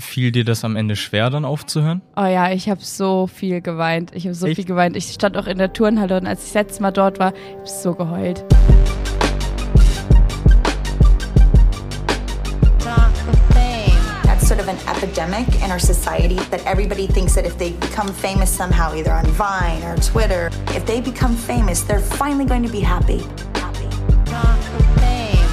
fiel 0.00 0.32
dir 0.32 0.44
das 0.44 0.64
am 0.64 0.76
Ende 0.76 0.96
schwer, 0.96 1.30
dann 1.30 1.44
aufzuhören? 1.44 2.02
Oh 2.16 2.24
ja, 2.24 2.50
ich 2.50 2.68
habe 2.68 2.80
so 2.82 3.26
viel 3.26 3.60
geweint. 3.60 4.12
Ich 4.14 4.24
habe 4.24 4.34
so 4.34 4.46
Echt? 4.46 4.56
viel 4.56 4.64
geweint. 4.64 4.96
Ich 4.96 5.12
stand 5.12 5.36
auch 5.36 5.46
in 5.46 5.58
der 5.58 5.72
Turnhalle 5.72 6.18
und 6.18 6.26
als 6.26 6.40
ich 6.40 6.52
das 6.52 6.54
letzte 6.54 6.82
Mal 6.82 6.90
dort 6.90 7.18
war, 7.18 7.28
habe 7.28 7.36
ich 7.64 7.70
so 7.70 7.94
geheult. 7.94 8.44
That's 14.24 14.48
sort 14.48 14.60
of 14.60 14.68
an 14.68 14.78
epidemic 14.88 15.46
in 15.62 15.70
our 15.70 15.78
society 15.78 16.36
that 16.50 16.64
everybody 16.66 17.06
thinks 17.06 17.34
that 17.34 17.44
if 17.44 17.58
they 17.58 17.72
become 17.72 18.08
famous 18.08 18.50
somehow, 18.50 18.94
either 18.94 19.12
on 19.12 19.26
Vine 19.26 19.82
or 19.84 19.96
Twitter, 19.96 20.50
if 20.74 20.86
they 20.86 21.00
become 21.00 21.36
famous, 21.36 21.82
they're 21.82 22.00
finally 22.00 22.46
going 22.46 22.62
to 22.62 22.72
be 22.72 22.80
happy. 22.80 23.22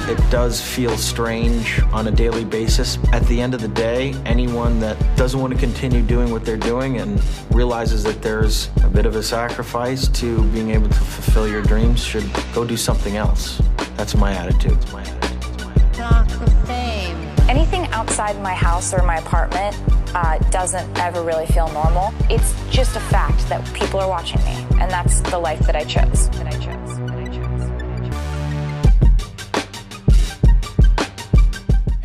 It 0.08 0.30
does 0.30 0.58
feel 0.58 0.96
strange 0.96 1.82
on 1.92 2.08
a 2.08 2.10
daily 2.10 2.42
basis. 2.42 2.96
At 3.12 3.22
the 3.26 3.42
end 3.42 3.52
of 3.52 3.60
the 3.60 3.68
day, 3.68 4.14
anyone 4.24 4.80
that 4.80 4.96
doesn't 5.16 5.38
want 5.38 5.52
to 5.52 5.58
continue 5.58 6.00
doing 6.00 6.30
what 6.30 6.46
they're 6.46 6.56
doing 6.56 6.98
and 6.98 7.22
realizes 7.50 8.04
that 8.04 8.22
there's 8.22 8.70
a 8.82 8.88
bit 8.88 9.04
of 9.04 9.16
a 9.16 9.22
sacrifice 9.22 10.08
to 10.08 10.42
being 10.44 10.70
able 10.70 10.88
to 10.88 10.94
fulfill 10.94 11.46
your 11.46 11.60
dreams 11.60 12.02
should 12.02 12.24
go 12.54 12.64
do 12.64 12.74
something 12.74 13.16
else. 13.16 13.60
That's 13.98 14.14
my 14.14 14.32
attitude. 14.32 14.72
It's 14.80 14.92
my 14.94 15.02
attitude. 15.02 15.44
It's 15.44 15.64
my 15.64 15.74
attitude. 15.74 17.50
Anything 17.50 17.86
outside 17.88 18.40
my 18.40 18.54
house 18.54 18.94
or 18.94 19.02
my 19.02 19.16
apartment 19.16 19.76
uh, 20.14 20.38
doesn't 20.50 20.98
ever 20.98 21.22
really 21.22 21.46
feel 21.46 21.68
normal. 21.72 22.14
It's 22.30 22.54
just 22.70 22.96
a 22.96 23.00
fact 23.00 23.46
that 23.50 23.62
people 23.74 24.00
are 24.00 24.08
watching 24.08 24.42
me, 24.44 24.66
and 24.80 24.90
that's 24.90 25.20
the 25.20 25.38
life 25.38 25.60
that 25.66 25.76
I 25.76 25.84
chose. 25.84 26.30
That 26.30 26.46
I 26.46 26.58
chose. 26.58 26.77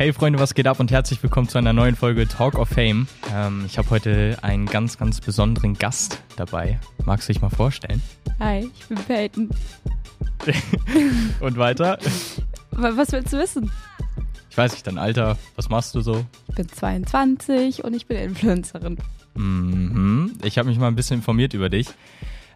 Hey 0.04 0.12
Freunde, 0.12 0.38
was 0.38 0.52
geht 0.52 0.66
ab 0.66 0.80
und 0.80 0.90
herzlich 0.90 1.22
willkommen 1.22 1.48
zu 1.48 1.56
einer 1.56 1.72
neuen 1.72 1.96
Folge 1.96 2.28
Talk 2.28 2.58
of 2.58 2.68
Fame. 2.68 3.08
Ähm, 3.34 3.62
ich 3.64 3.78
habe 3.78 3.88
heute 3.88 4.36
einen 4.42 4.66
ganz, 4.66 4.98
ganz 4.98 5.18
besonderen 5.22 5.78
Gast 5.78 6.22
dabei. 6.36 6.78
Magst 7.06 7.26
du 7.26 7.32
dich 7.32 7.40
mal 7.40 7.48
vorstellen? 7.48 8.02
Hi, 8.38 8.70
ich 8.78 8.84
bin 8.86 8.98
Peyton. 8.98 9.48
Und 11.40 11.56
weiter? 11.56 11.96
Wa- 12.72 12.92
Was 12.96 13.12
willst 13.12 13.32
du 13.32 13.38
wissen? 13.38 13.70
Ich 14.50 14.58
weiß 14.58 14.72
nicht, 14.72 14.86
dein 14.86 14.98
Alter, 14.98 15.38
was 15.56 15.70
machst 15.70 15.94
du 15.94 16.02
so? 16.02 16.26
Ich 16.48 16.54
bin 16.54 16.68
22 16.68 17.82
und 17.82 17.94
ich 17.94 18.06
bin 18.06 18.18
Influencerin. 18.18 18.98
Mhm. 19.36 20.34
Ich 20.42 20.58
habe 20.58 20.68
mich 20.68 20.78
mal 20.78 20.88
ein 20.88 20.96
bisschen 20.96 21.20
informiert 21.20 21.54
über 21.54 21.70
dich. 21.70 21.88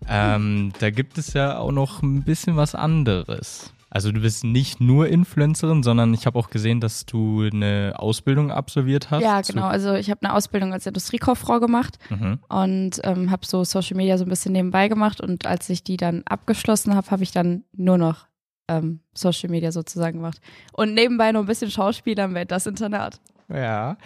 Ähm, 0.06 0.74
da 0.80 0.90
gibt 0.90 1.16
es 1.16 1.32
ja 1.32 1.56
auch 1.56 1.72
noch 1.72 2.02
ein 2.02 2.24
bisschen 2.24 2.56
was 2.56 2.74
anderes. 2.74 3.72
Also 3.90 4.12
du 4.12 4.20
bist 4.20 4.44
nicht 4.44 4.80
nur 4.80 5.08
Influencerin, 5.08 5.82
sondern 5.82 6.12
ich 6.12 6.26
habe 6.26 6.38
auch 6.38 6.50
gesehen, 6.50 6.80
dass 6.80 7.06
du 7.06 7.42
eine 7.50 7.94
Ausbildung 7.96 8.50
absolviert 8.50 9.10
hast. 9.10 9.22
Ja, 9.22 9.40
genau. 9.40 9.66
Also 9.66 9.94
ich 9.94 10.10
habe 10.10 10.20
eine 10.22 10.34
Ausbildung 10.34 10.72
als 10.74 10.86
Industriekauffrau 10.86 11.58
gemacht 11.58 11.98
Mhm. 12.10 12.38
und 12.50 13.00
ähm, 13.04 13.30
habe 13.30 13.46
so 13.46 13.64
Social 13.64 13.96
Media 13.96 14.18
so 14.18 14.24
ein 14.24 14.28
bisschen 14.28 14.52
nebenbei 14.52 14.88
gemacht. 14.88 15.20
Und 15.22 15.46
als 15.46 15.68
ich 15.70 15.84
die 15.84 15.96
dann 15.96 16.22
abgeschlossen 16.26 16.94
habe, 16.94 17.10
habe 17.10 17.22
ich 17.22 17.30
dann 17.32 17.64
nur 17.74 17.96
noch 17.96 18.26
ähm, 18.68 19.00
Social 19.14 19.48
Media 19.48 19.72
sozusagen 19.72 20.18
gemacht. 20.18 20.38
Und 20.72 20.92
nebenbei 20.92 21.32
noch 21.32 21.40
ein 21.40 21.46
bisschen 21.46 21.70
Schauspieler 21.70 22.24
im 22.26 22.46
das 22.46 22.66
Internat. 22.66 23.20
Ja. 23.48 23.96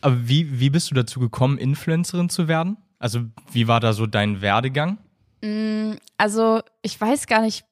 Aber 0.00 0.28
wie, 0.28 0.58
wie 0.58 0.70
bist 0.70 0.90
du 0.90 0.96
dazu 0.96 1.20
gekommen, 1.20 1.58
Influencerin 1.58 2.28
zu 2.28 2.48
werden? 2.48 2.76
Also 2.98 3.20
wie 3.52 3.68
war 3.68 3.78
da 3.78 3.92
so 3.92 4.06
dein 4.06 4.40
Werdegang? 4.40 4.98
Mm, 5.42 5.92
Also 6.16 6.60
ich 6.82 7.00
weiß 7.00 7.28
gar 7.28 7.42
nicht, 7.42 7.64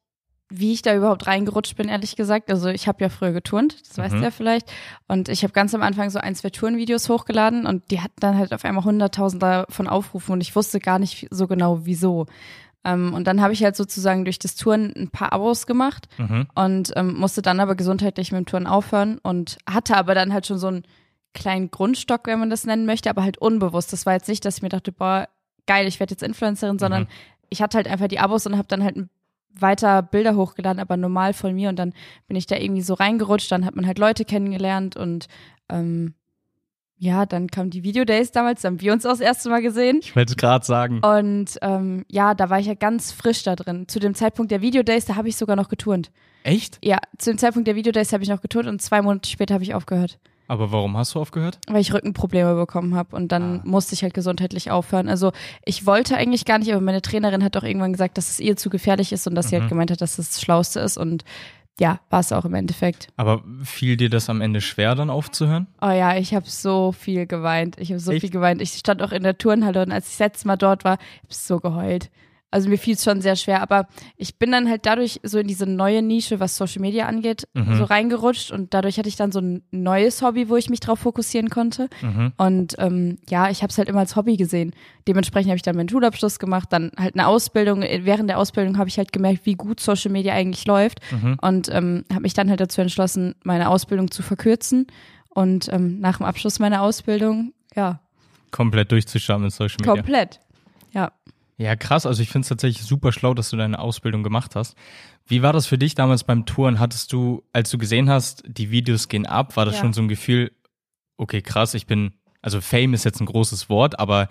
wie 0.49 0.73
ich 0.73 0.83
da 0.83 0.95
überhaupt 0.95 1.27
reingerutscht 1.27 1.77
bin, 1.77 1.89
ehrlich 1.89 2.15
gesagt. 2.15 2.51
Also 2.51 2.69
ich 2.69 2.87
habe 2.87 3.03
ja 3.03 3.09
früher 3.09 3.33
geturnt, 3.33 3.77
das 3.89 3.99
weißt 3.99 4.15
Mhm. 4.15 4.19
du 4.19 4.25
ja 4.25 4.31
vielleicht. 4.31 4.71
Und 5.09 5.29
ich 5.29 5.43
habe 5.43 5.53
ganz 5.53 5.75
am 5.75 5.83
Anfang 5.83 6.09
so 6.11 6.19
ein, 6.21 6.35
zwei 6.37 6.51
Turnvideos 6.51 7.09
hochgeladen 7.09 7.67
und 7.67 7.91
die 7.91 8.01
hatten 8.01 8.21
dann 8.21 8.39
halt 8.39 8.55
auf 8.55 8.65
einmal 8.65 8.85
hunderttausender 8.85 9.67
von 9.69 9.89
Aufrufen 9.89 10.33
und 10.33 10.41
ich 10.41 10.55
wusste 10.55 10.79
gar 10.79 10.99
nicht 11.01 11.27
so 11.31 11.47
genau, 11.49 11.81
wieso. 11.85 12.27
Ähm, 12.85 13.13
und 13.15 13.27
dann 13.27 13.41
habe 13.41 13.53
ich 13.55 13.65
halt 13.65 13.75
sozusagen 13.75 14.25
durch 14.25 14.39
das 14.39 14.55
Touren 14.55 14.93
ein 14.97 15.09
paar 15.11 15.33
Abos 15.33 15.67
gemacht 15.67 16.07
Mhm. 16.19 16.47
und 16.55 16.93
ähm, 16.95 17.15
musste 17.15 17.43
dann 17.43 17.59
aber 17.59 17.75
gesundheitlich 17.75 18.31
mit 18.31 18.39
dem 18.39 18.47
Touren 18.47 18.69
aufhören 18.69 19.19
und 19.19 19.59
hatte 19.69 19.97
aber 19.97 20.15
dann 20.15 20.33
halt 20.33 20.47
schon 20.47 20.59
so 20.59 20.69
einen 20.69 20.85
kleinen 21.35 21.73
Grundstock, 21.73 22.29
wenn 22.29 22.39
man 22.39 22.51
das 22.51 22.65
nennen 22.65 22.87
möchte, 22.87 23.11
aber 23.11 23.25
halt 23.25 23.39
unbewusst. 23.39 23.93
Das 23.93 24.07
war 24.07 24.13
jetzt 24.13 24.29
nicht, 24.29 24.45
dass 24.45 24.59
ich 24.59 24.63
mir 24.63 24.69
dachte, 24.69 24.93
boah, 24.93 25.29
geil, 25.67 25.89
ich 25.89 25.99
werde 25.99 26.13
jetzt 26.13 26.23
Influencerin, 26.23 26.79
sondern 26.79 27.03
Mhm. 27.03 27.09
ich 27.51 27.61
hatte 27.63 27.77
halt 27.79 27.89
einfach 27.89 28.07
die 28.07 28.21
Abos 28.21 28.47
und 28.47 28.57
habe 28.57 28.69
dann 28.69 28.85
halt 28.85 28.97
weiter 29.61 30.03
Bilder 30.03 30.37
hochgeladen, 30.37 30.81
aber 30.81 30.97
normal 30.97 31.33
von 31.33 31.55
mir 31.55 31.69
und 31.69 31.79
dann 31.79 31.93
bin 32.29 32.37
ich 32.37 32.47
da 32.47 32.57
irgendwie 32.57 32.83
so 32.83 32.95
reingerutscht, 32.95 33.51
dann 33.51 33.65
hat 33.65 33.77
man 33.77 33.87
halt 33.87 33.99
Leute 33.99 34.25
kennengelernt 34.25 34.97
und 34.97 35.27
ähm, 35.69 36.15
ja, 36.99 37.27
dann 37.27 37.49
kamen 37.49 37.71
die 37.71 37.83
Videodays 37.83 38.33
damals, 38.33 38.63
da 38.63 38.69
haben 38.69 38.81
wir 38.81 38.93
uns 38.93 39.05
auch 39.05 39.11
das 39.11 39.21
erste 39.21 39.51
Mal 39.51 39.61
gesehen. 39.61 39.99
Ich 40.01 40.17
wollte 40.17 40.33
es 40.33 40.37
gerade 40.37 40.65
sagen. 40.65 41.01
Und 41.01 41.59
ähm, 41.61 42.07
ja, 42.09 42.35
da 42.35 42.49
war 42.49 42.59
ich 42.59 42.67
ja 42.67 42.75
ganz 42.75 43.13
frisch 43.13 43.43
da 43.43 43.55
drin. 43.55 43.87
Zu 43.87 43.99
dem 43.99 44.15
Zeitpunkt 44.15 44.51
der 44.51 44.63
Videodays, 44.63 45.05
da 45.05 45.17
habe 45.17 45.29
ich 45.29 45.37
sogar 45.37 45.57
noch 45.57 45.69
geturnt. 45.69 46.11
Echt? 46.43 46.79
Ja, 46.83 46.99
zu 47.19 47.31
dem 47.31 47.39
Zeitpunkt 47.39 47.69
der 47.69 47.75
Videodays 47.75 48.13
habe 48.13 48.23
ich 48.23 48.31
noch 48.31 48.41
geturnt 48.41 48.69
und 48.69 48.81
zwei 48.81 49.03
Monate 49.03 49.29
später 49.29 49.53
habe 49.55 49.65
ich 49.65 49.75
aufgehört, 49.75 50.19
Aber 50.49 50.71
warum 50.73 50.97
hast 50.97 51.15
du 51.15 51.21
aufgehört? 51.21 51.59
weil 51.69 51.81
ich 51.81 51.93
Rückenprobleme 51.93 52.55
bekommen 52.55 52.95
habe 52.95 53.17
und 53.17 53.33
dann 53.33 53.59
Ah. 53.59 53.63
musste 53.65 53.95
ich 53.95 54.03
halt 54.03 54.15
gesundheitlich 54.15 54.71
aufhören. 54.71 55.09
Also 55.09 55.33
ich 55.65 55.87
wollte 55.87 56.17
eigentlich 56.17 56.45
gar 56.45 56.59
nicht, 56.59 56.73
aber 56.73 56.81
meine 56.81 57.03
Trainerin 57.03 57.43
hat 57.45 57.57
auch 57.57 57.63
irgendwann 57.65 57.93
gesagt, 57.93 58.17
dass 58.19 58.31
es 58.31 58.41
ihr 58.41 58.57
zu 58.57 58.71
gefährlich 58.71 59.13
ist 59.13 59.27
und 59.27 59.35
dass 59.35 59.49
sie 59.49 59.57
Mhm. 59.57 59.61
halt 59.63 59.69
gemeint 59.71 59.91
hat, 59.91 60.01
dass 60.01 60.19
es 60.19 60.31
das 60.31 60.41
Schlauste 60.41 60.81
ist 60.81 60.97
und 60.99 61.25
ja, 61.79 62.01
war 62.09 62.21
es 62.21 62.33
auch 62.33 62.47
im 62.47 62.55
Endeffekt. 62.55 63.09
Aber 63.17 63.43
fiel 63.63 63.99
dir 63.99 64.09
das 64.09 64.31
am 64.31 64.41
Ende 64.41 64.63
schwer, 64.63 64.95
dann 64.95 65.11
aufzuhören? 65.11 65.67
Oh 65.83 65.91
ja, 65.91 66.17
ich 66.17 66.35
habe 66.35 66.49
so 66.49 66.93
viel 66.93 67.27
geweint. 67.27 67.77
Ich 67.79 67.91
habe 67.91 68.01
so 68.01 68.13
Echt? 68.13 68.23
viel 68.23 68.31
geweint. 68.31 68.63
Ich 68.63 68.71
stand 68.73 69.03
auch 69.03 69.13
in 69.13 69.23
der 69.23 69.37
Turnhalle 69.37 69.83
und 69.83 69.93
als 69.93 70.07
ich 70.07 70.13
das 70.13 70.21
letzte 70.21 70.47
Mal 70.49 70.57
dort 70.57 70.85
war, 70.85 70.93
habe 70.93 71.01
ich 71.29 71.37
so 71.37 71.59
geheult. 71.61 72.09
Also 72.57 72.71
mir 72.71 72.79
fiel 72.79 72.95
es 72.95 73.05
schon 73.05 73.21
sehr 73.21 73.37
schwer, 73.37 73.61
aber 73.61 73.87
ich 74.17 74.39
bin 74.39 74.51
dann 74.51 74.67
halt 74.67 74.87
dadurch 74.87 75.21
so 75.23 75.39
in 75.39 75.47
diese 75.47 75.67
neue 75.67 76.01
Nische, 76.01 76.41
was 76.41 76.57
Social 76.57 76.81
Media 76.81 77.05
angeht, 77.07 77.47
Mhm. 77.53 77.77
so 77.77 77.85
reingerutscht 77.85 78.51
und 78.51 78.73
dadurch 78.73 78.97
hatte 78.99 79.11
ich 79.11 79.17
dann 79.17 79.31
so 79.31 79.41
ein 79.41 79.63
neues 79.71 80.23
Hobby, 80.23 80.49
wo 80.49 80.57
ich 80.57 80.71
mich 80.71 80.81
drauf 80.81 81.01
fokussieren 81.01 81.51
konnte. 81.51 81.89
Mhm. 82.01 82.33
Und 82.39 82.75
ähm, 82.79 83.19
ja, 83.29 83.51
ich 83.51 83.61
habe 83.63 83.71
es 83.71 83.77
halt 83.77 83.91
immer 83.91 83.99
als 83.99 84.17
Hobby 84.17 84.39
gesehen. 84.39 84.73
Dementsprechend 85.07 85.51
habe 85.51 85.57
ich 85.57 85.63
dann 85.63 85.77
meinen 85.77 85.91
Schulabschluss 85.91 86.39
gemacht, 86.39 86.73
dann 86.73 86.93
halt 86.99 87.15
eine 87.15 87.27
Ausbildung. 87.27 87.83
Während 87.83 88.31
der 88.31 88.39
Ausbildung 88.39 88.79
habe 88.79 88.89
ich 88.89 88.97
halt 88.97 89.13
gemerkt, 89.13 89.45
wie 89.45 89.55
gut 89.55 89.79
Social 89.81 90.11
Media 90.11 90.33
eigentlich 90.33 90.65
läuft 90.67 91.01
Mhm. 91.13 91.37
und 91.43 91.69
ähm, 91.71 92.05
habe 92.11 92.23
mich 92.23 92.33
dann 92.33 92.49
halt 92.49 92.61
dazu 92.61 92.81
entschlossen, 92.81 93.35
meine 93.45 93.69
Ausbildung 93.69 94.11
zu 94.11 94.23
verkürzen. 94.23 94.87
Und 95.29 95.71
ähm, 95.71 96.01
nach 96.01 96.17
dem 96.17 96.25
Abschluss 96.25 96.59
meiner 96.59 96.81
Ausbildung, 96.81 97.53
ja, 97.75 98.01
Komplett 98.53 98.91
durchzustarten 98.93 99.43
mit 99.45 99.53
Social 99.53 99.77
Media. 99.81 99.93
komplett. 99.93 100.41
Ja. 101.59 101.75
Krass. 101.77 102.05
Also 102.07 102.23
ich 102.23 102.29
finde 102.29 102.45
es 102.45 102.49
tatsächlich 102.49 102.85
super 102.87 103.13
schlau, 103.13 103.33
dass 103.35 103.51
du 103.51 103.57
deine 103.57 103.79
Ausbildung 103.79 104.23
gemacht 104.23 104.55
hast. 104.57 104.77
Wie 105.27 105.43
war 105.43 105.53
das 105.53 105.67
für 105.67 105.79
dich 105.79 105.95
damals 105.95 106.25
beim 106.25 106.45
Touren? 106.47 106.79
Hattest 106.79 107.13
du, 107.13 107.43
als 107.53 107.71
du 107.71 107.79
gesehen 107.79 108.09
hast, 108.11 108.45
die 108.47 108.71
Videos 108.71 109.09
gehen 109.09 109.27
ab, 109.27 109.57
war 109.57 109.65
das 109.65 109.77
Ja. 109.77 109.81
schon 109.81 109.93
so 109.93 110.03
ein 110.03 110.09
Gefühl, 110.09 110.53
okay, 111.17 111.41
krass, 111.43 111.75
ich 111.75 111.87
bin, 111.87 112.13
also 112.43 112.61
Fame 112.61 112.95
ist 112.95 113.05
jetzt 113.05 113.21
ein 113.21 113.27
großes 113.27 113.69
Wort, 113.71 113.99
aber 113.99 114.29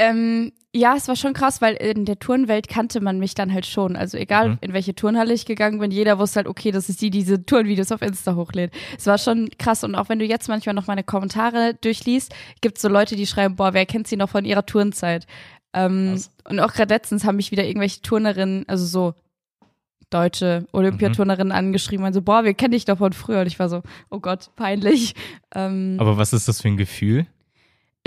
Ähm, 0.00 0.52
ja, 0.72 0.94
es 0.96 1.08
war 1.08 1.16
schon 1.16 1.32
krass, 1.32 1.60
weil 1.60 1.74
in 1.74 2.04
der 2.04 2.20
Turnwelt 2.20 2.68
kannte 2.68 3.00
man 3.00 3.18
mich 3.18 3.34
dann 3.34 3.52
halt 3.52 3.66
schon. 3.66 3.96
Also 3.96 4.16
egal, 4.16 4.50
Mhm. 4.50 4.58
in 4.60 4.72
welche 4.72 4.94
Turnhalle 4.94 5.34
ich 5.34 5.44
gegangen 5.44 5.80
bin, 5.80 5.90
jeder 5.90 6.20
wusste 6.20 6.36
halt, 6.36 6.46
okay, 6.46 6.70
das 6.70 6.88
ist 6.88 7.00
die, 7.02 7.10
die 7.10 7.18
diese 7.18 7.44
Turnvideos 7.44 7.90
auf 7.90 8.00
Insta 8.00 8.36
hochlädt. 8.36 8.72
Es 8.96 9.06
war 9.06 9.18
schon 9.18 9.48
krass. 9.58 9.82
Und 9.82 9.96
auch 9.96 10.08
wenn 10.08 10.20
du 10.20 10.24
jetzt 10.24 10.48
manchmal 10.48 10.76
noch 10.76 10.86
meine 10.86 11.02
Kommentare 11.02 11.74
durchliest, 11.80 12.32
gibt 12.60 12.76
es 12.78 12.82
so 12.82 12.88
Leute, 12.88 13.16
die 13.16 13.26
schreiben, 13.26 13.56
boah, 13.56 13.74
wer 13.74 13.86
kennt 13.86 14.06
sie 14.06 14.16
noch 14.16 14.28
von 14.30 14.44
ihrer 14.44 14.64
Turnzeit? 14.64 15.26
Ähm, 15.72 16.20
und 16.44 16.60
auch 16.60 16.72
gerade 16.72 16.94
letztens 16.94 17.24
haben 17.24 17.36
mich 17.36 17.50
wieder 17.50 17.64
irgendwelche 17.64 18.00
Turnerinnen, 18.02 18.64
also 18.68 18.86
so 18.86 19.14
deutsche 20.10 20.66
Olympiaturnerinnen 20.72 21.52
angeschrieben, 21.52 22.04
also 22.06 22.22
boah, 22.22 22.44
wir 22.44 22.54
kennen 22.54 22.72
dich 22.72 22.86
doch 22.86 22.98
von 22.98 23.12
früher. 23.12 23.40
Und 23.40 23.46
ich 23.46 23.58
war 23.58 23.68
so, 23.68 23.82
oh 24.10 24.20
Gott, 24.20 24.50
peinlich. 24.56 25.14
Ähm, 25.54 25.96
aber 25.98 26.16
was 26.16 26.32
ist 26.32 26.48
das 26.48 26.62
für 26.62 26.68
ein 26.68 26.76
Gefühl? 26.76 27.26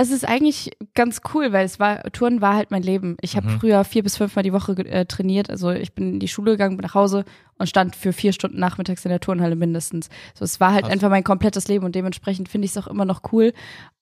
Es 0.01 0.11
ist 0.11 0.27
eigentlich 0.27 0.71
ganz 0.93 1.21
cool, 1.33 1.51
weil 1.53 1.65
es 1.65 1.79
war, 1.79 2.03
Touren 2.11 2.41
war 2.41 2.55
halt 2.55 2.71
mein 2.71 2.83
Leben. 2.83 3.17
Ich 3.21 3.35
habe 3.35 3.47
Mhm. 3.47 3.59
früher 3.59 3.83
vier 3.83 4.03
bis 4.03 4.17
fünfmal 4.17 4.43
die 4.43 4.53
Woche 4.53 4.73
äh, 4.85 5.05
trainiert. 5.05 5.49
Also 5.49 5.71
ich 5.71 5.93
bin 5.93 6.13
in 6.13 6.19
die 6.19 6.27
Schule 6.27 6.51
gegangen, 6.51 6.77
bin 6.77 6.83
nach 6.85 6.95
Hause 6.95 7.25
und 7.57 7.67
stand 7.67 7.95
für 7.95 8.11
vier 8.13 8.33
Stunden 8.33 8.59
nachmittags 8.59 9.05
in 9.05 9.09
der 9.09 9.19
Turnhalle 9.19 9.55
mindestens. 9.55 10.09
So, 10.33 10.43
es 10.45 10.59
war 10.59 10.71
halt 10.73 10.83
Krass. 10.83 10.91
einfach 10.93 11.09
mein 11.09 11.23
komplettes 11.23 11.67
Leben 11.67 11.85
und 11.85 11.95
dementsprechend 11.95 12.49
finde 12.49 12.65
ich 12.65 12.71
es 12.71 12.77
auch 12.77 12.87
immer 12.87 13.05
noch 13.05 13.21
cool. 13.31 13.53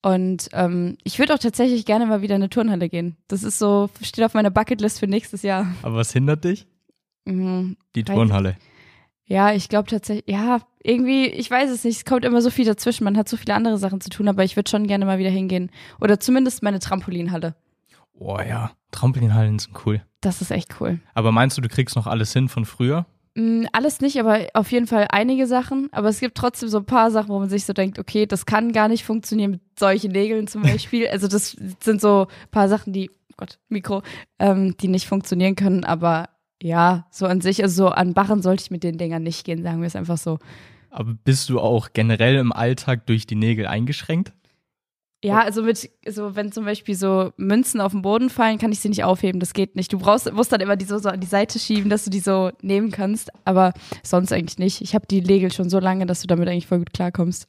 Und 0.02 0.48
ähm, 0.52 0.96
ich 1.04 1.18
würde 1.18 1.34
auch 1.34 1.38
tatsächlich 1.38 1.84
gerne 1.86 2.06
mal 2.06 2.22
wieder 2.22 2.36
in 2.36 2.42
eine 2.42 2.50
Turnhalle 2.50 2.88
gehen. 2.88 3.16
Das 3.28 3.42
ist 3.42 3.58
so, 3.58 3.90
steht 4.02 4.24
auf 4.24 4.34
meiner 4.34 4.50
Bucketlist 4.50 4.98
für 5.00 5.06
nächstes 5.06 5.42
Jahr. 5.42 5.66
Aber 5.82 5.96
was 5.96 6.12
hindert 6.12 6.44
dich? 6.44 6.66
Mhm. 7.26 7.76
Die 7.94 8.04
Turnhalle. 8.04 8.56
Ja, 9.30 9.52
ich 9.52 9.68
glaube 9.68 9.88
tatsächlich, 9.88 10.24
ja, 10.26 10.58
irgendwie, 10.82 11.26
ich 11.26 11.48
weiß 11.48 11.70
es 11.70 11.84
nicht, 11.84 11.98
es 11.98 12.04
kommt 12.04 12.24
immer 12.24 12.42
so 12.42 12.50
viel 12.50 12.64
dazwischen, 12.64 13.04
man 13.04 13.16
hat 13.16 13.28
so 13.28 13.36
viele 13.36 13.54
andere 13.54 13.78
Sachen 13.78 14.00
zu 14.00 14.10
tun, 14.10 14.26
aber 14.26 14.42
ich 14.42 14.56
würde 14.56 14.68
schon 14.68 14.88
gerne 14.88 15.04
mal 15.04 15.18
wieder 15.20 15.30
hingehen. 15.30 15.70
Oder 16.00 16.18
zumindest 16.18 16.64
meine 16.64 16.80
Trampolinhalle. 16.80 17.54
Oh 18.18 18.38
ja, 18.40 18.72
Trampolinhallen 18.90 19.60
sind 19.60 19.86
cool. 19.86 20.02
Das 20.20 20.42
ist 20.42 20.50
echt 20.50 20.80
cool. 20.80 20.98
Aber 21.14 21.30
meinst 21.30 21.56
du, 21.56 21.62
du 21.62 21.68
kriegst 21.68 21.94
noch 21.94 22.08
alles 22.08 22.32
hin 22.32 22.48
von 22.48 22.64
früher? 22.64 23.06
Mm, 23.36 23.66
Alles 23.72 24.00
nicht, 24.00 24.18
aber 24.18 24.48
auf 24.54 24.72
jeden 24.72 24.88
Fall 24.88 25.06
einige 25.10 25.46
Sachen. 25.46 25.88
Aber 25.92 26.08
es 26.08 26.18
gibt 26.18 26.36
trotzdem 26.36 26.68
so 26.68 26.78
ein 26.78 26.84
paar 26.84 27.12
Sachen, 27.12 27.28
wo 27.28 27.38
man 27.38 27.48
sich 27.48 27.64
so 27.64 27.72
denkt, 27.72 28.00
okay, 28.00 28.26
das 28.26 28.46
kann 28.46 28.72
gar 28.72 28.88
nicht 28.88 29.04
funktionieren 29.04 29.52
mit 29.52 29.60
solchen 29.78 30.10
Nägeln 30.10 30.48
zum 30.48 30.62
Beispiel. 30.62 31.06
Also 31.06 31.28
das 31.28 31.56
sind 31.82 32.00
so 32.00 32.26
ein 32.26 32.50
paar 32.50 32.68
Sachen, 32.68 32.92
die, 32.92 33.10
oh 33.10 33.34
Gott, 33.36 33.60
Mikro, 33.68 34.02
ähm, 34.40 34.76
die 34.78 34.88
nicht 34.88 35.06
funktionieren 35.06 35.54
können. 35.54 35.84
Aber 35.84 36.28
ja, 36.62 37.06
so 37.10 37.26
an 37.26 37.40
sich, 37.40 37.62
also 37.62 37.86
so 37.86 37.88
an 37.88 38.14
Barren 38.14 38.42
sollte 38.42 38.62
ich 38.64 38.70
mit 38.70 38.82
den 38.82 38.98
Dingern 38.98 39.22
nicht 39.22 39.44
gehen, 39.44 39.62
sagen 39.62 39.80
wir 39.80 39.86
es 39.86 39.96
einfach 39.96 40.18
so. 40.18 40.38
Aber 40.90 41.14
bist 41.24 41.48
du 41.48 41.60
auch 41.60 41.90
generell 41.92 42.36
im 42.36 42.52
Alltag 42.52 43.06
durch 43.06 43.26
die 43.26 43.36
Nägel 43.36 43.66
eingeschränkt? 43.66 44.32
Ja, 45.22 45.42
also 45.42 45.62
mit, 45.62 45.90
so 46.08 46.34
wenn 46.34 46.50
zum 46.50 46.64
Beispiel 46.64 46.94
so 46.94 47.32
Münzen 47.36 47.80
auf 47.80 47.92
den 47.92 48.00
Boden 48.00 48.30
fallen, 48.30 48.58
kann 48.58 48.72
ich 48.72 48.80
sie 48.80 48.88
nicht 48.88 49.04
aufheben. 49.04 49.38
Das 49.38 49.52
geht 49.52 49.76
nicht. 49.76 49.92
Du 49.92 49.98
brauchst, 49.98 50.32
musst 50.32 50.50
dann 50.50 50.62
immer 50.62 50.76
die 50.76 50.86
so, 50.86 50.98
so 50.98 51.10
an 51.10 51.20
die 51.20 51.26
Seite 51.26 51.58
schieben, 51.58 51.90
dass 51.90 52.04
du 52.04 52.10
die 52.10 52.20
so 52.20 52.50
nehmen 52.62 52.90
kannst. 52.90 53.30
Aber 53.44 53.74
sonst 54.02 54.32
eigentlich 54.32 54.58
nicht. 54.58 54.80
Ich 54.80 54.94
habe 54.94 55.06
die 55.06 55.20
Nägel 55.20 55.52
schon 55.52 55.68
so 55.68 55.78
lange, 55.78 56.06
dass 56.06 56.22
du 56.22 56.26
damit 56.26 56.48
eigentlich 56.48 56.66
voll 56.66 56.78
gut 56.78 56.94
klarkommst. 56.94 57.48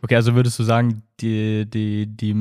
Okay, 0.00 0.16
also 0.16 0.34
würdest 0.34 0.58
du 0.58 0.62
sagen, 0.62 1.02
die, 1.20 1.68
die, 1.68 2.06
die 2.06 2.32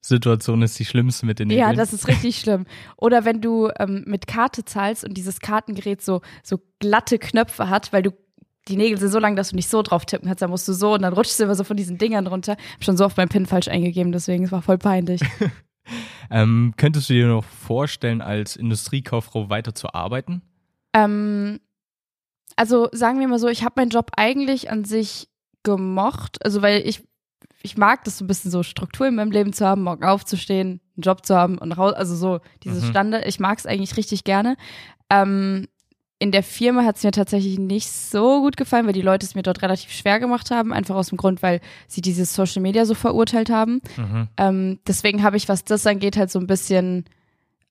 Münzsituation 0.00 0.62
ist 0.62 0.78
die 0.78 0.84
schlimmste 0.84 1.26
mit 1.26 1.38
den 1.38 1.48
Nägeln? 1.48 1.68
Ja, 1.68 1.74
das 1.74 1.92
ist 1.92 2.08
richtig 2.08 2.36
schlimm. 2.40 2.66
Oder 2.96 3.24
wenn 3.24 3.40
du 3.40 3.70
ähm, 3.78 4.04
mit 4.06 4.26
Karte 4.26 4.64
zahlst 4.64 5.04
und 5.04 5.14
dieses 5.14 5.40
Kartengerät 5.40 6.02
so, 6.02 6.22
so 6.42 6.58
glatte 6.78 7.18
Knöpfe 7.18 7.68
hat, 7.68 7.92
weil 7.92 8.02
du 8.02 8.12
die 8.68 8.76
Nägel 8.76 8.98
sind 8.98 9.10
so 9.10 9.18
lang, 9.18 9.36
dass 9.36 9.50
du 9.50 9.56
nicht 9.56 9.68
so 9.68 9.82
drauf 9.82 10.04
tippen 10.04 10.28
kannst, 10.28 10.42
dann 10.42 10.50
musst 10.50 10.68
du 10.68 10.72
so 10.72 10.94
und 10.94 11.02
dann 11.02 11.12
rutschst 11.12 11.40
du 11.40 11.44
immer 11.44 11.54
so 11.54 11.64
von 11.64 11.76
diesen 11.76 11.98
Dingern 11.98 12.26
runter. 12.26 12.52
Hab 12.74 12.84
schon 12.84 12.96
so 12.96 13.04
oft 13.04 13.16
meinen 13.16 13.28
PIN 13.28 13.46
falsch 13.46 13.68
eingegeben, 13.68 14.12
deswegen 14.12 14.44
es 14.44 14.52
war 14.52 14.62
voll 14.62 14.78
peinlich. 14.78 15.20
Ähm, 16.30 16.74
könntest 16.76 17.10
du 17.10 17.14
dir 17.14 17.26
noch 17.26 17.42
vorstellen, 17.42 18.20
als 18.20 18.54
Industriekauffrau 18.54 19.50
weiter 19.50 19.74
zu 19.74 19.92
arbeiten? 19.92 20.42
ähm, 20.94 21.58
also 22.54 22.88
sagen 22.92 23.18
wir 23.18 23.26
mal 23.26 23.40
so, 23.40 23.48
ich 23.48 23.64
habe 23.64 23.74
meinen 23.78 23.90
Job 23.90 24.12
eigentlich 24.16 24.70
an 24.70 24.84
sich 24.84 25.28
gemocht, 25.64 26.44
also 26.44 26.62
weil 26.62 26.86
ich 26.86 27.02
ich 27.62 27.76
mag 27.76 28.04
das 28.04 28.18
so 28.18 28.24
ein 28.24 28.28
bisschen 28.28 28.50
so 28.50 28.62
Struktur 28.62 29.06
in 29.08 29.14
meinem 29.16 29.30
Leben 29.30 29.52
zu 29.52 29.66
haben, 29.66 29.82
morgen 29.82 30.04
aufzustehen, 30.04 30.80
einen 30.96 31.02
Job 31.02 31.26
zu 31.26 31.36
haben 31.36 31.58
und 31.58 31.72
raus, 31.72 31.92
also 31.94 32.14
so 32.16 32.40
dieses 32.64 32.84
Mhm. 32.84 32.90
Standard, 32.90 33.26
ich 33.26 33.38
mag 33.40 33.58
es 33.58 33.66
eigentlich 33.66 33.96
richtig 33.96 34.24
gerne. 34.24 34.56
Ähm, 35.10 35.66
in 36.18 36.32
der 36.32 36.42
Firma 36.42 36.84
hat 36.84 36.96
es 36.96 37.02
mir 37.02 37.12
tatsächlich 37.12 37.58
nicht 37.58 37.90
so 37.90 38.42
gut 38.42 38.58
gefallen, 38.58 38.86
weil 38.86 38.92
die 38.92 39.00
Leute 39.00 39.24
es 39.24 39.34
mir 39.34 39.42
dort 39.42 39.62
relativ 39.62 39.90
schwer 39.90 40.20
gemacht 40.20 40.50
haben, 40.50 40.72
einfach 40.72 40.94
aus 40.94 41.08
dem 41.08 41.16
Grund, 41.16 41.42
weil 41.42 41.60
sie 41.86 42.02
dieses 42.02 42.34
Social 42.34 42.60
Media 42.60 42.84
so 42.84 42.94
verurteilt 42.94 43.48
haben. 43.48 43.80
Mhm. 43.96 44.28
Ähm, 44.36 44.78
deswegen 44.86 45.22
habe 45.22 45.38
ich, 45.38 45.48
was 45.48 45.64
das 45.64 45.86
angeht, 45.86 46.18
halt 46.18 46.30
so 46.30 46.38
ein 46.38 46.46
bisschen, 46.46 47.06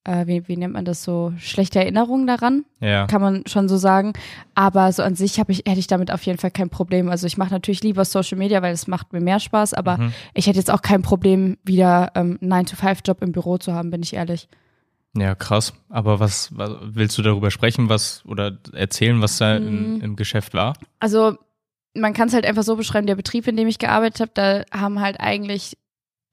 äh, 0.05 0.25
wie, 0.27 0.47
wie 0.47 0.57
nennt 0.57 0.73
man 0.73 0.85
das 0.85 1.03
so, 1.03 1.33
schlechte 1.37 1.79
Erinnerungen 1.79 2.25
daran, 2.27 2.65
Ja. 2.79 3.05
kann 3.07 3.21
man 3.21 3.43
schon 3.47 3.67
so 3.67 3.77
sagen. 3.77 4.13
Aber 4.55 4.91
so 4.91 5.03
an 5.03 5.15
sich 5.15 5.39
habe 5.39 5.51
ich, 5.51 5.59
hätte 5.67 5.79
ich 5.79 5.87
damit 5.87 6.11
auf 6.11 6.23
jeden 6.23 6.39
Fall 6.39 6.51
kein 6.51 6.69
Problem. 6.69 7.09
Also 7.09 7.27
ich 7.27 7.37
mache 7.37 7.51
natürlich 7.51 7.83
lieber 7.83 8.05
Social 8.05 8.37
Media, 8.37 8.61
weil 8.61 8.73
es 8.73 8.87
macht 8.87 9.11
mir 9.13 9.21
mehr 9.21 9.39
Spaß, 9.39 9.73
aber 9.73 9.97
Mhm. 9.97 10.13
ich 10.33 10.47
hätte 10.47 10.57
jetzt 10.57 10.71
auch 10.71 10.81
kein 10.81 11.01
Problem, 11.01 11.57
wieder 11.63 12.11
ähm, 12.15 12.37
einen 12.41 12.65
9-to-5-Job 12.65 13.21
im 13.21 13.31
Büro 13.33 13.57
zu 13.57 13.73
haben, 13.73 13.91
bin 13.91 14.01
ich 14.03 14.13
ehrlich. 14.13 14.47
Ja, 15.17 15.33
krass. 15.35 15.73
Aber 15.89 16.19
was, 16.19 16.55
was 16.55 16.71
willst 16.81 17.17
du 17.17 17.21
darüber 17.23 17.49
sprechen, 17.51 17.89
was 17.89 18.23
oder 18.25 18.57
erzählen, 18.73 19.21
was 19.21 19.37
da 19.37 19.57
im, 19.57 19.95
Mhm. 19.95 20.01
im 20.01 20.15
Geschäft 20.15 20.53
war? 20.53 20.73
Also 20.99 21.35
man 21.95 22.13
kann 22.13 22.27
es 22.27 22.33
halt 22.35 22.45
einfach 22.45 22.61
so 22.63 22.75
beschreiben, 22.75 23.07
der 23.07 23.15
Betrieb, 23.15 23.47
in 23.47 23.57
dem 23.57 23.67
ich 23.67 23.79
gearbeitet 23.79 24.19
habe, 24.21 24.31
da 24.35 24.63
haben 24.71 25.01
halt 25.01 25.19
eigentlich 25.19 25.75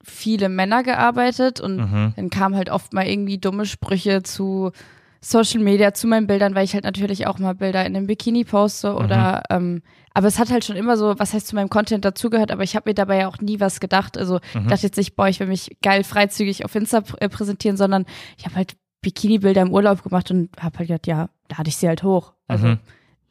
viele 0.09 0.49
Männer 0.49 0.83
gearbeitet 0.83 1.59
und 1.59 1.77
Mhm. 1.77 2.13
dann 2.15 2.29
kamen 2.29 2.55
halt 2.55 2.69
oft 2.69 2.93
mal 2.93 3.05
irgendwie 3.07 3.37
dumme 3.37 3.65
Sprüche 3.65 4.23
zu 4.23 4.71
Social 5.19 5.59
Media, 5.61 5.93
zu 5.93 6.07
meinen 6.07 6.27
Bildern, 6.27 6.55
weil 6.55 6.63
ich 6.63 6.73
halt 6.73 6.83
natürlich 6.83 7.25
auch 7.27 7.39
mal 7.39 7.55
Bilder 7.55 7.85
in 7.85 7.95
einem 7.95 8.07
Bikini 8.07 8.43
poste 8.45 8.93
oder 8.93 9.43
ähm, 9.49 9.81
aber 10.13 10.27
es 10.27 10.39
hat 10.39 10.49
halt 10.51 10.63
schon 10.63 10.75
immer 10.75 10.95
so, 10.97 11.15
was 11.19 11.33
heißt 11.33 11.47
zu 11.47 11.55
meinem 11.55 11.69
Content 11.69 12.05
dazugehört, 12.05 12.51
aber 12.51 12.63
ich 12.63 12.75
habe 12.75 12.89
mir 12.89 12.93
dabei 12.93 13.17
ja 13.19 13.27
auch 13.27 13.39
nie 13.39 13.59
was 13.59 13.79
gedacht. 13.79 14.17
Also 14.17 14.39
ich 14.53 14.67
dachte 14.67 14.83
jetzt 14.87 14.97
nicht, 14.97 15.15
boah, 15.15 15.27
ich 15.27 15.39
will 15.39 15.47
mich 15.47 15.77
geil 15.83 16.03
freizügig 16.03 16.65
auf 16.65 16.73
Insta 16.75 17.03
äh, 17.19 17.29
präsentieren, 17.29 17.77
sondern 17.77 18.05
ich 18.37 18.45
habe 18.45 18.55
halt 18.55 18.75
Bikini-Bilder 19.01 19.61
im 19.61 19.71
Urlaub 19.71 20.03
gemacht 20.03 20.31
und 20.31 20.49
habe 20.59 20.79
halt 20.79 20.87
gedacht, 20.87 21.07
ja, 21.07 21.29
da 21.49 21.57
hatte 21.57 21.69
ich 21.69 21.77
sie 21.77 21.87
halt 21.87 22.03
hoch. 22.03 22.33
Also 22.47 22.67
Mhm. 22.67 22.77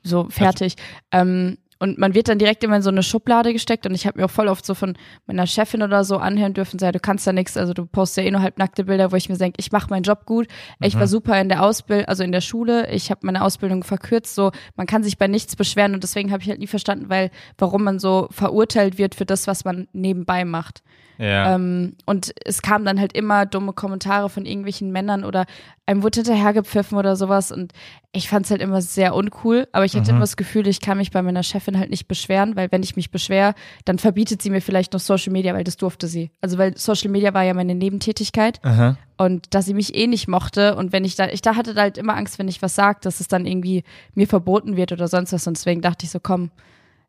so 0.02 0.26
fertig. 0.29 0.76
ähm, 1.12 1.56
und 1.78 1.99
man 1.99 2.14
wird 2.14 2.28
dann 2.28 2.38
direkt 2.38 2.64
immer 2.64 2.76
in 2.76 2.82
so 2.82 2.90
eine 2.90 3.02
Schublade 3.02 3.52
gesteckt. 3.52 3.87
Und 3.87 3.94
ich 3.94 4.06
habe 4.06 4.19
mir 4.19 4.26
auch 4.26 4.31
voll 4.31 4.49
oft 4.49 4.64
so 4.64 4.75
von 4.75 4.96
meiner 5.26 5.46
Chefin 5.46 5.82
oder 5.82 6.05
so 6.05 6.17
anhören 6.19 6.55
dürfen, 6.55 6.78
sei, 6.78 6.93
du 6.93 7.00
kannst 7.00 7.26
da 7.26 7.32
nichts, 7.32 7.56
also 7.56 7.75
du 7.75 7.87
postest 7.87 8.19
ja 8.19 8.25
eh 8.25 8.31
nur 8.31 8.43
halbnackte 8.43 8.84
Bilder, 8.84 9.12
wo 9.12 9.17
ich 9.17 9.28
mir 9.28 9.37
denke, 9.37 9.56
ich 9.58 9.73
mache 9.73 9.90
meinen 9.90 10.02
Job 10.02 10.26
gut. 10.26 10.46
Ich 10.81 10.99
war 10.99 11.06
super 11.06 11.40
in 11.40 11.49
der 11.49 11.62
Ausbildung, 11.62 12.06
also 12.06 12.23
in 12.25 12.32
der 12.32 12.40
Schule, 12.40 12.90
ich 12.90 13.11
habe 13.11 13.20
meine 13.25 13.43
Ausbildung 13.43 13.84
verkürzt, 13.84 14.34
so. 14.34 14.52
Man 14.76 14.87
kann 14.87 15.02
sich 15.02 15.19
bei 15.19 15.26
nichts 15.26 15.56
beschweren. 15.56 15.94
Und 15.94 16.02
deswegen 16.02 16.32
habe 16.32 16.43
ich 16.43 16.49
halt 16.49 16.61
nie 16.61 16.67
verstanden, 16.67 17.08
weil 17.08 17.31
warum 17.58 17.84
man 17.84 17.99
so 17.99 18.29
verurteilt 18.31 18.99
wird 18.99 19.14
für 19.14 19.26
das, 19.26 19.46
was 19.46 19.64
man 19.64 19.88
nebenbei 19.93 20.44
macht. 20.44 20.82
Ja. 21.18 21.54
Ähm, 21.54 21.94
und 22.04 22.32
es 22.44 22.62
kamen 22.62 22.84
dann 22.84 23.00
halt 23.00 23.12
immer 23.12 23.46
dumme 23.46 23.72
Kommentare 23.72 24.28
von 24.28 24.44
irgendwelchen 24.44 24.92
Männern 24.92 25.24
oder 25.24 25.46
einem 25.86 26.02
wurde 26.02 26.20
hinterhergepfiffen 26.20 26.98
oder 26.98 27.16
sowas. 27.16 27.52
Und 27.52 27.72
ich 28.12 28.28
fand 28.28 28.44
es 28.44 28.50
halt 28.50 28.60
immer 28.60 28.82
sehr 28.82 29.14
uncool. 29.14 29.68
Aber 29.72 29.84
ich 29.84 29.94
hatte 29.94 30.10
immer 30.10 30.20
das 30.20 30.36
Gefühl, 30.36 30.66
ich 30.66 30.80
kann 30.80 30.98
mich 30.98 31.10
bei 31.10 31.22
meiner 31.22 31.42
Chefin 31.42 31.78
halt 31.78 31.90
nicht 31.90 32.08
beschweren, 32.08 32.56
weil 32.56 32.70
wenn 32.72 32.82
ich 32.82 32.96
mich 32.96 33.10
beschwer, 33.10 33.54
dann 33.84 33.98
verbietet 33.98 34.42
sie 34.42 34.50
mir 34.50 34.60
vielleicht 34.60 34.92
noch 34.92 35.00
Social 35.00 35.32
Media, 35.32 35.54
weil 35.54 35.64
das 35.64 35.76
durfte 35.76 36.08
sie. 36.08 36.30
Also 36.40 36.58
weil 36.58 36.76
Social 36.76 37.10
Media 37.10 37.32
war 37.34 37.44
ja 37.44 37.54
meine 37.54 37.74
Nebentätigkeit. 37.74 38.60
Aha. 38.64 38.96
Und 39.16 39.54
dass 39.54 39.64
sie 39.64 39.74
mich 39.74 39.94
eh 39.94 40.06
nicht 40.06 40.28
mochte 40.28 40.76
und 40.76 40.92
wenn 40.92 41.04
ich 41.04 41.16
da, 41.16 41.28
ich 41.28 41.40
da 41.40 41.56
hatte 41.56 41.74
halt 41.76 41.96
immer 41.96 42.16
Angst, 42.16 42.38
wenn 42.38 42.48
ich 42.48 42.60
was 42.60 42.74
sage, 42.74 42.98
dass 43.02 43.20
es 43.20 43.28
dann 43.28 43.46
irgendwie 43.46 43.82
mir 44.14 44.26
verboten 44.26 44.76
wird 44.76 44.92
oder 44.92 45.08
sonst 45.08 45.32
was. 45.32 45.46
Und 45.46 45.56
deswegen 45.56 45.80
dachte 45.80 46.04
ich 46.04 46.10
so, 46.10 46.20
komm, 46.20 46.50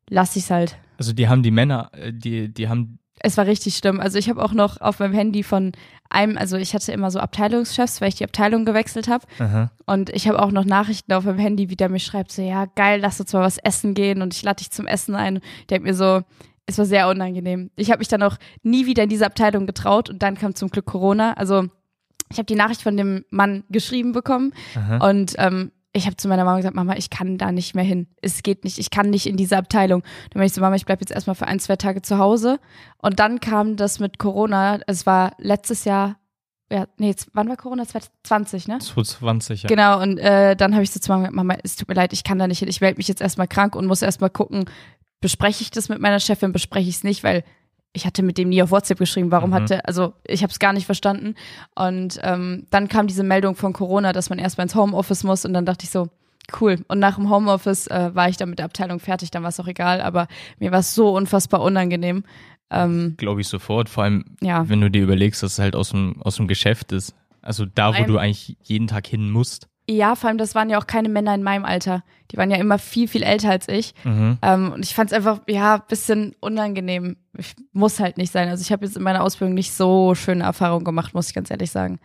lass 0.09 0.35
ich's 0.35 0.49
halt. 0.49 0.77
Also 0.97 1.13
die 1.13 1.27
haben 1.27 1.43
die 1.43 1.51
Männer, 1.51 1.91
äh, 1.93 2.11
die, 2.13 2.53
die 2.53 2.69
haben, 2.69 2.99
Es 3.19 3.37
war 3.37 3.45
richtig 3.45 3.77
schlimm. 3.77 3.99
Also 3.99 4.17
ich 4.17 4.29
habe 4.29 4.43
auch 4.43 4.53
noch 4.53 4.79
auf 4.79 4.99
meinem 4.99 5.13
Handy 5.13 5.43
von 5.43 5.71
einem, 6.09 6.37
also 6.37 6.57
ich 6.57 6.73
hatte 6.73 6.91
immer 6.91 7.11
so 7.11 7.19
Abteilungschefs, 7.19 7.99
weil 7.99 8.09
ich 8.09 8.15
die 8.15 8.23
Abteilung 8.23 8.65
gewechselt 8.65 9.07
habe. 9.07 9.25
Und 9.85 10.09
ich 10.11 10.27
habe 10.27 10.41
auch 10.41 10.51
noch 10.51 10.65
Nachrichten 10.65 11.13
auf 11.13 11.25
meinem 11.25 11.39
Handy, 11.39 11.69
wie 11.69 11.75
der 11.75 11.89
mir 11.89 11.99
schreibt, 11.99 12.31
so 12.31 12.41
ja, 12.41 12.65
geil, 12.75 12.99
lass 13.01 13.19
uns 13.19 13.33
mal 13.33 13.41
was 13.41 13.57
essen 13.57 13.93
gehen 13.93 14.21
und 14.21 14.33
ich 14.33 14.43
lade 14.43 14.57
dich 14.57 14.71
zum 14.71 14.87
Essen 14.87 15.15
ein. 15.15 15.39
Ich 15.61 15.67
denk 15.67 15.83
mir 15.83 15.93
so, 15.93 16.21
es 16.67 16.77
war 16.77 16.85
sehr 16.85 17.07
unangenehm. 17.07 17.71
Ich 17.75 17.89
habe 17.89 17.99
mich 17.99 18.07
dann 18.07 18.23
auch 18.23 18.37
nie 18.61 18.85
wieder 18.85 19.03
in 19.03 19.09
diese 19.09 19.25
Abteilung 19.25 19.65
getraut 19.65 20.09
und 20.09 20.21
dann 20.21 20.37
kam 20.37 20.53
zum 20.53 20.69
Glück 20.69 20.85
Corona. 20.85 21.33
Also 21.33 21.65
ich 22.29 22.37
habe 22.37 22.45
die 22.45 22.55
Nachricht 22.55 22.81
von 22.81 22.97
dem 22.97 23.23
Mann 23.29 23.63
geschrieben 23.69 24.11
bekommen 24.11 24.53
Aha. 24.75 25.09
und 25.09 25.35
ähm, 25.37 25.71
ich 25.97 26.05
habe 26.05 26.17
zu 26.17 26.27
meiner 26.27 26.45
Mama 26.45 26.57
gesagt, 26.57 26.75
Mama, 26.75 26.95
ich 26.95 27.09
kann 27.09 27.37
da 27.37 27.51
nicht 27.51 27.75
mehr 27.75 27.83
hin. 27.83 28.07
Es 28.21 28.43
geht 28.43 28.63
nicht, 28.63 28.77
ich 28.77 28.89
kann 28.89 29.09
nicht 29.09 29.25
in 29.25 29.37
diese 29.37 29.57
Abteilung. 29.57 30.01
Dann 30.29 30.39
bin 30.39 30.43
ich 30.43 30.53
so, 30.53 30.61
Mama, 30.61 30.75
ich 30.75 30.85
bleib 30.85 31.01
jetzt 31.01 31.11
erstmal 31.11 31.35
für 31.35 31.47
ein, 31.47 31.59
zwei 31.59 31.75
Tage 31.75 32.01
zu 32.01 32.17
Hause. 32.17 32.59
Und 32.97 33.19
dann 33.19 33.39
kam 33.39 33.75
das 33.75 33.99
mit 33.99 34.19
Corona. 34.19 34.79
Es 34.87 35.05
war 35.05 35.33
letztes 35.37 35.85
Jahr, 35.85 36.17
ja, 36.71 36.87
nee, 36.97 37.07
jetzt, 37.07 37.29
wann 37.33 37.47
war 37.47 37.57
Corona? 37.57 37.85
2020, 37.85 38.67
ne? 38.67 38.79
2020, 38.79 39.63
ja. 39.63 39.67
Genau, 39.67 40.01
und 40.01 40.17
äh, 40.17 40.55
dann 40.55 40.73
habe 40.73 40.83
ich 40.83 40.91
so 40.91 40.99
zu 40.99 41.09
Mama 41.09 41.23
gesagt, 41.23 41.35
Mama, 41.35 41.55
es 41.63 41.75
tut 41.75 41.87
mir 41.87 41.95
leid, 41.95 42.13
ich 42.13 42.23
kann 42.23 42.39
da 42.39 42.47
nicht 42.47 42.59
hin. 42.59 42.67
Ich 42.67 42.81
melde 42.81 42.97
mich 42.97 43.07
jetzt 43.07 43.21
erstmal 43.21 43.47
krank 43.47 43.75
und 43.75 43.85
muss 43.85 44.01
erstmal 44.01 44.29
gucken, 44.29 44.65
bespreche 45.21 45.61
ich 45.61 45.71
das 45.71 45.89
mit 45.89 45.99
meiner 45.99 46.19
Chefin, 46.19 46.51
bespreche 46.51 46.89
ich 46.89 46.97
es 46.97 47.03
nicht, 47.03 47.23
weil 47.23 47.43
ich 47.93 48.05
hatte 48.05 48.21
mit 48.23 48.37
dem 48.37 48.49
nie 48.49 48.61
auf 48.61 48.71
WhatsApp 48.71 48.99
geschrieben, 48.99 49.31
warum 49.31 49.49
Mhm. 49.49 49.55
hatte, 49.55 49.85
also 49.85 50.13
ich 50.25 50.43
habe 50.43 50.51
es 50.51 50.59
gar 50.59 50.73
nicht 50.73 50.85
verstanden. 50.85 51.35
Und 51.75 52.19
ähm, 52.21 52.67
dann 52.69 52.87
kam 52.87 53.07
diese 53.07 53.23
Meldung 53.23 53.55
von 53.55 53.73
Corona, 53.73 54.13
dass 54.13 54.29
man 54.29 54.39
erstmal 54.39 54.65
ins 54.65 54.75
Homeoffice 54.75 55.23
muss 55.23 55.45
und 55.45 55.53
dann 55.53 55.65
dachte 55.65 55.85
ich 55.85 55.89
so, 55.89 56.09
cool. 56.61 56.83
Und 56.87 56.99
nach 56.99 57.15
dem 57.15 57.29
Homeoffice 57.29 57.87
äh, 57.87 58.11
war 58.13 58.29
ich 58.29 58.37
dann 58.37 58.49
mit 58.49 58.59
der 58.59 58.65
Abteilung 58.65 58.99
fertig, 58.99 59.31
dann 59.31 59.43
war 59.43 59.49
es 59.49 59.59
auch 59.59 59.67
egal, 59.67 60.01
aber 60.01 60.27
mir 60.59 60.71
war 60.71 60.79
es 60.79 60.93
so 60.93 61.15
unfassbar 61.15 61.61
unangenehm. 61.61 62.23
Ähm, 62.69 63.15
Glaube 63.17 63.41
ich 63.41 63.47
sofort. 63.47 63.89
Vor 63.89 64.03
allem, 64.03 64.25
ja. 64.41 64.67
wenn 64.69 64.81
du 64.81 64.91
dir 64.91 65.01
überlegst, 65.03 65.41
dass 65.41 65.53
es 65.53 65.59
halt 65.59 65.75
aus 65.75 65.89
dem, 65.89 66.21
aus 66.21 66.35
dem 66.35 66.47
Geschäft 66.47 66.91
ist. 66.91 67.15
Also 67.41 67.65
da, 67.65 67.97
wo 67.97 68.03
du 68.03 68.17
eigentlich 68.17 68.57
jeden 68.61 68.87
Tag 68.87 69.07
hin 69.07 69.29
musst. 69.31 69.67
Ja, 69.89 70.15
vor 70.15 70.27
allem, 70.27 70.37
das 70.37 70.53
waren 70.53 70.69
ja 70.69 70.77
auch 70.79 70.87
keine 70.87 71.07
Männer 71.07 71.33
in 71.33 71.43
meinem 71.43 71.63
Alter. 71.63 72.03
Die 72.31 72.37
waren 72.37 72.51
ja 72.51 72.57
immer 72.57 72.77
viel, 72.77 73.07
viel 73.07 73.23
älter 73.23 73.51
als 73.51 73.69
ich. 73.69 73.93
Mhm. 74.03 74.37
Ähm, 74.41 74.73
und 74.73 74.83
ich 74.83 74.93
fand 74.93 75.11
es 75.11 75.17
einfach, 75.17 75.39
ja, 75.47 75.77
bisschen 75.77 76.35
unangenehm. 76.41 77.15
Ich, 77.37 77.55
muss 77.71 77.99
halt 77.99 78.17
nicht 78.17 78.33
sein. 78.33 78.49
Also 78.49 78.61
ich 78.61 78.71
habe 78.71 78.85
jetzt 78.85 78.97
in 78.97 79.03
meiner 79.03 79.23
Ausbildung 79.23 79.53
nicht 79.53 79.71
so 79.71 80.13
schöne 80.13 80.43
Erfahrungen 80.43 80.83
gemacht, 80.83 81.13
muss 81.13 81.29
ich 81.29 81.33
ganz 81.33 81.49
ehrlich 81.49 81.71
sagen. 81.71 81.99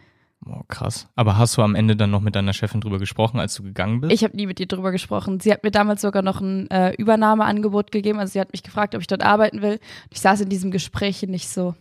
Oh, 0.47 0.63
krass. 0.69 1.09
Aber 1.17 1.39
hast 1.39 1.57
du 1.57 1.63
am 1.63 1.75
Ende 1.75 1.97
dann 1.97 2.11
noch 2.11 2.21
mit 2.21 2.37
deiner 2.37 2.53
Chefin 2.53 2.81
drüber 2.81 2.99
gesprochen, 2.99 3.41
als 3.41 3.55
du 3.55 3.63
gegangen 3.63 4.01
bist? 4.01 4.13
Ich 4.13 4.25
habe 4.25 4.37
nie 4.37 4.47
mit 4.47 4.61
ihr 4.61 4.67
drüber 4.67 4.93
gesprochen. 4.93 5.41
Sie 5.41 5.53
hat 5.53 5.65
mir 5.65 5.71
damals 5.71 6.03
sogar 6.03 6.23
noch 6.23 6.41
ein 6.41 6.71
äh, 6.71 6.95
Übernahmeangebot 6.95 7.91
gegeben. 7.91 8.19
Also 8.19 8.33
sie 8.33 8.41
hat 8.41 8.53
mich 8.53 8.63
gefragt, 8.63 8.95
ob 8.95 9.01
ich 9.01 9.07
dort 9.07 9.25
arbeiten 9.25 9.63
will. 9.63 9.79
Ich 10.11 10.21
saß 10.21 10.41
in 10.41 10.49
diesem 10.49 10.71
Gespräch 10.71 11.23
nicht 11.23 11.49
so. 11.49 11.75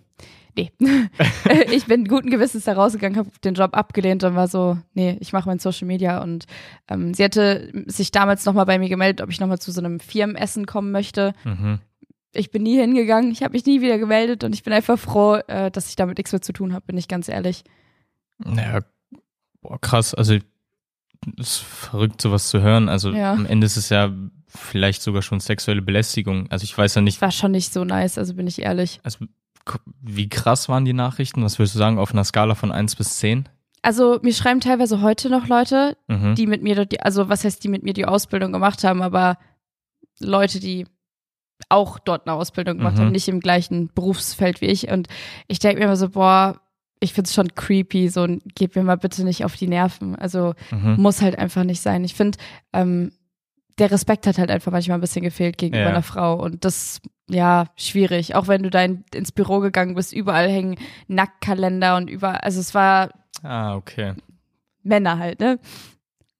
Nee. 0.55 0.72
ich 1.72 1.86
bin 1.86 2.05
guten 2.05 2.29
Gewissens 2.29 2.65
da 2.65 2.74
rausgegangen, 2.74 3.17
habe 3.17 3.29
den 3.43 3.53
Job 3.53 3.75
abgelehnt 3.75 4.24
und 4.24 4.36
war 4.36 4.48
so, 4.48 4.77
nee, 4.93 5.17
ich 5.20 5.34
mache 5.34 5.48
mein 5.48 5.60
Social 5.60 5.88
Media. 5.88 6.22
Und 6.22 6.46
ähm, 6.89 7.13
sie 7.13 7.24
hatte 7.24 7.72
sich 7.88 8.12
damals 8.12 8.46
nochmal 8.46 8.65
bei 8.65 8.77
mir 8.79 8.89
gemeldet, 8.89 9.22
ob 9.22 9.29
ich 9.29 9.39
nochmal 9.39 9.60
zu 9.60 9.72
so 9.72 9.79
einem 9.81 10.00
Firmenessen 10.00 10.65
kommen 10.65 10.91
möchte. 10.91 11.34
mhm. 11.43 11.79
Ich 12.34 12.50
bin 12.50 12.63
nie 12.63 12.77
hingegangen, 12.77 13.29
ich 13.31 13.43
habe 13.43 13.51
mich 13.51 13.65
nie 13.65 13.81
wieder 13.81 13.98
gemeldet 13.98 14.46
und 14.46 14.55
ich 14.55 14.63
bin 14.63 14.72
einfach 14.72 14.98
froh, 14.98 15.36
äh, 15.48 15.70
dass 15.70 15.89
ich 15.89 15.98
damit 15.98 16.17
nichts 16.17 16.31
mehr 16.31 16.41
zu 16.41 16.53
tun 16.53 16.72
habe, 16.74 16.86
bin 16.86 16.98
ich 16.98 17.10
ganz 17.10 17.27
ehrlich. 17.27 17.65
Naja, 18.38 18.79
boah, 19.62 19.79
krass. 19.81 20.13
Also 20.13 20.38
ist 21.38 21.58
verrückt, 21.58 22.22
sowas 22.22 22.48
zu 22.50 22.62
hören. 22.62 22.88
Also 22.88 23.12
Ja. 23.12 23.34
am 23.34 23.46
Ende 23.46 23.65
ist 23.65 23.75
es 23.75 23.89
ja 23.89 24.13
vielleicht 24.48 25.01
sogar 25.01 25.22
schon 25.22 25.39
sexuelle 25.41 25.81
Belästigung. 25.81 26.50
Also 26.50 26.63
ich 26.63 26.77
weiß 26.77 26.96
ja 26.96 27.01
nicht, 27.01 27.22
War 27.22 27.31
schon 27.31 27.51
nicht 27.51 27.74
so 27.74 27.84
nice, 27.84 28.17
also 28.17 28.34
bin 28.34 28.48
ich 28.48 28.62
ehrlich. 28.62 29.00
also 29.03 29.25
wie 30.01 30.30
krass 30.30 30.70
waren 30.70 30.86
die 30.86 30.94
Nachrichten? 30.94 31.44
Was 31.44 31.60
würdest 31.60 31.75
du 31.75 31.80
sagen 31.80 32.00
auf 32.00 32.12
einer 32.13 32.24
Skala 32.24 32.56
von 32.56 32.72
1 32.72 32.96
bis 32.96 33.18
10? 33.18 33.48
Also 33.84 34.20
mir 34.22 34.34
schreiben 34.34 34.60
teilweise 34.60 35.01
heute 35.01 35.30
noch 35.30 35.48
Leute, 35.48 35.98
Mhm. 36.08 36.36
die 36.36 36.46
mit 36.48 36.62
mir, 36.62 36.75
dort 36.75 36.91
die, 36.91 37.00
also 37.01 37.30
was 37.30 37.44
heißt, 37.44 37.63
die 37.63 37.68
mit 37.70 37.84
mir 37.84 37.94
die 37.94 38.06
Ausbildung 38.06 38.51
gemacht 38.51 38.84
haben, 38.84 39.01
aber 39.01 39.38
Leute, 40.20 40.60
die 40.60 40.86
auch 41.70 42.00
dort 42.00 42.27
eine 42.27 42.36
Ausbildung 42.36 42.77
gemacht 42.77 42.96
Mhm. 42.98 43.01
haben, 43.01 43.12
nicht 43.12 43.27
im 43.27 43.39
gleichen 43.39 43.89
Berufsfeld 43.94 44.62
wie 44.62 44.65
ich. 44.68 44.89
Und 44.89 45.08
ich 45.48 45.60
denke 45.60 45.80
mir 45.80 45.86
immer 45.86 45.96
so, 45.96 46.10
boah, 46.10 46.60
ich 47.00 47.13
find's 47.13 47.34
schon 47.34 47.56
creepy, 47.56 48.10
so 48.10 48.27
geht 48.56 48.75
mir 48.75 48.84
mal 48.84 48.98
bitte 48.98 49.24
nicht 49.24 49.46
auf 49.46 49.56
die 49.56 49.68
Nerven. 49.68 50.15
Also 50.15 50.53
Mhm. 50.72 50.96
muss 51.00 51.22
halt 51.22 51.38
einfach 51.39 51.63
nicht 51.63 51.82
sein. 51.82 52.03
Ich 52.03 52.13
finde, 52.13 52.38
ähm, 52.74 53.12
der 53.81 53.91
Respekt 53.91 54.27
hat 54.27 54.38
halt 54.38 54.50
einfach 54.51 54.71
manchmal 54.71 54.97
ein 54.97 55.01
bisschen 55.01 55.23
gefehlt 55.23 55.57
gegenüber 55.57 55.83
Ja. 55.85 55.89
einer 55.89 56.03
Frau. 56.03 56.35
Und 56.41 56.63
das, 56.63 57.01
ja, 57.29 57.65
schwierig. 57.75 58.35
Auch 58.35 58.47
wenn 58.47 58.63
du 58.63 58.69
da 58.69 58.81
in, 58.83 59.03
ins 59.13 59.31
Büro 59.31 59.59
gegangen 59.59 59.95
bist, 59.95 60.13
überall 60.13 60.47
hängen 60.50 60.77
Nacktkalender 61.07 61.97
und 61.97 62.09
überall, 62.09 62.38
also 62.38 62.59
es 62.59 62.73
war 62.73 63.09
Ah, 63.43 63.75
okay. 63.75 64.13
Männer 64.83 65.17
halt, 65.19 65.39
ne? 65.39 65.59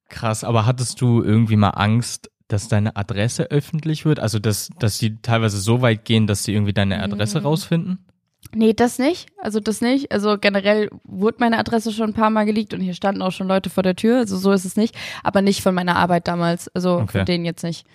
Krass, 0.10 0.44
aber 0.44 0.66
hattest 0.66 1.02
du 1.02 1.24
irgendwie 1.24 1.56
mal 1.56 1.70
Angst, 1.72 2.30
dass 2.48 2.68
deine 2.68 2.96
Adresse 2.96 3.50
öffentlich 3.50 4.04
wird? 4.06 4.20
Also, 4.20 4.38
dass, 4.40 4.70
dass 4.80 4.98
die 4.98 5.22
teilweise 5.22 5.58
so 5.60 5.82
weit 5.82 6.06
gehen, 6.06 6.28
dass 6.28 6.44
sie 6.44 6.54
irgendwie 6.54 6.74
deine 6.74 7.02
Adresse 7.02 7.40
Mhm. 7.40 7.46
rausfinden? 7.46 8.06
Nee, 8.54 8.74
das 8.74 9.00
nicht. 9.00 9.30
Also 9.38 9.60
das 9.60 9.82
nicht. 9.82 10.12
Also 10.12 10.38
generell 10.38 10.90
wurde 11.04 11.38
meine 11.40 11.58
Adresse 11.58 11.92
schon 11.92 12.10
ein 12.10 12.14
paar 12.14 12.30
Mal 12.30 12.46
geleakt 12.46 12.74
und 12.74 12.82
hier 12.82 12.94
standen 12.94 13.22
auch 13.22 13.32
schon 13.32 13.48
Leute 13.48 13.70
vor 13.70 13.84
der 13.84 13.96
Tür. 13.96 14.18
Also 14.18 14.38
so 14.38 14.52
ist 14.52 14.66
es 14.66 14.76
nicht. 14.76 14.96
Aber 15.24 15.42
nicht 15.42 15.62
von 15.62 15.74
meiner 15.74 15.96
Arbeit 15.96 16.28
damals. 16.28 16.68
Also 16.76 16.96
Okay. 17.00 17.20
von 17.20 17.26
denen 17.26 17.46
jetzt 17.46 17.64
nicht. 17.64 17.86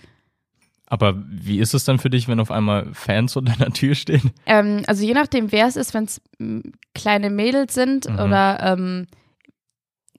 Aber 0.88 1.14
wie 1.28 1.58
ist 1.58 1.74
es 1.74 1.84
dann 1.84 1.98
für 1.98 2.10
dich, 2.10 2.28
wenn 2.28 2.38
auf 2.40 2.50
einmal 2.52 2.88
Fans 2.94 3.32
vor 3.32 3.42
deiner 3.42 3.72
Tür 3.72 3.94
stehen? 3.94 4.30
Ähm, 4.46 4.82
also 4.86 5.04
je 5.04 5.14
nachdem, 5.14 5.50
wer 5.52 5.66
es 5.66 5.76
ist, 5.76 5.92
wenn 5.94 6.04
es 6.04 6.20
kleine 6.94 7.28
Mädels 7.30 7.74
sind 7.74 8.08
Mhm. 8.08 8.18
oder 8.20 8.58
ähm, 8.62 9.06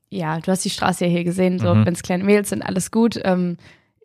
ja, 0.09 0.39
du 0.39 0.51
hast 0.51 0.63
die 0.65 0.69
Straße 0.69 1.05
ja 1.05 1.11
hier 1.11 1.23
gesehen, 1.23 1.59
so 1.59 1.73
Mhm. 1.73 1.85
wenn 1.85 1.93
es 1.93 2.03
kleine 2.03 2.23
Mädels 2.23 2.49
sind, 2.49 2.61
alles 2.63 2.91
gut. 2.91 3.19
Ähm, 3.23 3.57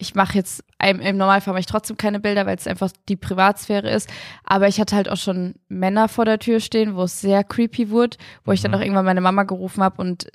ich 0.02 0.14
mache 0.16 0.34
jetzt 0.36 0.64
im, 0.84 1.16
Normalfall 1.16 1.54
mache 1.54 1.60
ich 1.60 1.66
trotzdem 1.66 1.96
keine 1.96 2.18
Bilder, 2.18 2.44
weil 2.44 2.56
es 2.56 2.66
einfach 2.66 2.90
die 3.08 3.16
Privatsphäre 3.16 3.88
ist. 3.88 4.10
Aber 4.44 4.66
ich 4.66 4.80
hatte 4.80 4.96
halt 4.96 5.08
auch 5.08 5.16
schon 5.16 5.54
Männer 5.68 6.08
vor 6.08 6.24
der 6.24 6.40
Tür 6.40 6.58
stehen, 6.60 6.96
wo 6.96 7.04
es 7.04 7.20
sehr 7.20 7.44
creepy 7.44 7.88
wurde, 7.90 8.16
wo 8.44 8.50
ich 8.52 8.60
dann 8.60 8.72
Mhm. 8.72 8.76
auch 8.76 8.80
irgendwann 8.80 9.04
meine 9.04 9.20
Mama 9.20 9.44
gerufen 9.44 9.82
habe 9.82 10.02
und 10.02 10.26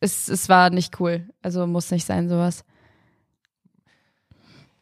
es, 0.00 0.28
es 0.28 0.48
war 0.50 0.68
nicht 0.68 1.00
cool. 1.00 1.28
Also 1.42 1.66
muss 1.66 1.90
nicht 1.90 2.04
sein, 2.04 2.28
sowas. 2.28 2.64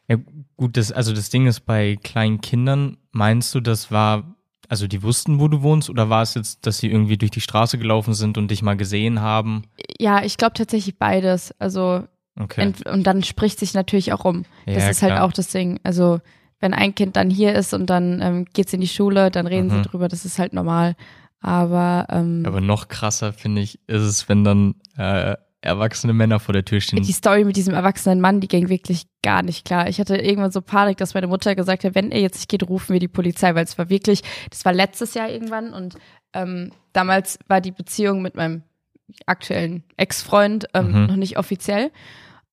Ja, 0.09 0.17
gut, 0.57 0.75
das, 0.75 0.91
also 0.91 1.13
das 1.13 1.29
Ding 1.29 1.47
ist, 1.47 1.61
bei 1.61 1.97
kleinen 2.03 2.41
Kindern, 2.41 2.97
meinst 3.11 3.55
du, 3.55 3.61
das 3.61 3.89
war, 3.89 4.35
also 4.67 4.87
die 4.87 5.01
wussten, 5.01 5.39
wo 5.39 5.47
du 5.47 5.61
wohnst, 5.61 5.89
oder 5.89 6.09
war 6.09 6.21
es 6.21 6.33
jetzt, 6.33 6.65
dass 6.65 6.79
sie 6.79 6.91
irgendwie 6.91 7.17
durch 7.17 7.31
die 7.31 7.39
Straße 7.41 7.77
gelaufen 7.77 8.13
sind 8.13 8.37
und 8.37 8.51
dich 8.51 8.61
mal 8.61 8.75
gesehen 8.75 9.21
haben? 9.21 9.63
Ja, 9.99 10.21
ich 10.23 10.35
glaube 10.35 10.53
tatsächlich 10.55 10.97
beides. 10.97 11.53
Also 11.59 12.03
Okay. 12.39 12.61
ent, 12.61 12.85
und 12.87 13.03
dann 13.05 13.23
spricht 13.23 13.59
sich 13.59 13.73
natürlich 13.73 14.11
auch 14.13 14.25
um. 14.25 14.43
Das 14.65 14.83
Ja, 14.83 14.89
ist 14.89 15.01
halt 15.01 15.13
klar. 15.13 15.23
auch 15.25 15.33
das 15.33 15.47
Ding. 15.49 15.79
Also 15.83 16.19
wenn 16.59 16.73
ein 16.73 16.95
Kind 16.95 17.15
dann 17.15 17.29
hier 17.29 17.53
ist 17.53 17.73
und 17.73 17.87
dann 17.89 18.21
ähm, 18.21 18.45
geht's 18.53 18.73
in 18.73 18.81
die 18.81 18.87
Schule, 18.87 19.29
dann 19.31 19.45
reden 19.47 19.67
Mhm. 19.67 19.71
sie 19.71 19.81
drüber, 19.89 20.07
das 20.07 20.25
ist 20.25 20.39
halt 20.39 20.53
normal. 20.53 20.95
Aber, 21.41 22.07
ähm, 22.09 22.43
Aber 22.47 22.61
noch 22.61 22.87
krasser, 22.87 23.33
finde 23.33 23.61
ich, 23.61 23.79
ist 23.87 24.01
es, 24.01 24.29
wenn 24.29 24.43
dann 24.45 24.75
äh, 24.97 25.35
erwachsene 25.61 26.13
Männer 26.13 26.39
vor 26.39 26.53
der 26.53 26.65
Tür 26.65 26.81
stehen. 26.81 27.03
die 27.03 27.11
Story 27.11 27.43
mit 27.45 27.55
diesem 27.55 27.73
erwachsenen 27.73 28.19
Mann, 28.21 28.39
die 28.41 28.47
ging 28.47 28.67
wirklich 28.69 29.03
gar 29.21 29.43
nicht 29.43 29.65
klar. 29.65 29.87
Ich 29.87 29.99
hatte 29.99 30.17
irgendwann 30.17 30.51
so 30.51 30.61
Panik, 30.61 30.97
dass 30.97 31.13
meine 31.13 31.27
Mutter 31.27 31.55
gesagt 31.55 31.83
hat, 31.83 31.95
wenn 31.95 32.11
er 32.11 32.19
jetzt 32.21 32.35
nicht 32.35 32.49
geht, 32.49 32.67
rufen 32.67 32.93
wir 32.93 32.99
die 32.99 33.07
Polizei, 33.07 33.53
weil 33.55 33.63
es 33.65 33.77
war 33.77 33.89
wirklich, 33.89 34.23
das 34.49 34.65
war 34.65 34.73
letztes 34.73 35.13
Jahr 35.13 35.29
irgendwann 35.29 35.73
und 35.73 35.95
ähm, 36.33 36.71
damals 36.93 37.39
war 37.47 37.61
die 37.61 37.71
Beziehung 37.71 38.21
mit 38.21 38.35
meinem 38.35 38.63
aktuellen 39.25 39.83
Ex-Freund 39.97 40.67
ähm, 40.73 40.91
Mhm. 41.03 41.05
noch 41.07 41.15
nicht 41.15 41.37
offiziell. 41.37 41.91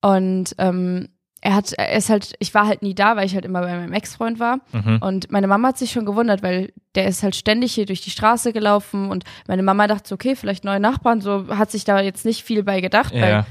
Und 0.01 0.55
ähm, 0.59 1.09
er 1.43 1.55
hat, 1.55 1.73
er 1.73 1.93
ist 1.93 2.11
halt, 2.11 2.35
ich 2.39 2.53
war 2.55 2.67
halt 2.67 2.83
nie 2.83 2.95
da, 2.95 3.17
weil 3.17 3.25
ich 3.25 3.35
halt 3.35 3.45
immer 3.45 3.61
bei 3.61 3.75
meinem 3.75 3.93
Ex-Freund 3.93 4.39
war. 4.39 4.61
Mhm. 4.73 4.99
Und 5.01 5.33
meine 5.33 5.47
Mama 5.47 5.69
hat 5.69 5.79
sich 5.79 5.91
schon 5.91 6.05
gewundert, 6.05 6.43
weil 6.43 6.73
der 6.95 7.07
ist 7.07 7.23
halt 7.23 7.35
ständig 7.35 7.73
hier 7.73 7.87
durch 7.87 8.03
die 8.03 8.11
Straße 8.11 8.53
gelaufen 8.53 9.11
und 9.11 9.25
meine 9.49 9.63
Mama 9.63 9.87
dachte 9.87 10.09
so, 10.09 10.15
okay, 10.17 10.37
vielleicht 10.37 10.65
neue 10.65 10.81
Nachbarn, 10.81 11.21
so 11.21 11.49
hat 11.57 11.71
sich 11.71 11.85
da 11.85 12.01
jetzt 12.01 12.25
nicht 12.25 12.45
viel 12.45 12.63
bei 12.63 12.81
gedacht, 12.81 13.15
weil 13.15 13.31
Ja, 13.31 13.47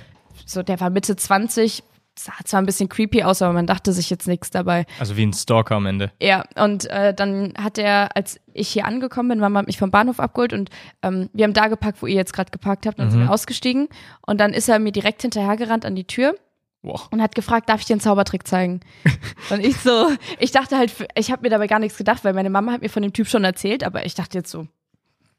so 0.45 0.63
der 0.63 0.79
war 0.79 0.89
Mitte 0.89 1.15
20, 1.15 1.83
sah 2.25 2.33
zwar 2.45 2.61
ein 2.61 2.65
bisschen 2.65 2.89
creepy 2.89 3.23
aus, 3.23 3.41
aber 3.41 3.53
man 3.53 3.65
dachte 3.67 3.93
sich 3.93 4.09
jetzt 4.09 4.27
nichts 4.27 4.49
dabei. 4.51 4.85
also 4.99 5.15
wie 5.17 5.25
ein 5.25 5.33
Stalker 5.33 5.75
am 5.75 5.85
Ende. 5.85 6.11
Ja, 6.21 6.43
und 6.55 6.85
äh, 6.89 7.13
dann 7.13 7.53
hat 7.57 7.77
er, 7.77 8.15
als 8.15 8.39
ich 8.53 8.69
hier 8.69 8.85
angekommen 8.85 9.29
bin, 9.29 9.39
Mama 9.39 9.59
hat 9.59 9.67
mich 9.67 9.77
vom 9.77 9.91
Bahnhof 9.91 10.19
abgeholt 10.19 10.53
und 10.53 10.69
ähm, 11.01 11.29
wir 11.33 11.45
haben 11.45 11.53
da 11.53 11.67
geparkt, 11.67 12.01
wo 12.01 12.07
ihr 12.07 12.15
jetzt 12.15 12.33
gerade 12.33 12.51
geparkt 12.51 12.85
habt, 12.85 12.99
und 12.99 13.09
sind 13.11 13.19
Mhm. 13.21 13.25
wir 13.27 13.31
ausgestiegen 13.31 13.87
und 14.25 14.39
dann 14.39 14.53
ist 14.53 14.67
er 14.69 14.79
mir 14.79 14.91
direkt 14.91 15.21
hinterhergerannt 15.21 15.85
an 15.85 15.95
die 15.95 16.03
Tür 16.05 16.35
Boah. 16.81 17.01
und 17.11 17.21
hat 17.21 17.35
gefragt, 17.35 17.69
darf 17.69 17.79
ich 17.81 17.85
dir 17.85 17.93
einen 17.93 18.01
Zaubertrick 18.01 18.47
zeigen? 18.47 18.79
und 19.49 19.59
ich 19.65 19.77
so, 19.77 20.09
ich 20.39 20.51
dachte 20.51 20.77
halt, 20.77 20.91
ich 21.15 21.31
habe 21.31 21.41
mir 21.43 21.49
dabei 21.49 21.67
gar 21.67 21.79
nichts 21.79 21.97
gedacht, 21.97 22.23
weil 22.23 22.33
meine 22.33 22.49
Mama 22.49 22.71
hat 22.73 22.81
mir 22.81 22.89
von 22.89 23.03
dem 23.03 23.13
Typ 23.13 23.27
schon 23.27 23.43
erzählt, 23.43 23.83
aber 23.83 24.05
ich 24.05 24.13
dachte 24.15 24.37
jetzt 24.37 24.51
so, 24.51 24.67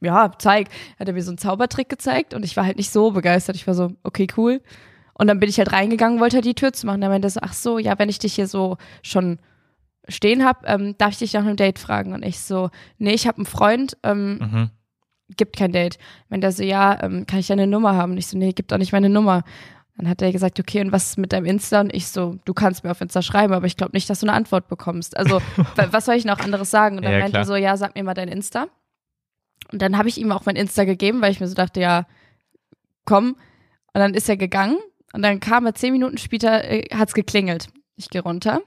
ja, 0.03 0.33
zeig. 0.39 0.69
Hat 0.99 1.09
er 1.09 1.13
mir 1.13 1.23
so 1.23 1.31
einen 1.31 1.37
Zaubertrick 1.37 1.91
gezeigt 1.91 2.33
und 2.33 2.43
ich 2.45 2.57
war 2.57 2.65
halt 2.65 2.79
nicht 2.79 2.91
so 2.91 3.11
begeistert. 3.11 3.55
Ich 3.57 3.67
war 3.67 3.75
so, 3.75 3.93
okay, 4.03 4.27
cool. 4.39 4.63
Und 5.21 5.27
dann 5.27 5.39
bin 5.39 5.49
ich 5.51 5.59
halt 5.59 5.73
reingegangen, 5.73 6.19
wollte 6.21 6.37
halt 6.37 6.45
die 6.47 6.55
Tür 6.55 6.73
zu 6.73 6.87
machen. 6.87 7.03
Er 7.03 7.11
meinte 7.11 7.29
so, 7.29 7.41
ach 7.43 7.53
so, 7.53 7.79
ja, 7.79 7.99
wenn 7.99 8.09
ich 8.09 8.19
dich 8.19 8.35
hier 8.35 8.47
so 8.49 8.79
schon 9.03 9.39
stehen 10.09 10.45
hab, 10.45 10.67
ähm, 10.69 10.97
darf 10.99 11.11
ich 11.13 11.19
dich 11.19 11.35
nach 11.35 11.43
einem 11.45 11.57
Date 11.57 11.79
fragen? 11.79 12.15
Und 12.15 12.25
ich 12.25 12.41
so, 12.41 12.71
nee, 12.99 13.13
ich 13.13 13.27
habe 13.27 13.37
einen 13.39 13.47
Freund, 13.47 13.97
ähm, 14.03 14.39
Mhm. 14.41 14.71
gibt 15.37 15.57
kein 15.57 15.73
Date. 15.73 15.99
Wenn 16.31 16.41
der 16.41 16.53
so, 16.53 16.63
ja, 16.63 17.03
ähm, 17.03 17.27
kann 17.27 17.39
ich 17.39 17.47
deine 17.49 17.67
Nummer 17.67 17.95
haben? 17.97 18.13
Und 18.13 18.19
ich 18.19 18.27
so, 18.29 18.39
nee, 18.39 18.53
gibt 18.53 18.73
auch 18.73 18.79
nicht 18.79 18.93
meine 18.93 19.11
Nummer. 19.11 19.43
Dann 19.97 20.09
hat 20.09 20.23
er 20.23 20.33
gesagt, 20.33 20.59
okay, 20.59 20.81
und 20.81 20.91
was 20.93 21.11
ist 21.11 21.19
mit 21.19 21.33
deinem 21.35 21.45
Insta? 21.45 21.81
Und 21.83 21.95
ich 21.95 22.09
so, 22.09 22.39
du 22.47 22.55
kannst 22.55 22.83
mir 22.85 22.91
auf 22.91 23.03
Insta 23.03 23.21
schreiben, 23.21 23.53
aber 23.53 23.67
ich 23.67 23.77
glaube 23.77 23.93
nicht, 23.93 24.09
dass 24.09 24.21
du 24.21 24.27
eine 24.27 24.33
Antwort 24.35 24.69
bekommst. 24.69 25.15
Also, 25.19 25.41
wa- 25.77 25.89
was 25.91 26.07
soll 26.07 26.15
ich 26.15 26.25
noch 26.25 26.41
anderes 26.41 26.71
sagen? 26.71 26.97
Und 26.97 27.05
dann 27.05 27.13
Ja, 27.13 27.19
meinte 27.21 27.37
er 27.37 27.45
so, 27.45 27.55
ja, 27.57 27.77
sag 27.77 27.95
mir 27.95 28.03
mal 28.05 28.15
dein 28.15 28.29
Insta. 28.29 28.69
Und 29.71 29.83
dann 29.83 29.99
habe 29.99 30.09
ich 30.09 30.17
ihm 30.19 30.33
auch 30.33 30.47
mein 30.47 30.57
Insta 30.57 30.85
gegeben, 30.85 31.21
weil 31.21 31.31
ich 31.31 31.41
mir 31.41 31.47
so 31.49 31.55
dachte, 31.55 31.79
ja, 31.81 32.07
komm. 33.05 33.37
Und 33.93 34.01
dann 34.01 34.15
ist 34.15 34.29
er 34.29 34.37
gegangen 34.39 34.79
und 35.13 35.23
dann 35.23 35.41
kam 35.41 35.67
er 35.67 35.75
zehn 35.75 35.93
Minuten 35.93 36.19
später, 36.19 36.65
äh, 36.65 36.85
hat's 36.95 37.15
geklingelt. 37.15 37.69
Ich 37.97 38.09
gehe 38.09 38.23
runter 38.23 38.63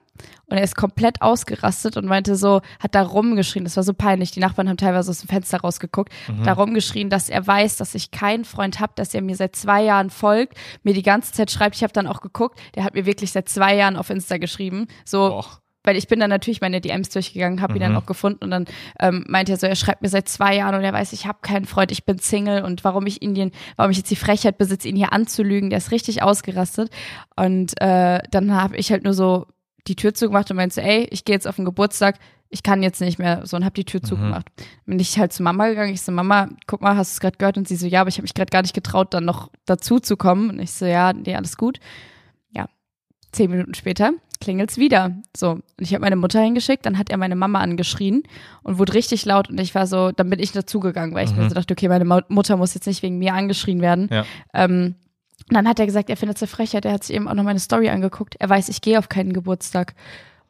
und 0.45 0.57
er 0.57 0.63
ist 0.63 0.75
komplett 0.75 1.23
ausgerastet 1.23 1.97
und 1.97 2.05
meinte 2.05 2.35
so, 2.35 2.61
hat 2.79 2.93
da 2.93 3.01
rumgeschrien, 3.01 3.63
das 3.65 3.75
war 3.77 3.83
so 3.83 3.95
peinlich, 3.95 4.29
die 4.29 4.39
Nachbarn 4.39 4.69
haben 4.69 4.77
teilweise 4.77 5.09
aus 5.09 5.21
dem 5.21 5.27
Fenster 5.29 5.61
rausgeguckt, 5.61 6.13
Mhm. 6.27 6.43
da 6.43 6.53
rumgeschrien, 6.53 7.09
dass 7.09 7.29
er 7.29 7.47
weiß, 7.47 7.77
dass 7.77 7.95
ich 7.95 8.11
keinen 8.11 8.45
Freund 8.45 8.79
habe, 8.79 8.93
dass 8.95 9.15
er 9.15 9.23
mir 9.23 9.35
seit 9.35 9.55
zwei 9.55 9.83
Jahren 9.83 10.11
folgt, 10.11 10.55
mir 10.83 10.93
die 10.93 11.01
ganze 11.01 11.33
Zeit 11.33 11.49
schreibt, 11.49 11.75
ich 11.77 11.81
habe 11.83 11.93
dann 11.93 12.05
auch 12.05 12.21
geguckt, 12.21 12.59
der 12.75 12.83
hat 12.83 12.93
mir 12.93 13.07
wirklich 13.07 13.31
seit 13.31 13.49
zwei 13.49 13.75
Jahren 13.75 13.95
auf 13.95 14.11
Insta 14.11 14.37
geschrieben, 14.37 14.85
so, 15.03 15.29
Boah. 15.29 15.45
Weil 15.83 15.97
ich 15.97 16.07
bin 16.07 16.19
dann 16.19 16.29
natürlich 16.29 16.61
meine 16.61 16.81
DMs 16.81 17.09
durchgegangen, 17.09 17.61
habe 17.61 17.73
ihn 17.75 17.79
dann 17.81 17.91
Mhm. 17.91 17.97
auch 17.97 18.05
gefunden 18.05 18.43
und 18.43 18.51
dann 18.51 18.65
ähm, 18.99 19.25
meinte 19.27 19.51
er 19.51 19.57
so, 19.57 19.67
er 19.67 19.75
schreibt 19.75 20.01
mir 20.01 20.09
seit 20.09 20.29
zwei 20.29 20.55
Jahren 20.55 20.75
und 20.75 20.83
er 20.83 20.93
weiß, 20.93 21.13
ich 21.13 21.25
habe 21.27 21.39
keinen 21.41 21.65
Freund, 21.65 21.91
ich 21.91 22.05
bin 22.05 22.19
Single 22.19 22.63
und 22.63 22.83
warum 22.83 23.05
ich 23.05 23.21
ihn, 23.21 23.51
warum 23.75 23.91
ich 23.91 23.97
jetzt 23.97 24.11
die 24.11 24.15
Frechheit 24.15 24.57
besitze, 24.57 24.87
ihn 24.87 24.95
hier 24.95 25.13
anzulügen, 25.13 25.69
der 25.69 25.77
ist 25.77 25.91
richtig 25.91 26.23
ausgerastet 26.23 26.89
und 27.35 27.79
äh, 27.81 28.19
dann 28.31 28.53
habe 28.55 28.77
ich 28.77 28.91
halt 28.91 29.03
nur 29.03 29.13
so 29.13 29.47
die 29.87 29.95
Tür 29.95 30.13
zugemacht 30.13 30.49
und 30.49 30.57
meinte 30.57 30.75
so, 30.75 30.81
ey, 30.81 31.07
ich 31.11 31.25
gehe 31.25 31.35
jetzt 31.35 31.47
auf 31.47 31.57
den 31.57 31.65
Geburtstag, 31.65 32.17
ich 32.49 32.61
kann 32.61 32.83
jetzt 32.83 33.01
nicht 33.01 33.17
mehr 33.17 33.45
so 33.47 33.57
und 33.57 33.65
habe 33.65 33.73
die 33.73 33.83
Tür 33.83 34.01
zugemacht. 34.03 34.45
Bin 34.85 34.99
ich 34.99 35.17
halt 35.17 35.33
zu 35.33 35.41
Mama 35.41 35.67
gegangen, 35.69 35.91
ich 35.91 36.03
so, 36.03 36.11
Mama, 36.11 36.49
guck 36.67 36.81
mal, 36.81 36.95
hast 36.95 37.11
du 37.11 37.15
es 37.15 37.19
gerade 37.19 37.37
gehört? 37.37 37.57
Und 37.57 37.67
sie 37.67 37.75
so, 37.75 37.87
ja, 37.87 38.01
aber 38.01 38.09
ich 38.09 38.15
habe 38.17 38.21
mich 38.21 38.35
gerade 38.35 38.51
gar 38.51 38.61
nicht 38.61 38.75
getraut, 38.75 39.13
dann 39.15 39.25
noch 39.25 39.49
dazu 39.65 39.99
zu 39.99 40.15
kommen 40.17 40.51
und 40.51 40.59
ich 40.59 40.71
so, 40.71 40.85
ja, 40.85 41.13
nee, 41.13 41.35
alles 41.35 41.57
gut. 41.57 41.79
Ja, 42.51 42.67
zehn 43.31 43.49
Minuten 43.49 43.73
später 43.73 44.13
klingelt's 44.39 44.77
wieder. 44.77 45.11
So, 45.35 45.51
und 45.51 45.63
ich 45.77 45.93
habe 45.93 46.01
meine 46.01 46.15
Mutter 46.15 46.41
hingeschickt, 46.41 46.85
dann 46.85 46.97
hat 46.97 47.09
er 47.09 47.17
meine 47.17 47.35
Mama 47.35 47.59
angeschrien 47.59 48.23
und 48.63 48.79
wurde 48.79 48.93
richtig 48.93 49.25
laut 49.25 49.49
und 49.49 49.59
ich 49.59 49.73
war 49.75 49.87
so, 49.87 50.11
dann 50.11 50.29
bin 50.29 50.39
ich 50.39 50.51
dazugegangen, 50.51 51.15
weil 51.15 51.25
ich 51.25 51.35
mir 51.35 51.47
so 51.49 51.55
dachte, 51.55 51.73
okay, 51.73 51.87
meine 51.87 52.05
Mutter 52.27 52.57
muss 52.57 52.73
jetzt 52.73 52.87
nicht 52.87 53.03
wegen 53.03 53.17
mir 53.17 53.33
angeschrien 53.33 53.81
werden. 53.81 54.09
Ja. 54.11 54.25
Ähm, 54.53 54.95
und 55.49 55.55
dann 55.55 55.67
hat 55.67 55.79
er 55.79 55.85
gesagt, 55.85 56.09
er 56.09 56.17
findet 56.17 56.37
es 56.37 56.43
eine 56.43 56.47
Frechheit, 56.47 56.85
er 56.85 56.93
hat 56.93 57.03
sich 57.03 57.15
eben 57.15 57.27
auch 57.27 57.33
noch 57.33 57.43
meine 57.43 57.59
Story 57.59 57.89
angeguckt, 57.89 58.35
er 58.39 58.49
weiß, 58.49 58.69
ich 58.69 58.81
gehe 58.81 58.97
auf 58.97 59.09
keinen 59.09 59.33
Geburtstag. 59.33 59.93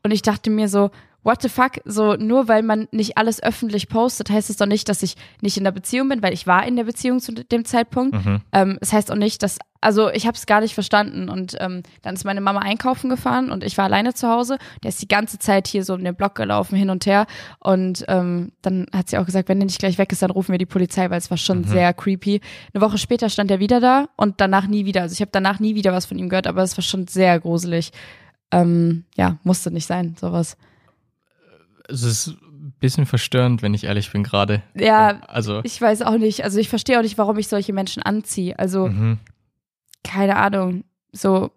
Und 0.04 0.12
ich 0.12 0.22
dachte 0.22 0.50
mir 0.50 0.68
so, 0.68 0.92
what 1.24 1.42
the 1.42 1.50
fuck, 1.50 1.80
so 1.86 2.16
nur 2.16 2.48
weil 2.48 2.64
man 2.64 2.88
nicht 2.92 3.18
alles 3.18 3.42
öffentlich 3.42 3.90
postet, 3.90 4.30
heißt 4.30 4.50
es 4.50 4.58
doch 4.58 4.66
nicht, 4.66 4.90
dass 4.90 5.04
ich 5.04 5.16
nicht 5.42 5.58
in 5.58 5.64
der 5.64 5.72
Beziehung 5.72 6.10
bin, 6.10 6.22
weil 6.22 6.34
ich 6.34 6.48
war 6.48 6.66
in 6.68 6.76
der 6.76 6.84
Beziehung 6.84 7.20
zu 7.20 7.32
dem 7.32 7.66
Zeitpunkt. 7.66 8.16
Ähm, 8.52 8.78
es 8.82 8.92
heißt 8.92 9.12
auch 9.12 9.16
nicht, 9.16 9.42
dass, 9.42 9.58
also 9.80 10.10
ich 10.10 10.28
habe 10.28 10.36
es 10.36 10.46
gar 10.46 10.62
nicht 10.62 10.74
verstanden 10.74 11.30
und 11.30 11.56
ähm, 11.60 11.84
dann 12.02 12.16
ist 12.16 12.26
meine 12.26 12.42
Mama 12.42 12.60
einkaufen 12.60 13.10
gefahren 13.10 13.52
und 13.52 13.64
ich 13.64 13.78
war 13.78 13.86
alleine 13.86 14.14
zu 14.14 14.28
Hause. 14.28 14.58
Der 14.84 14.90
ist 14.90 15.02
die 15.02 15.08
ganze 15.08 15.40
Zeit 15.40 15.68
hier 15.68 15.84
so 15.84 15.94
um 15.94 16.04
den 16.04 16.16
Block 16.16 16.36
gelaufen, 16.36 16.76
hin 16.76 16.90
und 16.90 17.06
her 17.06 17.26
und 17.60 18.04
ähm, 18.08 18.52
dann 18.62 18.88
hat 18.94 19.10
sie 19.10 19.18
auch 19.18 19.26
gesagt, 19.26 19.50
wenn 19.50 19.60
der 19.60 19.68
nicht 19.68 19.80
gleich 19.80 19.98
weg 19.98 20.12
ist, 20.12 20.22
dann 20.22 20.32
rufen 20.32 20.52
wir 20.52 20.60
die 20.60 20.66
Polizei, 20.66 21.10
weil 21.10 21.18
es 21.18 21.30
war 21.30 21.38
schon 21.38 21.64
sehr 21.64 21.94
creepy. 21.94 22.42
Eine 22.74 22.82
Woche 22.84 22.98
später 22.98 23.30
stand 23.30 23.50
er 23.50 23.60
wieder 23.60 23.80
da 23.80 24.10
und 24.18 24.42
danach 24.42 24.68
nie 24.68 24.86
wieder. 24.86 25.04
Also 25.04 25.14
ich 25.14 25.22
habe 25.22 25.32
danach 25.32 25.60
nie 25.60 25.76
wieder 25.76 25.94
was 25.94 26.06
von 26.06 26.18
ihm 26.18 26.30
gehört, 26.30 26.48
aber 26.48 26.64
es 26.64 26.78
war 26.78 26.84
schon 26.84 27.08
sehr 27.08 27.40
gruselig. 27.40 27.92
Ähm, 28.52 29.06
ja, 29.16 29.38
musste 29.44 29.72
nicht 29.72 29.88
sein, 29.88 30.16
sowas. 30.20 30.58
Es 31.88 32.04
ist 32.04 32.28
ein 32.28 32.74
bisschen 32.80 33.06
verstörend, 33.06 33.62
wenn 33.62 33.74
ich 33.74 33.84
ehrlich 33.84 34.12
bin 34.12 34.24
gerade. 34.24 34.62
Ja, 34.76 35.22
Also, 35.28 35.62
Ich 35.64 35.80
weiß 35.82 36.02
auch 36.04 36.18
nicht. 36.18 36.44
Also 36.44 36.60
ich 36.60 36.70
verstehe 36.70 36.98
auch 36.98 37.04
nicht, 37.04 37.18
warum 37.18 37.38
ich 37.38 37.48
solche 37.48 37.74
Menschen 37.74 38.02
anziehe. 38.04 38.58
Also, 38.58 38.88
mhm. 38.88 39.20
keine 40.04 40.38
Ahnung. 40.38 40.84
So, 41.12 41.52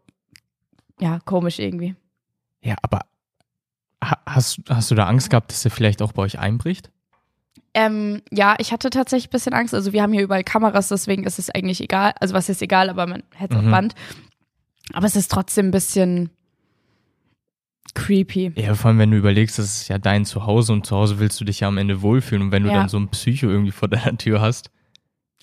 ja, 1.00 1.18
komisch 1.24 1.58
irgendwie. 1.58 1.94
ja, 2.62 2.74
aber 2.82 3.00
ha- 4.02 4.20
hast, 4.26 4.60
hast 4.68 4.90
du 4.90 4.94
da 4.94 5.06
Angst 5.06 5.30
gehabt, 5.30 5.50
dass 5.52 5.64
er 5.64 5.70
vielleicht 5.70 6.02
auch 6.02 6.12
bei 6.12 6.22
euch 6.22 6.38
einbricht? 6.38 6.90
Ähm, 7.74 8.22
ja, 8.32 8.54
ich 8.58 8.72
hatte 8.72 8.88
tatsächlich 8.90 9.28
ein 9.28 9.32
bisschen 9.32 9.52
Angst. 9.52 9.74
Also 9.74 9.92
wir 9.92 10.02
haben 10.02 10.12
hier 10.12 10.22
überall 10.22 10.44
Kameras, 10.44 10.88
deswegen 10.88 11.24
ist 11.24 11.38
es 11.38 11.50
eigentlich 11.50 11.80
egal. 11.82 12.14
Also 12.20 12.34
was 12.34 12.48
ist 12.48 12.62
egal, 12.62 12.88
aber 12.90 13.06
man 13.06 13.22
hätte 13.34 13.54
es 13.56 13.60
Mhm. 13.62 13.66
auf 13.68 13.70
Band. 13.72 13.94
Aber 14.94 15.06
es 15.06 15.16
ist 15.16 15.30
trotzdem 15.30 15.66
ein 15.66 15.70
bisschen 15.72 16.30
creepy. 17.96 18.52
Ja, 18.54 18.74
vor 18.74 18.88
allem, 18.90 18.98
wenn 18.98 19.10
du 19.10 19.16
überlegst, 19.16 19.58
das 19.58 19.64
ist 19.82 19.88
ja 19.88 19.98
dein 19.98 20.24
Zuhause 20.24 20.72
und 20.72 20.86
zu 20.86 20.94
Hause 20.94 21.18
willst 21.18 21.40
du 21.40 21.44
dich 21.44 21.60
ja 21.60 21.68
am 21.68 21.78
Ende 21.78 22.00
wohlfühlen 22.02 22.42
und 22.44 22.52
wenn 22.52 22.62
du 22.62 22.68
Ja. 22.70 22.76
dann 22.76 22.88
so 22.88 22.98
ein 22.98 23.08
Psycho 23.08 23.48
irgendwie 23.48 23.72
vor 23.72 23.88
deiner 23.88 24.16
Tür 24.16 24.40
hast. 24.40 24.70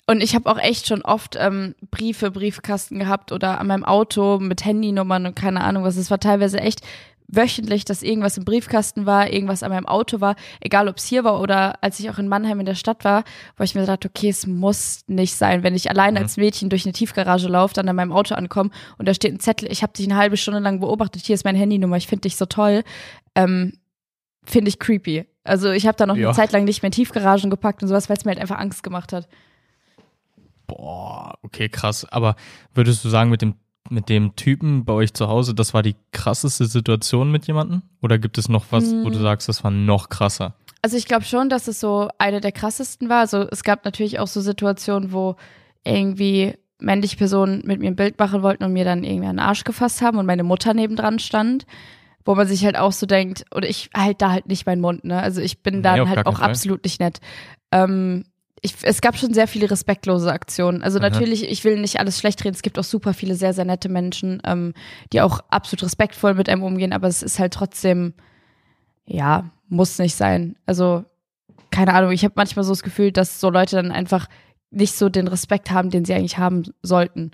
Und 0.06 0.22
ich 0.22 0.34
habe 0.34 0.50
auch 0.50 0.58
echt 0.58 0.86
schon 0.86 1.00
oft 1.02 1.36
ähm, 1.40 1.74
Briefe, 1.90 2.30
Briefkasten 2.30 2.98
gehabt 2.98 3.32
oder 3.32 3.58
an 3.58 3.66
meinem 3.66 3.84
Auto 3.84 4.38
mit 4.38 4.64
Handynummern 4.64 5.24
und 5.26 5.34
keine 5.34 5.62
Ahnung 5.62 5.82
was. 5.84 5.96
Es 5.96 6.10
war 6.10 6.20
teilweise 6.20 6.60
echt 6.60 6.80
wöchentlich, 7.26 7.84
dass 7.84 8.02
irgendwas 8.02 8.36
im 8.36 8.44
Briefkasten 8.44 9.06
war, 9.06 9.32
irgendwas 9.32 9.62
an 9.62 9.70
meinem 9.70 9.86
Auto 9.86 10.20
war, 10.20 10.36
egal 10.60 10.88
ob 10.88 10.98
es 10.98 11.04
hier 11.06 11.24
war 11.24 11.40
oder 11.40 11.82
als 11.82 11.98
ich 11.98 12.10
auch 12.10 12.18
in 12.18 12.28
Mannheim 12.28 12.60
in 12.60 12.66
der 12.66 12.74
Stadt 12.74 13.04
war, 13.04 13.24
wo 13.56 13.64
ich 13.64 13.74
mir 13.74 13.86
dachte, 13.86 14.08
okay, 14.08 14.28
es 14.28 14.46
muss 14.46 15.00
nicht 15.06 15.34
sein, 15.34 15.62
wenn 15.62 15.74
ich 15.74 15.90
allein 15.90 16.16
als 16.16 16.36
Mädchen 16.36 16.68
durch 16.68 16.84
eine 16.84 16.92
Tiefgarage 16.92 17.48
laufe, 17.48 17.74
dann 17.74 17.88
an 17.88 17.96
meinem 17.96 18.12
Auto 18.12 18.34
ankomme 18.34 18.70
und 18.98 19.08
da 19.08 19.14
steht 19.14 19.32
ein 19.32 19.40
Zettel, 19.40 19.70
ich 19.72 19.82
habe 19.82 19.92
dich 19.94 20.06
eine 20.06 20.16
halbe 20.16 20.36
Stunde 20.36 20.60
lang 20.60 20.80
beobachtet, 20.80 21.22
hier 21.24 21.34
ist 21.34 21.44
meine 21.44 21.58
Handynummer, 21.58 21.96
ich 21.96 22.06
finde 22.06 22.22
dich 22.22 22.36
so 22.36 22.46
toll, 22.46 22.82
ähm, 23.34 23.72
finde 24.44 24.68
ich 24.68 24.78
creepy. 24.78 25.26
Also 25.44 25.70
ich 25.70 25.86
habe 25.86 25.96
da 25.96 26.06
noch 26.06 26.16
Ja. 26.16 26.28
eine 26.28 26.36
Zeit 26.36 26.52
lang 26.52 26.64
nicht 26.64 26.82
mehr 26.82 26.90
Tiefgaragen 26.90 27.50
gepackt 27.50 27.82
und 27.82 27.88
sowas, 27.88 28.08
weil 28.08 28.16
es 28.16 28.24
mir 28.24 28.32
halt 28.32 28.40
einfach 28.40 28.58
Angst 28.58 28.82
gemacht 28.82 29.12
hat. 29.12 29.28
Boah, 30.66 31.38
okay, 31.42 31.68
krass. 31.68 32.06
Aber 32.10 32.36
würdest 32.74 33.04
du 33.04 33.08
sagen, 33.08 33.30
mit 33.30 33.42
dem, 33.42 33.54
mit 33.90 34.08
dem 34.08 34.34
Typen 34.36 34.84
bei 34.84 34.92
euch 34.92 35.12
zu 35.14 35.28
Hause, 35.28 35.54
das 35.54 35.74
war 35.74 35.82
die 35.82 35.96
krasseste 36.12 36.66
Situation 36.66 37.30
mit 37.30 37.46
jemandem? 37.46 37.82
Oder 38.02 38.18
gibt 38.18 38.38
es 38.38 38.48
noch 38.48 38.66
was, 38.70 38.84
Hm. 38.90 39.04
wo 39.04 39.10
du 39.10 39.18
sagst, 39.18 39.48
das 39.48 39.62
war 39.64 39.70
noch 39.70 40.08
krasser? 40.08 40.54
Also 40.82 40.96
ich 40.96 41.06
glaube 41.06 41.24
schon, 41.24 41.48
dass 41.48 41.68
es 41.68 41.80
so 41.80 42.08
eine 42.18 42.40
der 42.40 42.52
krassesten 42.52 43.08
war. 43.08 43.20
Also 43.20 43.46
es 43.50 43.62
gab 43.64 43.84
natürlich 43.84 44.18
auch 44.18 44.26
so 44.26 44.40
Situationen, 44.40 45.12
wo 45.12 45.36
irgendwie 45.84 46.54
männliche 46.80 47.16
Personen 47.16 47.62
mit 47.64 47.80
mir 47.80 47.88
ein 47.88 47.96
Bild 47.96 48.18
machen 48.18 48.42
wollten 48.42 48.64
und 48.64 48.72
mir 48.72 48.84
dann 48.84 49.04
irgendwie 49.04 49.26
den 49.26 49.38
Arsch 49.38 49.64
gefasst 49.64 50.02
haben 50.02 50.18
und 50.18 50.26
meine 50.26 50.42
Mutter 50.44 50.74
nebendran 50.74 51.18
stand. 51.18 51.66
Wo 52.26 52.34
man 52.34 52.46
sich 52.48 52.64
halt 52.64 52.78
auch 52.78 52.92
so 52.92 53.04
denkt, 53.04 53.44
oder 53.54 53.68
ich 53.68 53.90
halt 53.94 54.22
da 54.22 54.30
halt 54.30 54.46
nicht 54.48 54.64
meinen 54.64 54.80
Mund, 54.80 55.04
ne? 55.04 55.20
Also 55.20 55.42
ich 55.42 55.62
bin 55.62 55.76
Nee, 55.76 55.82
dann 55.82 56.00
auf 56.00 56.08
halt 56.08 56.26
auch 56.26 56.38
Fall. 56.38 56.48
absolut 56.50 56.82
nicht 56.84 56.98
nett. 56.98 57.20
Ähm, 57.70 58.24
ich, 58.64 58.74
es 58.82 59.00
gab 59.02 59.16
schon 59.18 59.34
sehr 59.34 59.46
viele 59.46 59.70
respektlose 59.70 60.32
Aktionen. 60.32 60.82
Also 60.82 60.98
Aha. 60.98 61.10
natürlich, 61.10 61.48
ich 61.48 61.64
will 61.64 61.78
nicht 61.78 62.00
alles 62.00 62.18
schlecht 62.18 62.42
reden. 62.44 62.54
Es 62.54 62.62
gibt 62.62 62.78
auch 62.78 62.84
super 62.84 63.12
viele 63.12 63.34
sehr, 63.34 63.52
sehr 63.52 63.66
nette 63.66 63.88
Menschen, 63.90 64.40
ähm, 64.44 64.72
die 65.12 65.20
auch 65.20 65.40
absolut 65.50 65.84
respektvoll 65.84 66.34
mit 66.34 66.48
einem 66.48 66.62
umgehen, 66.62 66.92
aber 66.94 67.06
es 67.06 67.22
ist 67.22 67.38
halt 67.38 67.52
trotzdem, 67.52 68.14
ja, 69.06 69.50
muss 69.68 69.98
nicht 69.98 70.14
sein. 70.16 70.56
Also, 70.66 71.04
keine 71.70 71.92
Ahnung, 71.92 72.12
ich 72.12 72.24
habe 72.24 72.34
manchmal 72.36 72.64
so 72.64 72.72
das 72.72 72.82
Gefühl, 72.82 73.12
dass 73.12 73.38
so 73.40 73.50
Leute 73.50 73.76
dann 73.76 73.92
einfach 73.92 74.28
nicht 74.70 74.94
so 74.94 75.08
den 75.08 75.28
Respekt 75.28 75.70
haben, 75.70 75.90
den 75.90 76.04
sie 76.04 76.14
eigentlich 76.14 76.38
haben 76.38 76.64
sollten. 76.82 77.32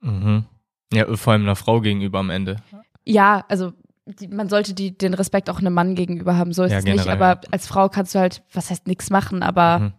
Mhm. 0.00 0.44
Ja, 0.92 1.14
vor 1.16 1.32
allem 1.32 1.42
einer 1.42 1.56
Frau 1.56 1.80
gegenüber 1.80 2.18
am 2.18 2.30
Ende. 2.30 2.56
Ja, 3.04 3.44
also 3.48 3.72
die, 4.06 4.26
man 4.28 4.48
sollte 4.48 4.74
die, 4.74 4.98
den 4.98 5.14
Respekt 5.14 5.48
auch 5.48 5.60
einem 5.60 5.74
Mann 5.74 5.94
gegenüber 5.94 6.36
haben, 6.36 6.52
so 6.52 6.64
ist 6.64 6.72
Ja, 6.72 6.78
es 6.78 6.84
nicht. 6.84 6.96
generell, 7.04 7.12
Aber 7.22 7.40
ja. 7.40 7.48
als 7.52 7.66
Frau 7.68 7.88
kannst 7.88 8.14
du 8.14 8.18
halt, 8.18 8.42
was 8.52 8.68
heißt 8.70 8.88
nichts 8.88 9.10
machen, 9.10 9.42
aber 9.44 9.78
Mhm. 9.78 9.92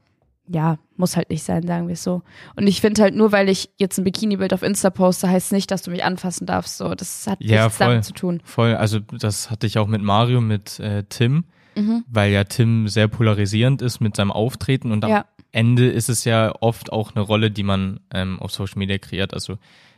Ja, 0.48 0.78
muss 0.98 1.16
halt 1.16 1.30
nicht 1.30 1.44
sein, 1.44 1.66
sagen 1.66 1.88
wir 1.88 1.94
es 1.94 2.04
so. 2.04 2.22
Und 2.56 2.68
ich 2.68 2.82
finde 2.82 3.02
halt, 3.02 3.16
nur 3.16 3.32
weil 3.32 3.48
ich 3.50 3.70
jetzt 3.78 3.98
ein 3.98 4.04
Bikini-Bild 4.04 4.54
auf 4.54 4.62
Insta 4.64 4.90
poste, 4.90 5.30
heißt 5.30 5.52
nicht, 5.54 5.72
dass 5.72 5.82
du 5.84 5.92
mich 5.92 6.04
anfassen 6.04 6.46
darfst. 6.46 6.78
So, 6.78 6.94
das 6.96 7.26
hat 7.28 7.40
Ja, 7.42 7.64
nichts 7.64 7.78
voll. 7.78 7.88
damit 7.88 8.04
zu 8.06 8.14
tun. 8.14 8.42
Voll, 8.44 8.76
also 8.76 9.00
das 9.00 9.50
hatte 9.50 9.68
ich 9.68 9.78
auch 9.78 9.88
mit 9.88 10.02
Mario, 10.02 10.42
mit 10.42 10.80
äh, 10.80 11.04
Tim, 11.08 11.46
Mhm. 11.76 12.04
weil 12.08 12.32
ja 12.32 12.44
Tim 12.44 12.88
sehr 12.88 13.08
polarisierend 13.08 13.82
ist 13.82 14.00
mit 14.00 14.16
seinem 14.16 14.32
Auftreten 14.32 14.92
und 14.92 15.04
am 15.06 15.10
Ja. 15.12 15.26
Ende 15.52 15.88
ist 15.90 16.10
es 16.10 16.24
ja 16.26 16.54
oft 16.62 16.92
auch 16.92 17.16
eine 17.16 17.24
Rolle, 17.24 17.50
die 17.52 17.64
man 17.64 18.00
ähm, 18.14 18.40
auf 18.40 18.52
Social 18.52 18.78
Media 18.80 18.98
kreiert. 18.98 19.34
Also 19.34 19.58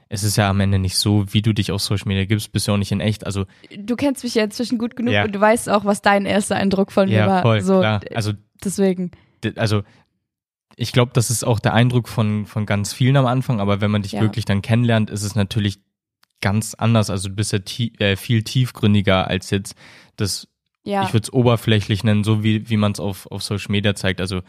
es 0.10 0.24
ist 0.24 0.36
ja 0.38 0.50
am 0.50 0.60
Ende 0.60 0.80
nicht 0.80 0.98
so, 0.98 1.26
wie 1.34 1.42
du 1.42 1.54
dich 1.54 1.72
auf 1.72 1.82
Social 1.82 2.08
Media 2.08 2.26
gibst, 2.26 2.52
bist 2.52 2.68
du 2.68 2.72
auch 2.74 2.78
nicht 2.78 2.92
in 2.92 3.00
echt. 3.00 3.26
Also 3.26 3.46
Du 3.78 3.96
kennst 3.96 4.24
mich 4.24 4.36
ja 4.36 4.44
inzwischen 4.44 4.78
gut 4.78 4.96
genug 4.96 5.14
Ja. 5.14 5.24
und 5.26 5.34
du 5.34 5.40
weißt 5.42 5.70
auch, 5.70 5.84
was 5.86 6.02
dein 6.02 6.26
erster 6.26 6.56
Eindruck 6.56 6.92
von 6.92 7.10
mir 7.10 7.16
ja, 7.20 7.28
war. 7.28 7.42
voll, 7.42 7.62
so, 7.62 7.80
klar. 7.80 8.02
Also 8.14 8.34
deswegen. 8.64 9.12
also 9.56 9.82
ich 10.76 10.92
glaube, 10.92 11.12
das 11.14 11.30
ist 11.32 11.44
auch 11.46 11.60
der 11.60 11.74
Eindruck 11.74 12.08
von, 12.10 12.46
von 12.46 12.66
ganz 12.66 12.94
vielen 12.94 13.18
am 13.18 13.26
Anfang, 13.26 13.60
aber 13.60 13.82
wenn 13.82 13.92
man 13.92 14.02
dich 14.02 14.14
Ja. 14.14 14.22
wirklich 14.22 14.46
dann 14.46 14.62
kennenlernt, 14.62 15.10
ist 15.10 15.24
es 15.24 15.36
natürlich 15.36 15.80
ganz 16.42 16.74
anders. 16.74 17.10
Also 17.10 17.30
du 17.30 17.36
bist 17.36 17.54
ja 17.54 17.60
tie 17.60 17.94
äh, 18.00 18.16
viel 18.16 18.44
tiefgründiger 18.44 19.28
als 19.28 19.50
jetzt 19.52 19.76
das, 20.18 20.48
Ja. 20.84 21.04
ich 21.04 21.14
würde 21.14 21.24
es 21.26 21.34
oberflächlich 21.34 22.04
nennen, 22.04 22.24
so 22.24 22.44
wie, 22.44 22.70
wie 22.70 22.78
man 22.78 22.92
es 22.92 23.00
auf, 23.00 23.26
auf 23.32 23.42
Social 23.44 23.72
Media 23.72 23.96
zeigt. 23.96 24.20
Also 24.22 24.42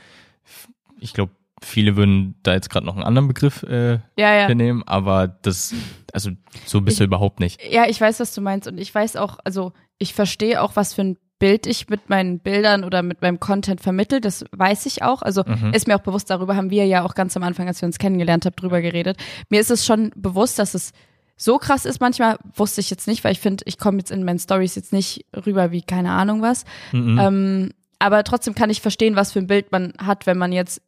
ich 1.01 1.13
glaube, 1.13 1.33
viele 1.63 1.97
würden 1.97 2.35
da 2.43 2.53
jetzt 2.55 2.69
gerade 2.71 2.85
noch 2.85 2.95
einen 2.97 3.05
anderen 3.05 3.29
Begriff 3.29 3.63
äh, 3.63 3.93
ja, 4.19 4.35
ja. 4.49 4.55
nehmen, 4.55 4.83
aber 4.87 5.27
das, 5.29 5.75
also 6.13 6.31
so 6.67 6.81
bist 6.83 6.97
Ich- 6.97 6.99
du 6.99 7.05
überhaupt 7.05 7.41
nicht. 7.41 7.61
Ja, 7.71 7.87
ich 7.89 8.01
weiß, 8.01 8.21
was 8.21 8.35
du 8.35 8.41
meinst 8.41 8.69
und 8.69 8.79
ich 8.79 8.95
weiß 8.95 9.17
auch, 9.17 9.39
also 9.45 9.73
ich 9.99 10.13
verstehe 10.13 10.61
auch, 10.61 10.77
was 10.77 10.93
für 10.93 11.03
ein 11.03 11.19
Bild 11.39 11.67
ich 11.67 11.89
mit 11.89 12.09
meinen 12.09 12.39
Bildern 12.39 12.83
oder 12.85 13.03
mit 13.03 13.21
meinem 13.21 13.39
Content 13.41 13.81
vermittel. 13.81 14.21
Das 14.21 14.45
weiß 14.53 14.87
ich 14.87 15.03
auch. 15.03 15.23
Also 15.23 15.43
Mhm. 15.47 15.73
ist 15.75 15.87
mir 15.87 15.97
auch 15.97 16.03
bewusst, 16.03 16.31
darüber 16.31 16.57
haben 16.57 16.71
wir 16.71 16.87
ja 16.87 17.05
auch 17.05 17.15
ganz 17.15 17.37
am 17.37 17.43
Anfang, 17.43 17.69
als 17.69 17.83
wir 17.83 17.87
uns 17.87 17.99
kennengelernt 17.99 18.47
haben, 18.47 18.57
drüber 18.57 18.81
geredet. 18.81 19.19
Mir 19.51 19.61
ist 19.61 19.71
es 19.71 19.85
schon 19.85 20.11
bewusst, 20.17 20.59
dass 20.59 20.75
es 20.75 20.93
so 21.37 21.59
krass 21.59 21.85
ist. 21.85 22.01
Manchmal 22.01 22.39
wusste 22.55 22.81
ich 22.81 22.89
jetzt 22.89 23.07
nicht, 23.07 23.23
weil 23.23 23.33
ich 23.33 23.41
finde, 23.41 23.65
ich 23.67 23.77
komme 23.79 23.99
jetzt 23.99 24.11
in 24.11 24.25
meinen 24.25 24.39
Stories 24.39 24.75
jetzt 24.75 24.93
nicht 24.95 25.27
rüber 25.45 25.71
wie 25.73 25.83
keine 25.83 26.13
Ahnung 26.13 26.41
was. 26.41 26.65
Mhm. 26.93 27.19
Ähm, 27.21 27.71
aber 27.99 28.25
trotzdem 28.25 28.55
kann 28.55 28.71
ich 28.71 28.81
verstehen, 28.81 29.17
was 29.17 29.33
für 29.33 29.39
ein 29.41 29.47
Bild 29.47 29.73
man 29.73 29.93
hat, 29.99 30.27
wenn 30.27 30.39
man 30.39 30.53
jetzt 30.53 30.81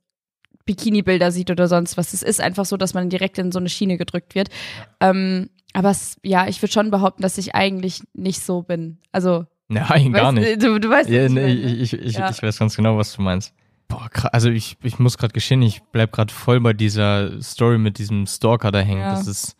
Bikini-Bilder 0.65 1.33
sieht 1.33 1.51
oder 1.51 1.69
sonst 1.69 1.97
was. 1.97 2.13
Es 2.13 2.23
ist 2.23 2.41
einfach 2.41 2.65
so, 2.67 2.77
dass 2.77 2.95
man 2.95 3.09
direkt 3.11 3.39
in 3.39 3.53
so 3.53 3.59
eine 3.59 3.69
Schiene 3.69 3.97
gedrückt 3.97 4.35
wird. 4.35 4.49
Ähm, 5.01 5.51
aber 5.73 5.91
es, 5.91 6.17
ja, 6.23 6.47
ich 6.49 6.61
würde 6.63 6.73
schon 6.73 6.91
behaupten, 6.91 7.23
dass 7.23 7.39
ich 7.39 7.55
eigentlich 7.55 8.03
nicht 8.15 8.41
so 8.43 8.63
bin. 8.63 8.99
Also 9.13 9.47
Nein, 9.68 10.12
gar 10.12 10.35
weißt, 10.35 10.35
nicht. 10.35 10.62
Du, 10.62 10.78
du 10.81 10.88
weißt, 10.90 11.09
Ja, 11.11 11.28
nee, 11.28 11.52
ich, 11.52 11.92
ich, 11.92 12.00
ich, 12.00 12.14
Ja. 12.14 12.31
ich 12.31 12.42
weiß 12.42 12.59
ganz 12.59 12.74
genau, 12.76 12.96
was 12.96 13.12
du 13.14 13.22
meinst. 13.22 13.52
Boah, 13.87 14.09
krass. 14.11 14.33
Also 14.33 14.50
ich, 14.50 14.76
ich 14.83 14.98
muss 14.98 15.16
gerade 15.18 15.33
geschehen, 15.33 15.62
ich 15.62 15.83
bleib 15.92 16.12
gerade 16.12 16.33
voll 16.33 16.61
bei 16.61 16.72
dieser 16.72 17.40
Story 17.42 17.78
mit 17.78 17.98
diesem 17.98 18.26
Stalker 18.26 18.70
da 18.70 18.81
hängen. 18.81 19.00
Ja. 19.00 19.12
Das 19.12 19.26
ist. 19.26 19.57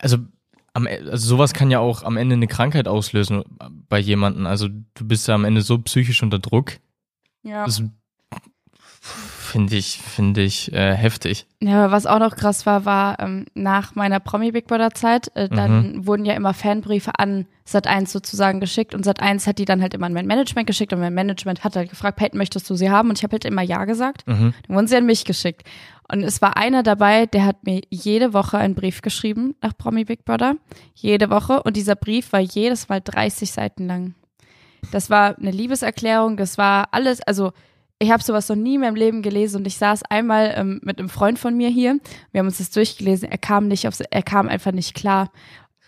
Also, 0.00 0.18
am, 0.72 0.86
E- 0.86 0.98
also 1.10 1.28
sowas 1.28 1.52
kann 1.52 1.70
ja 1.70 1.78
auch 1.78 2.02
am 2.02 2.16
Ende 2.16 2.34
eine 2.34 2.46
Krankheit 2.48 2.88
auslösen 2.88 3.44
bei 3.88 3.98
jemandem. 3.98 4.46
Also 4.46 4.68
du 4.68 5.04
bist 5.06 5.26
ja 5.28 5.34
am 5.36 5.44
Ende 5.44 5.62
so 5.62 5.78
psychisch 5.78 6.22
unter 6.22 6.38
Druck. 6.40 6.72
ja. 7.42 7.64
Das 7.64 7.82
finde 9.54 9.76
ich, 9.76 9.98
finde 9.98 10.42
ich 10.42 10.72
äh, 10.72 10.94
heftig. 10.96 11.46
Ja, 11.60 11.84
aber 11.84 11.92
was 11.92 12.06
auch 12.06 12.18
noch 12.18 12.34
krass 12.34 12.66
war, 12.66 12.84
war 12.84 13.20
ähm, 13.20 13.46
nach 13.54 13.94
meiner 13.94 14.18
Promi 14.18 14.50
Big 14.50 14.66
Brother 14.66 14.90
Zeit, 14.90 15.30
äh, 15.36 15.48
dann 15.48 15.92
Mhm. 15.94 16.06
wurden 16.08 16.24
ja 16.24 16.34
immer 16.34 16.52
Fanbriefe 16.54 17.12
an 17.18 17.46
Sat1 17.66 18.08
sozusagen 18.08 18.58
geschickt 18.58 18.94
und 18.96 19.06
Sat1 19.06 19.46
hat 19.46 19.58
die 19.58 19.64
dann 19.64 19.80
halt 19.80 19.94
immer 19.94 20.06
an 20.06 20.12
mein 20.12 20.26
Management 20.26 20.66
geschickt 20.66 20.92
und 20.92 20.98
mein 20.98 21.14
Management 21.14 21.62
hat 21.62 21.76
halt 21.76 21.88
gefragt, 21.88 22.18
Peyton, 22.18 22.36
möchtest 22.38 22.68
du 22.68 22.74
sie 22.74 22.90
haben? 22.90 23.08
Und 23.10 23.18
ich 23.18 23.22
habe 23.22 23.32
halt 23.34 23.44
immer 23.44 23.62
ja 23.62 23.84
gesagt. 23.84 24.26
Mhm. 24.26 24.52
Dann 24.66 24.76
wurden 24.76 24.86
sie 24.88 24.96
an 24.96 25.06
mich 25.06 25.24
geschickt. 25.24 25.62
Und 26.12 26.22
es 26.24 26.42
war 26.42 26.56
einer 26.58 26.82
dabei, 26.82 27.26
der 27.26 27.46
hat 27.46 27.64
mir 27.64 27.80
jede 27.90 28.34
Woche 28.34 28.58
einen 28.58 28.74
Brief 28.74 29.00
geschrieben 29.00 29.54
nach 29.62 29.76
Promi 29.78 30.04
Big 30.04 30.24
Brother. 30.24 30.56
Jede 30.94 31.30
Woche. 31.30 31.62
Und 31.62 31.76
dieser 31.76 31.94
Brief 31.96 32.32
war 32.32 32.40
jedes 32.40 32.88
Mal 32.90 33.00
30 33.00 33.50
Seiten 33.52 33.86
lang. 33.86 34.14
Das 34.90 35.08
war 35.08 35.38
eine 35.38 35.50
Liebeserklärung, 35.50 36.36
das 36.36 36.58
war 36.58 36.88
alles, 36.92 37.22
also 37.22 37.52
ich 38.04 38.10
habe 38.10 38.22
sowas 38.22 38.48
noch 38.48 38.56
nie 38.56 38.74
in 38.74 38.82
meinem 38.82 38.96
Leben 38.96 39.22
gelesen 39.22 39.58
und 39.58 39.66
ich 39.66 39.78
saß 39.78 40.02
einmal 40.04 40.54
ähm, 40.56 40.80
mit 40.82 40.98
einem 40.98 41.08
Freund 41.08 41.38
von 41.38 41.56
mir 41.56 41.68
hier. 41.68 41.98
Wir 42.32 42.40
haben 42.40 42.46
uns 42.46 42.58
das 42.58 42.70
durchgelesen. 42.70 43.30
Er 43.30 43.38
kam 43.38 43.68
nicht 43.68 43.88
auf, 43.88 43.98
er 44.10 44.22
kam 44.22 44.48
einfach 44.48 44.72
nicht 44.72 44.94
klar. 44.94 45.30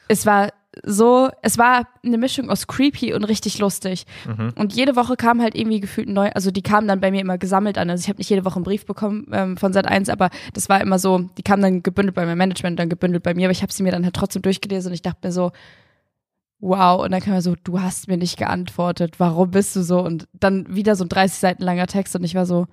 Es 0.08 0.26
war 0.26 0.50
so, 0.84 1.30
es 1.42 1.58
war 1.58 1.88
eine 2.04 2.18
Mischung 2.18 2.50
aus 2.50 2.66
creepy 2.66 3.14
und 3.14 3.24
richtig 3.24 3.58
lustig. 3.58 4.04
Mhm. 4.26 4.52
Und 4.56 4.74
jede 4.74 4.96
Woche 4.96 5.16
kam 5.16 5.40
halt 5.40 5.54
irgendwie 5.54 5.80
gefühlt 5.80 6.08
neu, 6.08 6.30
also 6.30 6.50
die 6.50 6.62
kamen 6.62 6.86
dann 6.88 7.00
bei 7.00 7.10
mir 7.10 7.20
immer 7.20 7.38
gesammelt 7.38 7.78
an. 7.78 7.88
Also 7.88 8.02
ich 8.02 8.08
habe 8.08 8.18
nicht 8.18 8.30
jede 8.30 8.44
Woche 8.44 8.56
einen 8.56 8.64
Brief 8.64 8.84
bekommen 8.84 9.26
ähm, 9.32 9.56
von 9.56 9.72
Sat 9.72 9.86
1, 9.86 10.08
aber 10.08 10.30
das 10.52 10.68
war 10.68 10.80
immer 10.80 10.98
so, 10.98 11.30
die 11.38 11.42
kamen 11.42 11.62
dann 11.62 11.82
gebündelt 11.82 12.14
bei 12.14 12.26
meinem 12.26 12.38
Management, 12.38 12.78
dann 12.78 12.88
gebündelt 12.88 13.22
bei 13.22 13.34
mir, 13.34 13.46
aber 13.46 13.52
ich 13.52 13.62
habe 13.62 13.72
sie 13.72 13.82
mir 13.82 13.92
dann 13.92 14.04
halt 14.04 14.14
trotzdem 14.14 14.42
durchgelesen 14.42 14.90
und 14.90 14.94
ich 14.94 15.02
dachte 15.02 15.26
mir 15.26 15.32
so, 15.32 15.52
wow, 16.60 17.02
und 17.04 17.10
dann 17.12 17.20
kam 17.20 17.34
er 17.34 17.42
so, 17.42 17.54
du 17.62 17.80
hast 17.80 18.08
mir 18.08 18.16
nicht 18.16 18.38
geantwortet, 18.38 19.18
warum 19.18 19.50
bist 19.50 19.76
du 19.76 19.82
so? 19.82 20.00
Und 20.00 20.26
dann 20.32 20.74
wieder 20.74 20.96
so 20.96 21.04
ein 21.04 21.08
30 21.08 21.38
Seiten 21.38 21.62
langer 21.62 21.86
Text 21.86 22.16
und 22.16 22.24
ich 22.24 22.34
war 22.34 22.46
so, 22.46 22.66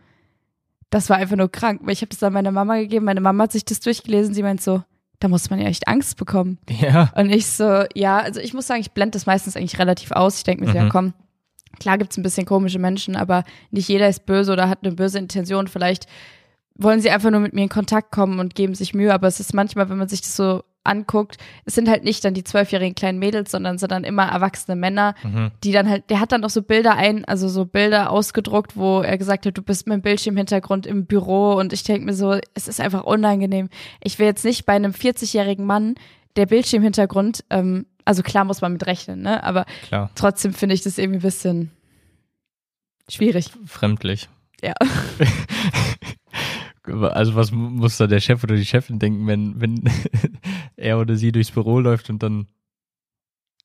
das 0.90 1.10
war 1.10 1.18
einfach 1.18 1.36
nur 1.36 1.52
krank. 1.52 1.82
Ich 1.90 2.02
habe 2.02 2.10
das 2.10 2.20
dann 2.20 2.34
meiner 2.34 2.52
Mama 2.52 2.78
gegeben, 2.78 3.06
meine 3.06 3.22
Mama 3.22 3.44
hat 3.44 3.52
sich 3.52 3.66
das 3.66 3.80
durchgelesen, 3.80 4.34
sie 4.34 4.44
meint 4.44 4.62
so, 4.62 4.84
da 5.20 5.28
muss 5.28 5.50
man 5.50 5.60
ja 5.60 5.68
echt 5.68 5.88
Angst 5.88 6.18
bekommen. 6.18 6.60
Ja. 6.70 7.12
Und 7.16 7.30
ich 7.30 7.48
so, 7.48 7.84
ja, 7.96 8.20
also 8.20 8.40
ich 8.40 8.54
muss 8.54 8.68
sagen, 8.68 8.82
ich 8.82 8.92
blende 8.92 9.12
das 9.12 9.26
meistens 9.26 9.56
eigentlich 9.56 9.80
relativ 9.80 10.12
aus. 10.12 10.38
Ich 10.38 10.44
denke 10.44 10.66
mir 10.66 10.72
so, 10.72 10.78
ja 10.78 10.84
Mhm. 10.86 10.90
komm, 10.90 11.14
klar 11.80 11.98
gibt's 11.98 12.18
ein 12.18 12.24
bisschen 12.24 12.46
komische 12.46 12.80
Menschen, 12.80 13.16
aber 13.16 13.44
nicht 13.72 13.88
jeder 13.90 14.08
ist 14.08 14.26
böse 14.26 14.52
oder 14.54 14.70
hat 14.70 14.80
eine 14.84 14.94
böse 14.94 15.20
Intention. 15.20 15.68
Vielleicht 15.68 16.08
wollen 16.76 17.00
sie 17.02 17.10
einfach 17.10 17.32
nur 17.32 17.40
mit 17.40 17.54
mir 17.54 17.64
in 17.64 17.70
Kontakt 17.70 18.12
kommen 18.12 18.40
und 18.40 18.54
geben 18.56 18.76
sich 18.76 18.94
Mühe, 18.94 19.14
aber 19.14 19.28
es 19.28 19.40
ist 19.40 19.54
manchmal, 19.54 19.90
wenn 19.90 19.98
man 19.98 20.10
sich 20.10 20.22
das 20.22 20.36
so 20.36 20.64
anguckt, 20.84 21.38
es 21.66 21.76
sind 21.76 21.88
halt 21.90 22.04
nicht 22.04 22.24
dann 22.26 22.34
die 22.34 22.44
zwölfjährigen 22.44 22.96
kleinen 22.96 23.20
Mädels, 23.20 23.52
sondern 23.52 23.78
sind 23.78 23.92
dann 23.92 24.04
immer 24.04 24.24
erwachsene 24.26 24.76
Männer, 24.76 25.16
Mhm. 25.24 25.52
die 25.64 25.72
dann 25.72 25.90
halt, 25.90 26.10
der 26.10 26.20
hat 26.20 26.32
dann 26.32 26.44
auch 26.44 26.50
so 26.50 26.62
Bilder 26.62 26.96
ein, 26.96 27.24
also 27.26 27.48
so 27.48 27.66
Bilder 27.66 28.10
ausgedruckt, 28.12 28.76
wo 28.76 29.02
er 29.02 29.18
gesagt 29.18 29.46
hat, 29.46 29.58
du 29.58 29.62
bist 29.62 29.88
mit 29.88 29.96
dem 29.96 30.02
Bildschirmhintergrund 30.02 30.86
im 30.86 31.06
Büro 31.06 31.54
und 31.54 31.72
ich 31.74 31.84
denke 31.84 32.06
mir 32.06 32.14
so, 32.14 32.38
es 32.54 32.68
ist 32.68 32.82
einfach 32.82 33.04
unangenehm. 33.04 33.70
Ich 34.04 34.20
will 34.20 34.26
jetzt 34.26 34.44
nicht 34.46 34.66
bei 34.66 34.74
einem 34.74 34.92
40-jährigen 34.92 35.66
Mann, 35.66 35.96
der 36.36 36.46
Bildschirmhintergrund, 36.48 37.44
ähm, 37.50 37.86
also 38.06 38.22
klar 38.24 38.44
muss 38.44 38.60
man 38.62 38.74
mit 38.74 38.86
rechnen, 38.86 39.22
ne, 39.22 39.44
aber 39.44 39.66
Klar. 39.88 40.10
trotzdem 40.16 40.54
finde 40.54 40.76
ich 40.76 40.82
das 40.82 40.98
irgendwie 40.98 41.20
ein 41.20 41.22
bisschen 41.22 41.72
schwierig. 43.10 43.52
Fremdlich. 43.66 44.28
Ja. 44.62 44.74
Also 46.86 47.36
was 47.36 47.52
mu- 47.54 47.70
muss 47.70 47.96
da 47.96 48.08
der 48.08 48.20
Chef 48.20 48.44
oder 48.44 48.56
die 48.58 48.66
Chefin 48.66 49.00
denken, 49.00 49.26
wenn, 49.26 49.62
wenn 49.62 49.84
er 50.84 51.00
oder 51.00 51.16
sie 51.16 51.32
durchs 51.32 51.52
Büro 51.52 51.80
läuft 51.80 52.10
und 52.10 52.22
dann 52.22 52.48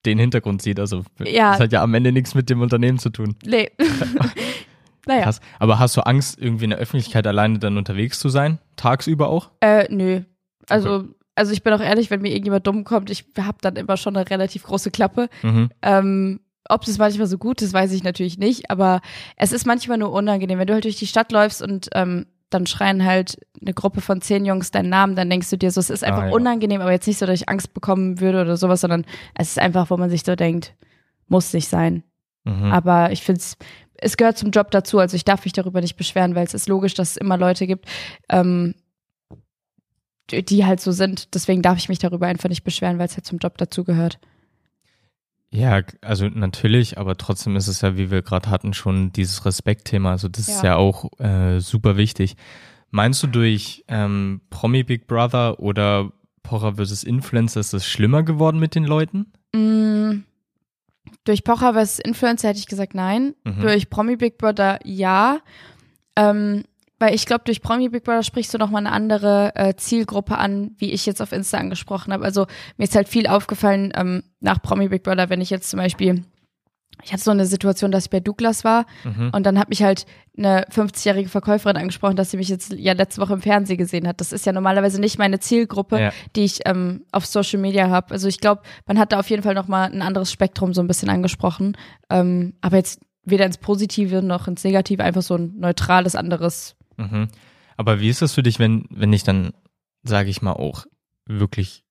den 0.06 0.18
Hintergrund 0.18 0.62
sieht? 0.62 0.80
Also 0.80 1.04
Ja. 1.24 1.52
das 1.52 1.60
hat 1.60 1.72
ja 1.72 1.82
am 1.82 1.94
Ende 1.94 2.12
nichts 2.12 2.34
mit 2.34 2.48
dem 2.50 2.60
Unternehmen 2.60 2.98
zu 2.98 3.10
tun. 3.10 3.36
Nee. 3.44 3.70
naja. 5.06 5.22
Krass. 5.24 5.40
Aber 5.58 5.78
hast 5.78 5.96
du 5.96 6.02
Angst, 6.02 6.38
irgendwie 6.40 6.64
in 6.64 6.70
der 6.70 6.78
Öffentlichkeit 6.78 7.26
alleine 7.26 7.58
dann 7.58 7.76
unterwegs 7.76 8.18
zu 8.20 8.28
sein? 8.28 8.58
Tagsüber 8.76 9.28
auch? 9.28 9.50
Äh, 9.60 9.86
nö. 9.92 10.22
Also, 10.68 11.08
also 11.34 11.52
ich 11.52 11.62
bin 11.62 11.72
auch 11.72 11.80
ehrlich, 11.80 12.10
wenn 12.10 12.20
mir 12.20 12.30
irgendjemand 12.30 12.66
dumm 12.66 12.84
kommt, 12.84 13.10
ich 13.10 13.24
habe 13.38 13.58
dann 13.60 13.76
immer 13.76 13.96
schon 13.96 14.16
eine 14.16 14.28
relativ 14.28 14.64
große 14.64 14.90
Klappe. 14.90 15.28
Mhm. 15.42 15.70
Ähm, 15.82 16.40
ob 16.68 16.84
das 16.84 16.98
manchmal 16.98 17.26
so 17.26 17.38
gut 17.38 17.62
ist, 17.62 17.72
weiß 17.72 17.92
ich 17.92 18.02
natürlich 18.04 18.36
nicht, 18.38 18.70
aber 18.70 19.00
es 19.36 19.52
ist 19.52 19.66
manchmal 19.66 19.96
nur 19.96 20.12
unangenehm. 20.12 20.58
Wenn 20.58 20.66
du 20.66 20.74
halt 20.74 20.84
durch 20.84 20.96
die 20.98 21.06
Stadt 21.06 21.32
läufst 21.32 21.62
und 21.62 21.88
ähm, 21.94 22.26
dann 22.50 22.66
schreien 22.66 23.04
halt 23.04 23.38
eine 23.60 23.74
Gruppe 23.74 24.00
von 24.00 24.20
zehn 24.22 24.44
Jungs 24.44 24.70
deinen 24.70 24.88
Namen, 24.88 25.16
dann 25.16 25.28
denkst 25.30 25.50
du 25.50 25.58
dir 25.58 25.70
so, 25.70 25.80
es 25.80 25.90
ist 25.90 26.04
einfach 26.04 26.22
Ah, 26.22 26.28
ja. 26.28 26.32
unangenehm, 26.32 26.80
aber 26.80 26.92
jetzt 26.92 27.06
nicht 27.06 27.18
so, 27.18 27.26
dass 27.26 27.40
ich 27.40 27.48
Angst 27.48 27.74
bekommen 27.74 28.20
würde 28.20 28.40
oder 28.40 28.56
sowas, 28.56 28.80
sondern 28.80 29.04
es 29.34 29.50
ist 29.50 29.58
einfach, 29.58 29.90
wo 29.90 29.96
man 29.96 30.10
sich 30.10 30.22
so 30.24 30.34
denkt, 30.36 30.74
muss 31.28 31.52
nicht 31.52 31.68
sein. 31.68 32.04
Mhm. 32.44 32.72
Aber 32.72 33.12
ich 33.12 33.22
finde 33.22 33.40
es, 33.40 33.56
es 33.96 34.16
gehört 34.16 34.38
zum 34.38 34.50
Job 34.50 34.70
dazu, 34.70 34.98
also 34.98 35.14
ich 35.16 35.24
darf 35.24 35.44
mich 35.44 35.52
darüber 35.52 35.80
nicht 35.80 35.96
beschweren, 35.96 36.34
weil 36.34 36.46
es 36.46 36.54
ist 36.54 36.68
logisch, 36.68 36.94
dass 36.94 37.10
es 37.10 37.16
immer 37.16 37.36
Leute 37.36 37.66
gibt, 37.66 37.86
ähm, 38.30 38.74
die 40.30 40.44
die 40.44 40.64
halt 40.64 40.80
so 40.80 40.92
sind. 40.92 41.34
Deswegen 41.34 41.62
darf 41.62 41.78
ich 41.78 41.88
mich 41.88 41.98
darüber 41.98 42.26
einfach 42.26 42.48
nicht 42.48 42.64
beschweren, 42.64 42.98
weil 42.98 43.06
es 43.06 43.16
halt 43.16 43.26
zum 43.26 43.38
Job 43.38 43.58
dazu 43.58 43.84
gehört. 43.84 44.18
Ja, 45.50 45.80
also 46.02 46.26
natürlich, 46.28 46.98
aber 46.98 47.16
trotzdem 47.16 47.56
ist 47.56 47.68
es 47.68 47.80
ja, 47.80 47.96
wie 47.96 48.10
wir 48.10 48.20
gerade 48.22 48.50
hatten, 48.50 48.74
schon 48.74 49.12
dieses 49.12 49.44
Respektthema. 49.46 50.10
Also 50.10 50.28
das 50.28 50.48
ist 50.48 50.62
Ja. 50.62 50.70
ja 50.70 50.76
auch 50.76 51.10
äh, 51.18 51.60
super 51.60 51.96
wichtig. 51.96 52.36
Meinst 52.90 53.22
du 53.22 53.26
durch 53.26 53.84
ähm, 53.88 54.40
Promi 54.50 54.82
Big 54.82 55.06
Brother 55.06 55.58
oder 55.60 56.12
Pocher 56.42 56.74
vs. 56.76 57.02
Influencer 57.04 57.60
ist 57.60 57.72
es 57.74 57.86
schlimmer 57.86 58.22
geworden 58.22 58.58
mit 58.58 58.74
den 58.74 58.84
Leuten? 58.84 59.32
Mm, 59.54 60.22
durch 61.24 61.44
Pocher 61.44 61.74
vs. 61.74 61.98
Influencer 61.98 62.48
hätte 62.48 62.58
ich 62.60 62.66
gesagt 62.66 62.94
nein. 62.94 63.34
Mhm. 63.44 63.60
Durch 63.60 63.88
Promi 63.90 64.16
Big 64.16 64.38
Brother 64.38 64.78
ja. 64.84 65.40
Ähm, 66.16 66.64
weil 66.98 67.14
ich 67.14 67.26
glaube, 67.26 67.42
durch 67.44 67.62
Promi 67.62 67.88
Big 67.88 68.04
Brother 68.04 68.22
sprichst 68.22 68.52
du 68.52 68.58
nochmal 68.58 68.84
eine 68.86 68.92
andere 68.92 69.52
äh, 69.54 69.74
Zielgruppe 69.76 70.36
an, 70.38 70.72
wie 70.78 70.90
ich 70.90 71.06
jetzt 71.06 71.22
auf 71.22 71.32
Insta 71.32 71.58
angesprochen 71.58 72.12
habe. 72.12 72.24
Also 72.24 72.46
mir 72.76 72.84
ist 72.84 72.96
halt 72.96 73.08
viel 73.08 73.26
aufgefallen 73.26 73.92
ähm, 73.96 74.22
nach 74.40 74.60
Promi 74.60 74.88
Big 74.88 75.02
Brother, 75.02 75.30
wenn 75.30 75.40
ich 75.40 75.50
jetzt 75.50 75.70
zum 75.70 75.78
Beispiel, 75.78 76.24
ich 77.04 77.12
hatte 77.12 77.22
so 77.22 77.30
eine 77.30 77.46
Situation, 77.46 77.92
dass 77.92 78.06
ich 78.06 78.10
bei 78.10 78.18
Douglas 78.18 78.64
war 78.64 78.84
Mhm. 79.04 79.30
und 79.32 79.46
dann 79.46 79.58
hat 79.60 79.68
mich 79.68 79.82
halt 79.84 80.06
eine 80.36 80.64
50-jährige 80.70 81.28
Verkäuferin 81.28 81.76
angesprochen, 81.76 82.16
dass 82.16 82.30
sie 82.32 82.36
mich 82.36 82.48
jetzt 82.48 82.72
ja 82.72 82.92
letzte 82.94 83.20
Woche 83.20 83.34
im 83.34 83.40
Fernsehen 83.42 83.76
gesehen 83.78 84.06
hat. 84.08 84.20
Das 84.20 84.32
ist 84.32 84.46
ja 84.46 84.52
normalerweise 84.52 85.00
nicht 85.00 85.18
meine 85.18 85.38
Zielgruppe, 85.40 86.00
Ja. 86.00 86.12
die 86.34 86.44
ich 86.44 86.60
ähm, 86.66 87.04
auf 87.12 87.26
Social 87.26 87.60
Media 87.60 87.88
habe. 87.90 88.12
Also 88.12 88.26
ich 88.28 88.38
glaube, 88.40 88.62
man 88.86 88.98
hat 88.98 89.12
da 89.12 89.20
auf 89.20 89.30
jeden 89.30 89.42
Fall 89.44 89.54
nochmal 89.54 89.90
ein 89.92 90.02
anderes 90.02 90.32
Spektrum 90.32 90.74
so 90.74 90.80
ein 90.80 90.86
bisschen 90.88 91.10
angesprochen. 91.10 91.76
Ähm, 92.10 92.54
aber 92.60 92.76
jetzt 92.78 93.00
weder 93.24 93.44
ins 93.46 93.58
Positive 93.58 94.22
noch 94.22 94.48
ins 94.48 94.64
Negative, 94.64 95.04
einfach 95.04 95.22
so 95.22 95.36
ein 95.36 95.54
neutrales 95.58 96.16
anderes. 96.16 96.76
Mhm. 96.98 97.28
Aber 97.76 98.00
wie 98.00 98.08
ist 98.10 98.20
das 98.22 98.34
für 98.34 98.42
dich, 98.42 98.58
wenn, 98.58 98.84
wenn 98.90 99.12
ich 99.12 99.22
dann, 99.22 99.52
sage 100.02 100.28
ich 100.30 100.42
mal, 100.42 100.52
auch 100.52 100.84
wirklich 101.26 101.84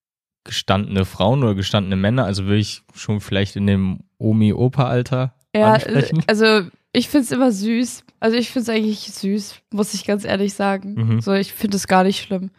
gestandene 0.44 1.04
Frauen 1.04 1.42
oder 1.42 1.54
gestandene 1.54 1.96
Männer, 1.96 2.24
also 2.24 2.44
wirklich 2.46 2.82
schon 2.94 3.20
vielleicht 3.20 3.56
in 3.56 3.66
dem 3.66 4.00
Omi-Opa-Alter 4.18 5.34
Ja, 5.54 5.72
ansprechen? 5.74 6.22
also 6.26 6.62
ich 6.92 7.08
finde 7.08 7.24
es 7.24 7.32
immer 7.32 7.52
süß. 7.52 8.04
Also 8.20 8.36
ich 8.36 8.50
finde 8.50 8.62
es 8.70 8.76
eigentlich 8.76 9.00
süß, 9.12 9.56
muss 9.72 9.94
ich 9.94 10.04
ganz 10.06 10.24
ehrlich 10.24 10.54
sagen. 10.54 10.94
Mhm. 10.94 11.20
So, 11.20 11.32
ich 11.34 11.52
finde 11.52 11.76
es 11.76 11.86
gar 11.86 12.02
nicht 12.04 12.20
schlimm. 12.22 12.50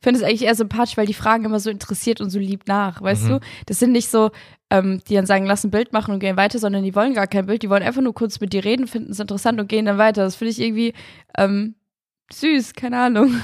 Ich 0.00 0.04
finde 0.04 0.18
es 0.20 0.24
eigentlich 0.24 0.42
eher 0.44 0.54
sympathisch, 0.54 0.96
weil 0.96 1.06
die 1.06 1.14
fragen 1.14 1.44
immer 1.44 1.60
so 1.60 1.70
interessiert 1.70 2.20
und 2.20 2.30
so 2.30 2.38
lieb 2.38 2.66
nach, 2.66 3.02
weißt 3.02 3.24
Mhm. 3.24 3.28
du? 3.28 3.40
Das 3.66 3.78
sind 3.78 3.92
nicht 3.92 4.08
so, 4.08 4.30
ähm, 4.70 5.00
die 5.08 5.14
dann 5.14 5.26
sagen, 5.26 5.44
lass 5.46 5.64
ein 5.64 5.70
Bild 5.70 5.92
machen 5.92 6.14
und 6.14 6.20
gehen 6.20 6.36
weiter, 6.36 6.58
sondern 6.58 6.82
die 6.82 6.94
wollen 6.94 7.14
gar 7.14 7.26
kein 7.26 7.46
Bild, 7.46 7.62
die 7.62 7.70
wollen 7.70 7.82
einfach 7.82 8.02
nur 8.02 8.14
kurz 8.14 8.40
mit 8.40 8.52
dir 8.52 8.64
reden, 8.64 8.86
finden 8.86 9.12
es 9.12 9.20
interessant 9.20 9.60
und 9.60 9.68
gehen 9.68 9.84
dann 9.84 9.98
weiter. 9.98 10.22
Das 10.24 10.34
finde 10.36 10.50
ich 10.52 10.60
irgendwie 10.60 10.92
ähm, 11.36 11.74
süß, 12.30 12.74
keine 12.74 13.00
Ahnung. 13.00 13.40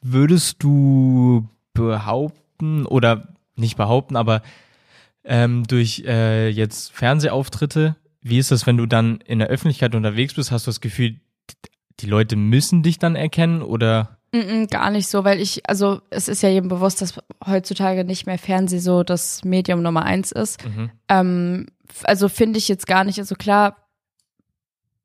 Würdest 0.00 0.62
du 0.62 1.48
behaupten 1.74 2.86
oder 2.86 3.28
nicht 3.56 3.76
behaupten, 3.76 4.16
aber 4.16 4.42
ähm, 5.24 5.64
durch 5.66 6.04
äh, 6.06 6.48
jetzt 6.48 6.92
Fernsehauftritte, 6.92 7.96
wie 8.20 8.38
ist 8.38 8.50
das, 8.50 8.66
wenn 8.66 8.76
du 8.76 8.86
dann 8.86 9.20
in 9.20 9.38
der 9.38 9.48
Öffentlichkeit 9.48 9.94
unterwegs 9.94 10.34
bist? 10.34 10.50
Hast 10.50 10.66
du 10.66 10.70
das 10.70 10.80
Gefühl, 10.80 11.20
die 12.00 12.06
Leute 12.06 12.36
müssen 12.36 12.82
dich 12.82 12.98
dann 12.98 13.16
erkennen 13.16 13.62
oder? 13.62 14.18
Gar 14.70 14.90
nicht 14.90 15.08
so, 15.08 15.24
weil 15.24 15.40
ich, 15.40 15.68
also 15.68 16.02
es 16.10 16.28
ist 16.28 16.42
ja 16.42 16.50
jedem 16.50 16.68
bewusst, 16.68 17.00
dass 17.00 17.18
heutzutage 17.46 18.04
nicht 18.04 18.26
mehr 18.26 18.38
Fernseh 18.38 18.78
so 18.78 19.02
das 19.02 19.42
Medium 19.44 19.82
Nummer 19.82 20.04
eins 20.04 20.32
ist. 20.32 20.64
Mhm. 20.64 20.90
Ähm, 21.08 21.66
also 22.04 22.28
finde 22.28 22.58
ich 22.58 22.68
jetzt 22.68 22.86
gar 22.86 23.04
nicht, 23.04 23.18
also 23.18 23.34
klar, 23.34 23.76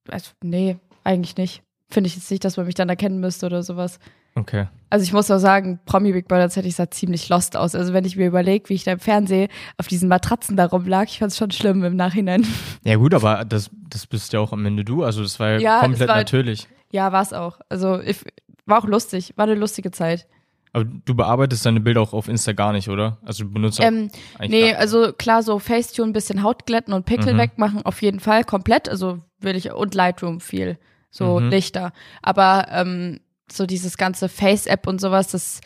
also, 0.10 0.32
nee, 0.44 0.78
eigentlich 1.04 1.38
nicht. 1.38 1.64
Finde 1.90 2.08
ich 2.08 2.16
jetzt 2.16 2.30
nicht, 2.32 2.44
dass 2.44 2.58
man 2.58 2.66
mich 2.66 2.76
dann 2.76 2.90
erkennen 2.90 3.20
müsste 3.20 3.46
oder 3.46 3.62
sowas. 3.64 4.00
Okay. 4.36 4.68
Also 4.90 5.04
ich 5.04 5.14
muss 5.14 5.30
auch 5.30 5.38
sagen, 5.38 5.80
Promi 5.86 6.12
Big 6.12 6.28
Brother, 6.28 6.44
das 6.46 6.56
hätte 6.56 6.68
ich 6.68 6.76
sah 6.76 6.90
ziemlich 6.90 7.30
lost 7.30 7.56
aus. 7.56 7.76
Also 7.76 7.94
wenn 7.94 8.04
ich 8.06 8.16
mir 8.16 8.26
überlege, 8.28 8.68
wie 8.70 8.74
ich 8.74 8.84
da 8.84 8.94
im 8.94 9.00
Fernsehen 9.00 9.48
auf 9.78 9.88
diesen 9.88 10.10
Matratzen 10.10 10.58
da 10.58 10.66
rumlag, 10.66 11.04
ich 11.06 11.20
fand 11.20 11.32
es 11.32 11.38
schon 11.38 11.52
schlimm 11.52 11.84
im 11.84 11.96
Nachhinein. 11.96 12.46
Ja 12.84 12.96
gut, 12.96 13.14
aber 13.14 13.46
das, 13.46 13.70
das 13.90 14.08
bist 14.08 14.34
ja 14.34 14.40
auch 14.40 14.52
am 14.54 14.66
Ende 14.66 14.84
du. 14.84 15.04
Also 15.04 15.22
das 15.22 15.40
war 15.40 15.60
ja, 15.60 15.82
komplett 15.82 16.10
war- 16.10 16.16
natürlich. 16.18 16.68
Ja, 16.92 17.12
war 17.12 17.22
es 17.22 17.32
auch. 17.32 17.60
Also 17.70 18.00
ich, 18.02 18.18
war 18.66 18.80
auch 18.80 18.86
lustig, 18.88 19.34
war 19.36 19.46
eine 19.46 19.56
lustige 19.56 19.92
Zeit. 19.92 20.28
Aber 20.74 20.86
du 20.86 21.14
bearbeitest 21.16 21.66
deine 21.68 21.80
Bilder 21.80 22.02
auch 22.02 22.14
auf 22.14 22.28
Insta 22.28 22.54
gar 22.54 22.74
nicht, 22.74 22.90
oder? 22.90 23.20
Also 23.24 23.44
du 23.44 23.52
benutzt 23.52 23.80
auch 23.80 23.86
Ähm, 23.86 24.10
eigentlich 24.40 24.50
nee, 24.64 24.74
also 24.74 25.14
klar, 25.14 25.44
so 25.44 25.60
Facetune, 25.60 26.10
ein 26.10 26.14
bisschen 26.14 26.42
Haut 26.42 26.66
glätten 26.66 26.94
und 26.94 27.06
Pickel 27.06 27.36
Mhm. 27.36 27.38
wegmachen, 27.38 27.86
auf 27.86 28.02
jeden 28.02 28.20
Fall 28.20 28.44
komplett. 28.44 28.90
Also 28.90 29.20
will 29.40 29.56
ich, 29.56 29.72
und 29.72 29.94
Lightroom 29.94 30.40
viel, 30.40 30.80
so 31.14 31.40
Mhm. 31.40 31.50
Lichter. 31.50 31.94
Aber 32.22 32.66
ähm, 32.72 33.20
so 33.50 33.66
dieses 33.66 33.98
ganze 33.98 34.28
Face-App 34.28 34.88
und 34.88 35.00
sowas, 35.00 35.28
das 35.30 35.62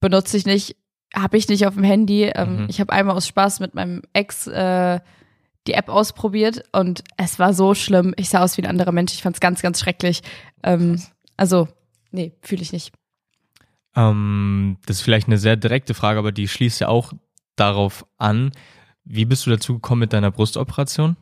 benutze 0.00 0.36
ich 0.38 0.46
nicht, 0.46 0.76
habe 1.14 1.36
ich 1.36 1.48
nicht 1.48 1.66
auf 1.66 1.74
dem 1.74 1.84
Handy. 1.84 2.22
Ähm, 2.34 2.62
Mhm. 2.62 2.66
Ich 2.70 2.80
habe 2.80 2.92
einmal 2.92 3.16
aus 3.16 3.26
Spaß 3.26 3.60
mit 3.60 3.74
meinem 3.74 4.00
Ex 4.14 4.46
äh, 4.46 5.00
die 5.66 5.74
App 5.74 5.88
ausprobiert 5.88 6.62
und 6.72 7.04
es 7.16 7.38
war 7.38 7.52
so 7.52 7.74
schlimm. 7.74 8.14
Ich 8.16 8.28
sah 8.30 8.42
aus 8.42 8.56
wie 8.56 8.62
ein 8.62 8.70
anderer 8.70 8.92
Mensch. 8.92 9.12
Ich 9.12 9.22
fand 9.22 9.36
es 9.36 9.40
ganz, 9.40 9.60
ganz 9.60 9.80
schrecklich. 9.80 10.22
Ähm, 10.62 11.00
also, 11.36 11.68
nee, 12.12 12.32
fühle 12.40 12.62
ich 12.62 12.72
nicht. 12.72 12.92
Ähm, 13.94 14.78
das 14.86 14.98
ist 14.98 15.02
vielleicht 15.02 15.26
eine 15.26 15.38
sehr 15.38 15.56
direkte 15.56 15.94
Frage, 15.94 16.18
aber 16.18 16.32
die 16.32 16.48
schließt 16.48 16.80
ja 16.80 16.88
auch 16.88 17.12
darauf 17.56 18.06
an. 18.18 18.52
Wie 19.04 19.24
bist 19.24 19.46
du 19.46 19.50
dazu 19.50 19.74
gekommen 19.74 20.00
mit 20.00 20.12
deiner 20.12 20.30
Brustoperation? 20.30 21.16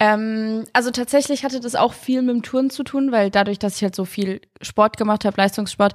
Ähm, 0.00 0.64
also 0.72 0.90
tatsächlich 0.90 1.44
hatte 1.44 1.60
das 1.60 1.76
auch 1.76 1.92
viel 1.92 2.22
mit 2.22 2.34
dem 2.34 2.42
Touren 2.42 2.70
zu 2.70 2.82
tun, 2.82 3.12
weil 3.12 3.30
dadurch, 3.30 3.58
dass 3.58 3.76
ich 3.76 3.82
halt 3.82 3.94
so 3.94 4.06
viel 4.06 4.40
Sport 4.62 4.96
gemacht 4.96 5.26
habe, 5.26 5.36
Leistungssport, 5.36 5.92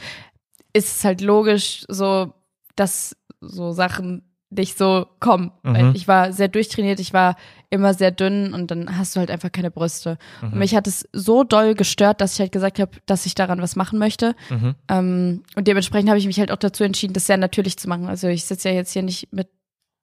ist 0.74 0.98
es 0.98 1.04
halt 1.04 1.22
logisch 1.22 1.86
so, 1.90 2.32
dass 2.76 3.18
so 3.42 3.72
Sachen, 3.72 4.24
nicht 4.52 4.78
so 4.78 5.08
kommen. 5.20 5.52
Mhm. 5.64 5.94
ich 5.96 6.08
war 6.08 6.32
sehr 6.32 6.48
durchtrainiert, 6.48 7.00
ich 7.00 7.14
war 7.14 7.36
immer 7.72 7.94
sehr 7.94 8.12
dünn 8.12 8.54
und 8.54 8.72
dann 8.72 8.98
hast 8.98 9.16
du 9.16 9.20
halt 9.20 9.32
einfach 9.32 9.52
keine 9.52 9.72
Brüste. 9.72 10.18
Mhm. 10.42 10.54
Und 10.54 10.60
mich 10.60 10.76
hat 10.76 10.88
es 10.88 11.10
so 11.12 11.44
doll 11.44 11.74
gestört, 11.74 12.22
dass 12.22 12.36
ich 12.36 12.40
halt 12.40 12.52
gesagt 12.52 12.80
habe, 12.80 12.92
dass 13.08 13.26
ich 13.26 13.36
daran 13.36 13.62
was 13.62 13.76
machen 13.76 14.00
möchte. 14.00 14.36
Mhm. 14.50 14.76
Ähm, 14.88 15.44
und 15.56 15.68
dementsprechend 15.68 16.10
habe 16.10 16.20
ich 16.20 16.28
mich 16.28 16.40
halt 16.40 16.52
auch 16.52 16.58
dazu 16.58 16.84
entschieden, 16.84 17.14
das 17.14 17.26
sehr 17.26 17.38
natürlich 17.38 17.78
zu 17.78 17.90
machen. 17.90 18.08
Also 18.08 18.28
ich 18.28 18.46
sitze 18.46 18.70
ja 18.70 18.76
jetzt 18.76 18.94
hier 18.94 19.04
nicht 19.04 19.34
mit 19.34 19.50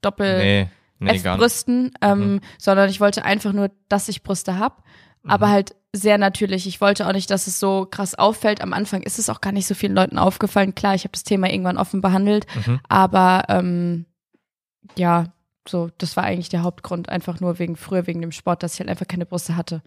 Doppel 0.03 0.39
Nee, 0.39 0.69
nee. 1.05 1.17
F-Brüsten, 1.17 1.93
ähm, 2.01 2.41
sondern 2.59 2.89
ich 2.91 3.01
wollte 3.01 3.25
einfach 3.25 3.53
nur, 3.53 3.71
dass 3.89 4.09
ich 4.09 4.23
Brüste 4.23 4.59
hab, 4.59 4.85
aber 5.25 5.49
halt 5.51 5.75
sehr 5.93 6.19
natürlich. 6.19 6.67
Ich 6.67 6.81
wollte 6.81 7.07
auch 7.07 7.13
nicht, 7.13 7.31
dass 7.31 7.47
es 7.47 7.61
so 7.61 7.87
krass 7.89 8.15
auffällt. 8.15 8.61
Am 8.63 8.73
Anfang 8.73 9.03
ist 9.03 9.19
es 9.19 9.29
auch 9.29 9.41
gar 9.41 9.53
nicht 9.53 9.67
so 9.67 9.75
vielen 9.75 9.95
Leuten 9.95 10.19
aufgefallen. 10.19 10.75
Klar, 10.75 10.95
ich 10.95 11.05
habe 11.05 11.13
das 11.13 11.23
Thema 11.23 11.51
irgendwann 11.51 11.77
offen 11.79 12.01
behandelt, 12.01 12.47
Mhm. 12.67 12.81
aber 12.89 13.45
ähm, 13.49 14.07
ja, 14.97 15.27
so, 15.69 15.91
das 15.99 16.17
war 16.17 16.25
eigentlich 16.25 16.49
der 16.49 16.63
Hauptgrund, 16.63 17.09
einfach 17.09 17.41
nur 17.41 17.59
wegen 17.59 17.77
früher, 17.77 18.07
wegen 18.07 18.21
dem 18.21 18.33
Sport, 18.33 18.63
dass 18.63 18.75
ich 18.75 18.81
halt 18.81 18.89
einfach 18.91 19.07
keine 19.07 19.27
Brüste 19.27 19.55
hatte. 19.57 19.83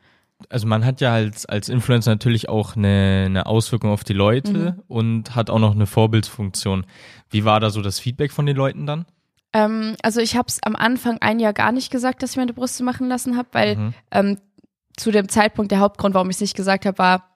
Also 0.49 0.67
man 0.67 0.85
hat 0.85 1.01
ja 1.01 1.13
als, 1.13 1.45
als 1.45 1.69
Influencer 1.69 2.11
natürlich 2.11 2.49
auch 2.49 2.75
eine, 2.75 3.23
eine 3.25 3.45
Auswirkung 3.45 3.89
auf 3.91 4.03
die 4.03 4.13
Leute 4.13 4.77
und 4.87 5.33
hat 5.35 5.49
auch 5.49 5.59
noch 5.59 5.73
eine 5.73 5.85
Vorbildsfunktion. 5.85 6.85
Wie 7.29 7.45
war 7.45 7.59
da 7.59 7.69
so 7.69 7.81
das 7.81 7.99
Feedback 7.99 8.31
von 8.31 8.45
den 8.45 8.55
Leuten 8.55 8.85
dann? 8.85 9.05
Ähm, 9.53 9.95
also 10.01 10.21
ich 10.21 10.35
habe 10.35 10.47
es 10.47 10.61
am 10.63 10.75
Anfang 10.75 11.17
ein 11.21 11.39
Jahr 11.39 11.53
gar 11.53 11.71
nicht 11.71 11.91
gesagt, 11.91 12.21
dass 12.23 12.31
ich 12.31 12.37
meine 12.37 12.53
Brüste 12.53 12.83
machen 12.83 13.07
lassen 13.07 13.37
habe, 13.37 13.47
weil 13.51 13.75
Mhm. 13.75 13.93
ähm, 14.11 14.37
zu 14.97 15.11
dem 15.11 15.29
Zeitpunkt 15.29 15.71
der 15.71 15.79
Hauptgrund, 15.79 16.13
warum 16.15 16.29
ich 16.29 16.37
es 16.37 16.41
nicht 16.41 16.55
gesagt 16.55 16.85
habe, 16.85 16.97
war, 16.97 17.34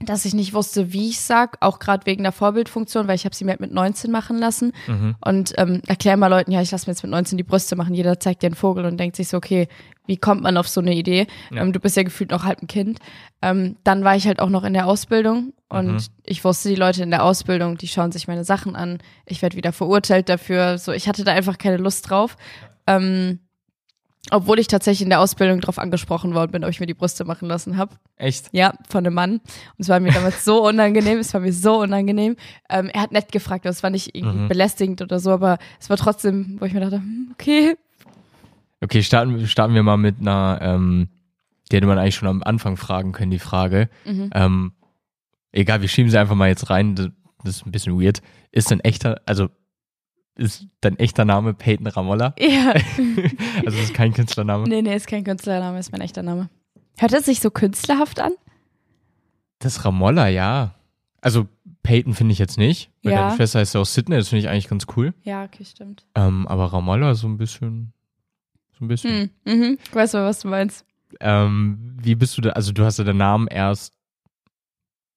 dass 0.00 0.24
ich 0.26 0.34
nicht 0.34 0.52
wusste, 0.52 0.92
wie 0.92 1.08
ich 1.08 1.20
sag, 1.20 1.56
auch 1.60 1.78
gerade 1.78 2.04
wegen 2.06 2.22
der 2.22 2.32
Vorbildfunktion, 2.32 3.08
weil 3.08 3.14
ich 3.14 3.24
habe 3.24 3.34
sie 3.34 3.44
mir 3.44 3.52
halt 3.52 3.60
mit 3.60 3.72
19 3.72 4.10
machen 4.10 4.36
lassen 4.38 4.72
Mhm. 4.86 5.14
und 5.24 5.54
ähm, 5.56 5.80
erklär 5.86 6.16
mal 6.18 6.26
Leuten, 6.28 6.50
ja, 6.52 6.60
ich 6.60 6.70
lasse 6.70 6.86
mir 6.86 6.92
jetzt 6.92 7.02
mit 7.02 7.10
19 7.12 7.38
die 7.38 7.44
Brüste 7.44 7.76
machen. 7.76 7.94
Jeder 7.94 8.20
zeigt 8.20 8.42
dir 8.42 8.48
einen 8.48 8.54
Vogel 8.56 8.84
und 8.84 8.98
denkt 8.98 9.16
sich 9.16 9.28
so, 9.28 9.36
okay, 9.38 9.68
wie 10.06 10.16
kommt 10.18 10.42
man 10.42 10.56
auf 10.58 10.68
so 10.68 10.80
eine 10.80 10.94
Idee? 10.94 11.26
Ja. 11.50 11.62
Ähm, 11.62 11.72
du 11.72 11.80
bist 11.80 11.96
ja 11.96 12.02
gefühlt 12.02 12.30
noch 12.30 12.44
halb 12.44 12.62
ein 12.62 12.66
Kind. 12.68 12.98
Ähm, 13.42 13.76
dann 13.84 14.04
war 14.04 14.16
ich 14.16 14.26
halt 14.26 14.38
auch 14.40 14.50
noch 14.50 14.64
in 14.64 14.74
der 14.74 14.86
Ausbildung 14.86 15.52
und 15.68 15.86
Mhm. 15.92 15.98
ich 16.24 16.44
wusste, 16.44 16.68
die 16.68 16.74
Leute 16.76 17.02
in 17.02 17.10
der 17.10 17.24
Ausbildung, 17.24 17.78
die 17.78 17.88
schauen 17.88 18.12
sich 18.12 18.28
meine 18.28 18.44
Sachen 18.44 18.76
an. 18.76 18.98
Ich 19.24 19.40
werde 19.42 19.56
wieder 19.56 19.72
verurteilt 19.72 20.28
dafür. 20.28 20.78
So, 20.78 20.92
ich 20.92 21.08
hatte 21.08 21.24
da 21.24 21.32
einfach 21.32 21.58
keine 21.58 21.78
Lust 21.78 22.10
drauf. 22.10 22.36
Ähm, 22.86 23.40
obwohl 24.30 24.58
ich 24.58 24.66
tatsächlich 24.66 25.02
in 25.02 25.10
der 25.10 25.20
Ausbildung 25.20 25.60
drauf 25.60 25.78
angesprochen 25.78 26.34
worden 26.34 26.50
bin, 26.52 26.64
ob 26.64 26.70
ich 26.70 26.80
mir 26.80 26.86
die 26.86 26.94
Brüste 26.94 27.24
machen 27.24 27.48
lassen 27.48 27.76
habe. 27.76 27.94
Echt? 28.16 28.48
Ja, 28.52 28.74
von 28.88 29.04
einem 29.06 29.14
Mann. 29.14 29.32
Und 29.32 29.42
es 29.78 29.88
war 29.88 30.00
mir 30.00 30.12
damals 30.12 30.44
so 30.44 30.66
unangenehm, 30.66 31.18
es 31.18 31.32
war 31.34 31.40
mir 31.40 31.52
so 31.52 31.80
unangenehm. 31.80 32.36
Ähm, 32.68 32.88
er 32.92 33.02
hat 33.02 33.12
nett 33.12 33.30
gefragt, 33.32 33.64
das 33.64 33.82
war 33.82 33.90
nicht 33.90 34.14
irgendwie 34.16 34.38
Mhm. 34.38 34.48
belästigend 34.48 35.02
oder 35.02 35.18
so, 35.20 35.30
aber 35.30 35.58
es 35.80 35.88
war 35.90 35.96
trotzdem, 35.96 36.56
wo 36.60 36.64
ich 36.64 36.72
mir 36.74 36.80
dachte, 36.80 36.96
hm, 36.96 37.30
okay. 37.32 37.76
Okay, 38.80 39.02
starten, 39.02 39.46
starten 39.46 39.74
wir 39.74 39.82
mal 39.82 39.96
mit 39.96 40.16
einer, 40.20 40.58
ähm, 40.60 41.08
die 41.70 41.76
hätte 41.76 41.86
man 41.86 41.98
eigentlich 41.98 42.14
schon 42.14 42.28
am 42.28 42.42
Anfang 42.42 42.76
fragen 42.76 43.12
können, 43.12 43.30
die 43.30 43.38
Frage. 43.38 43.88
Mhm. 44.04 44.30
Ähm, 44.34 44.72
egal, 45.52 45.80
wir 45.80 45.88
schieben 45.88 46.10
sie 46.10 46.18
einfach 46.18 46.34
mal 46.34 46.48
jetzt 46.48 46.68
rein, 46.70 46.94
das, 46.94 47.08
ist 47.44 47.66
ein 47.66 47.72
bisschen 47.72 48.00
weird. 48.00 48.20
Ist 48.52 48.70
dein 48.70 48.80
echter, 48.80 49.20
also 49.26 49.48
ist 50.36 50.66
dein 50.80 50.98
echter 50.98 51.24
Name 51.24 51.54
Peyton 51.54 51.86
Ramolla? 51.86 52.34
Ja. 52.38 52.74
Also 53.64 53.78
das 53.78 53.86
ist 53.86 53.94
kein 53.94 54.12
Künstlername. 54.12 54.64
nee, 54.68 54.82
nee, 54.82 54.94
ist 54.94 55.06
kein 55.08 55.24
Künstlername, 55.24 55.78
ist 55.78 55.90
mein 55.92 56.00
echter 56.02 56.22
Name. 56.22 56.48
Hört 56.98 57.12
es 57.14 57.24
sich 57.26 57.40
so 57.40 57.50
künstlerhaft 57.50 58.20
an? 58.20 58.32
Das 59.58 59.84
Ramolla, 59.84 60.28
ja. 60.28 60.74
Also 61.20 61.48
Peyton 61.82 62.14
finde 62.14 62.32
ich 62.32 62.38
jetzt 62.38 62.58
nicht, 62.58 62.90
weil 63.02 63.12
Ja. 63.12 63.22
deine 63.24 63.36
Schwester 63.36 63.58
heißt 63.60 63.74
ja 63.74 63.80
auch 63.80 63.86
Sydney, 63.86 64.16
das 64.16 64.28
finde 64.28 64.40
ich 64.44 64.48
eigentlich 64.48 64.68
ganz 64.68 64.86
cool. 64.96 65.14
Ja, 65.24 65.44
okay, 65.44 65.64
stimmt. 65.64 66.04
Ähm, 66.14 66.46
aber 66.46 66.72
Ramolla 66.72 67.14
so 67.14 67.26
ein 67.26 67.38
bisschen, 67.38 67.92
so 68.78 68.84
ein 68.84 68.88
bisschen. 68.88 69.30
Hm, 69.44 69.58
mhm. 69.58 69.78
Ich 69.82 69.94
weiß 69.94 70.12
mal, 70.12 70.24
was 70.26 70.40
du 70.40 70.48
meinst. 70.48 70.84
Ähm, 71.20 71.96
wie 72.00 72.14
bist 72.14 72.36
du 72.36 72.42
da, 72.42 72.50
also 72.50 72.72
du 72.72 72.84
hast 72.84 72.98
ja 72.98 73.04
den 73.04 73.16
Namen 73.16 73.48
erst 73.48 73.94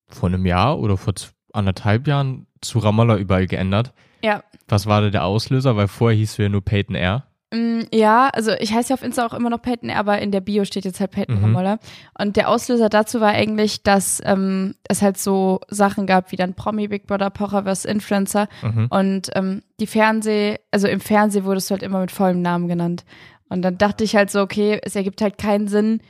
vor 0.08 0.30
einem 0.30 0.46
Jahr 0.46 0.80
oder 0.80 0.98
vor 0.98 1.14
anderthalb 1.54 2.08
Jahren 2.08 2.48
zu 2.62 2.80
Ramallah 2.80 3.18
überall 3.18 3.48
geändert. 3.48 3.94
Ja. 4.22 4.44
Was 4.68 4.86
war 4.86 5.02
da 5.02 5.10
der 5.10 5.24
Auslöser? 5.26 5.76
Weil 5.76 5.88
vorher 5.88 6.18
hieß 6.18 6.36
du 6.36 6.44
ja 6.44 6.50
nur 6.50 6.64
Peyton 6.64 6.96
R. 6.96 7.24
Mm, 7.52 7.82
Ja, 7.92 8.30
also 8.30 8.52
ich 8.60 8.74
heiße 8.74 8.90
ja 8.90 8.94
auf 8.94 9.02
Insta 9.04 9.26
auch 9.26 9.34
immer 9.34 9.50
noch 9.50 9.62
Peyton, 9.62 9.90
aber 9.90 10.20
in 10.20 10.32
der 10.32 10.42
Bio 10.42 10.66
steht 10.66 10.86
jetzt 10.86 11.00
halt 11.00 11.10
Peyton 11.12 11.38
Mhm. 11.40 11.44
Ramolla. 11.46 11.80
Und 12.20 12.36
der 12.38 12.48
Auslöser 12.50 12.90
dazu 12.90 13.20
war 13.22 13.30
eigentlich, 13.30 13.82
dass 13.82 14.22
ähm, 14.24 14.76
es 14.88 15.02
halt 15.02 15.18
so 15.18 15.60
Sachen 15.70 16.06
gab 16.06 16.32
wie 16.32 16.36
dann 16.36 16.54
Promi, 16.54 16.88
Big 16.88 17.08
Brother, 17.08 17.32
Pocher 17.32 17.64
vs. 17.64 17.86
Influencer. 17.86 18.48
Mhm. 18.62 18.88
Und 18.92 19.30
ähm, 19.34 19.64
die 19.80 19.88
Fernseh, 19.88 20.58
also 20.72 20.88
im 20.88 21.00
Fernsehen 21.00 21.46
wurdest 21.46 21.70
du 21.70 21.74
halt 21.74 21.82
immer 21.84 22.02
mit 22.02 22.12
vollem 22.12 22.42
Namen 22.44 22.68
genannt. 22.68 23.04
Und 23.50 23.64
dann 23.64 23.80
dachte 23.80 24.04
ich 24.04 24.16
halt 24.16 24.30
so, 24.30 24.42
okay, 24.42 24.80
es 24.84 24.96
ergibt 24.96 25.22
halt 25.24 25.40
keinen 25.40 25.68
Sinn. 25.68 26.02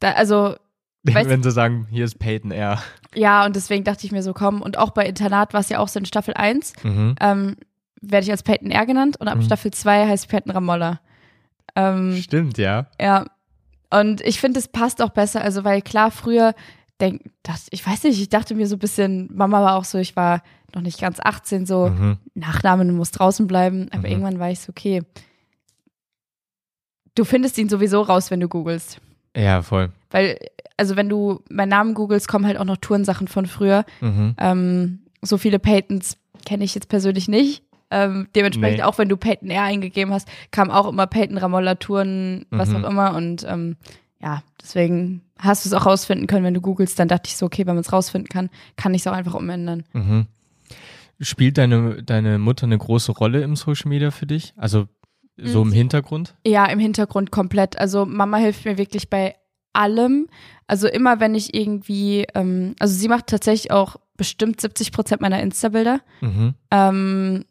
Da, 0.00 0.12
also 0.12 0.56
Weißt- 1.14 1.28
Wenn 1.28 1.42
sie 1.42 1.50
sagen, 1.50 1.86
hier 1.90 2.04
ist 2.04 2.18
Peyton 2.18 2.50
R. 2.50 2.82
ja, 3.14 3.44
und 3.46 3.54
deswegen 3.56 3.84
dachte 3.84 4.04
ich 4.06 4.12
mir 4.12 4.22
so, 4.22 4.32
komm. 4.34 4.62
Und 4.62 4.78
auch 4.78 4.90
bei 4.90 5.06
Internat 5.06 5.52
war 5.54 5.60
es 5.60 5.68
ja 5.68 5.78
auch 5.78 5.88
so 5.88 5.98
in 5.98 6.04
Staffel 6.06 6.34
1, 6.34 6.72
Mhm. 6.82 7.14
ähm, 7.20 7.56
werde 8.00 8.24
ich 8.24 8.30
als 8.30 8.42
Peyton 8.42 8.70
R 8.70 8.86
genannt 8.86 9.16
und 9.20 9.28
ab 9.28 9.38
Mhm. 9.38 9.42
Staffel 9.42 9.70
2 9.72 10.06
heißt 10.08 10.28
Peyton 10.28 10.52
Ramolla. 10.52 11.00
Ähm, 11.76 12.16
Stimmt, 12.16 12.58
ja. 12.58 12.86
Ja. 13.00 13.26
Und 13.90 14.20
ich 14.22 14.40
finde, 14.40 14.58
es 14.60 14.68
passt 14.68 15.00
auch 15.02 15.10
besser, 15.10 15.40
also 15.42 15.64
weil 15.64 15.80
klar, 15.82 16.10
früher 16.10 16.54
denk, 17.00 17.22
das, 17.42 17.68
ich 17.70 17.86
weiß 17.86 18.02
nicht, 18.04 18.20
ich 18.20 18.28
dachte 18.28 18.54
mir 18.54 18.66
so 18.66 18.76
ein 18.76 18.80
bisschen, 18.80 19.30
Mama 19.34 19.62
war 19.62 19.76
auch 19.76 19.84
so, 19.84 19.98
ich 19.98 20.14
war 20.16 20.42
noch 20.74 20.82
nicht 20.82 21.00
ganz 21.00 21.18
18, 21.22 21.64
so 21.64 21.88
Mhm. 21.88 22.18
Nachname, 22.34 22.84
du 22.84 22.92
musst 22.92 23.18
draußen 23.18 23.46
bleiben, 23.46 23.86
aber 23.90 24.00
Mhm. 24.00 24.04
irgendwann 24.06 24.38
war 24.40 24.50
ich 24.50 24.60
so, 24.60 24.70
okay. 24.70 25.02
Du 27.14 27.24
findest 27.24 27.58
ihn 27.58 27.68
sowieso 27.68 28.02
raus, 28.02 28.30
wenn 28.30 28.40
du 28.40 28.48
googelst. 28.48 29.00
Ja, 29.36 29.62
voll. 29.62 29.90
Weil, 30.10 30.38
also 30.76 30.96
wenn 30.96 31.08
du 31.08 31.42
meinen 31.50 31.68
Namen 31.70 31.94
googelst, 31.94 32.28
kommen 32.28 32.46
halt 32.46 32.58
auch 32.58 32.64
noch 32.64 32.76
Tourensachen 32.78 33.28
von 33.28 33.46
früher. 33.46 33.84
Mhm. 34.00 34.34
Ähm, 34.38 34.98
so 35.22 35.38
viele 35.38 35.58
Peytons 35.58 36.16
kenne 36.46 36.64
ich 36.64 36.74
jetzt 36.74 36.88
persönlich 36.88 37.28
nicht. 37.28 37.62
Ähm, 37.90 38.28
dementsprechend, 38.34 38.78
Nee. 38.78 38.82
auch 38.84 38.98
wenn 38.98 39.08
du 39.08 39.16
Peyton 39.16 39.50
R 39.50 39.62
eingegeben 39.62 40.12
hast, 40.12 40.28
kam 40.50 40.70
auch 40.70 40.88
immer 40.88 41.06
Peyton 41.06 41.38
Ramolla 41.38 41.74
Touren, 41.76 42.44
was 42.50 42.68
Mhm. 42.68 42.84
auch 42.84 42.90
immer. 42.90 43.14
Und 43.14 43.44
ähm, 43.48 43.76
ja, 44.20 44.42
deswegen 44.62 45.22
hast 45.38 45.64
du 45.64 45.68
es 45.68 45.72
auch 45.72 45.86
rausfinden 45.86 46.26
können, 46.26 46.44
wenn 46.44 46.54
du 46.54 46.60
googelst. 46.60 46.98
Dann 46.98 47.08
dachte 47.08 47.28
ich 47.28 47.36
so, 47.36 47.46
okay, 47.46 47.66
wenn 47.66 47.74
man 47.74 47.80
es 47.82 47.92
rausfinden 47.92 48.28
kann, 48.28 48.50
kann 48.76 48.92
ich 48.94 49.02
es 49.02 49.06
auch 49.06 49.12
einfach 49.12 49.34
umändern. 49.34 49.84
Mhm. 49.92 50.26
Spielt 51.20 51.58
deine, 51.58 52.02
deine 52.02 52.38
Mutter 52.38 52.64
eine 52.64 52.78
große 52.78 53.10
Rolle 53.12 53.40
im 53.42 53.56
Social 53.56 53.88
Media 53.88 54.10
für 54.12 54.26
dich? 54.26 54.52
Also 54.56 54.86
so 55.42 55.64
Mhm. 55.64 55.70
im 55.70 55.76
Hintergrund? 55.76 56.34
Ja, 56.46 56.66
im 56.66 56.78
Hintergrund 56.78 57.30
komplett. 57.30 57.78
Also 57.78 58.04
Mama 58.06 58.36
hilft 58.38 58.64
mir 58.64 58.76
wirklich 58.78 59.08
bei 59.08 59.34
allem. 59.72 60.28
Also 60.66 60.88
immer, 60.88 61.20
wenn 61.20 61.34
ich 61.34 61.54
irgendwie, 61.54 62.26
ähm, 62.34 62.74
also 62.78 62.94
sie 62.94 63.08
macht 63.08 63.28
tatsächlich 63.28 63.70
auch 63.70 63.96
bestimmt 64.16 64.60
70 64.60 64.92
Prozent 64.92 65.20
meiner 65.20 65.40
Insta-Bilder. 65.40 66.00
Mhm. 66.20 66.54
Ähm, 66.70 67.44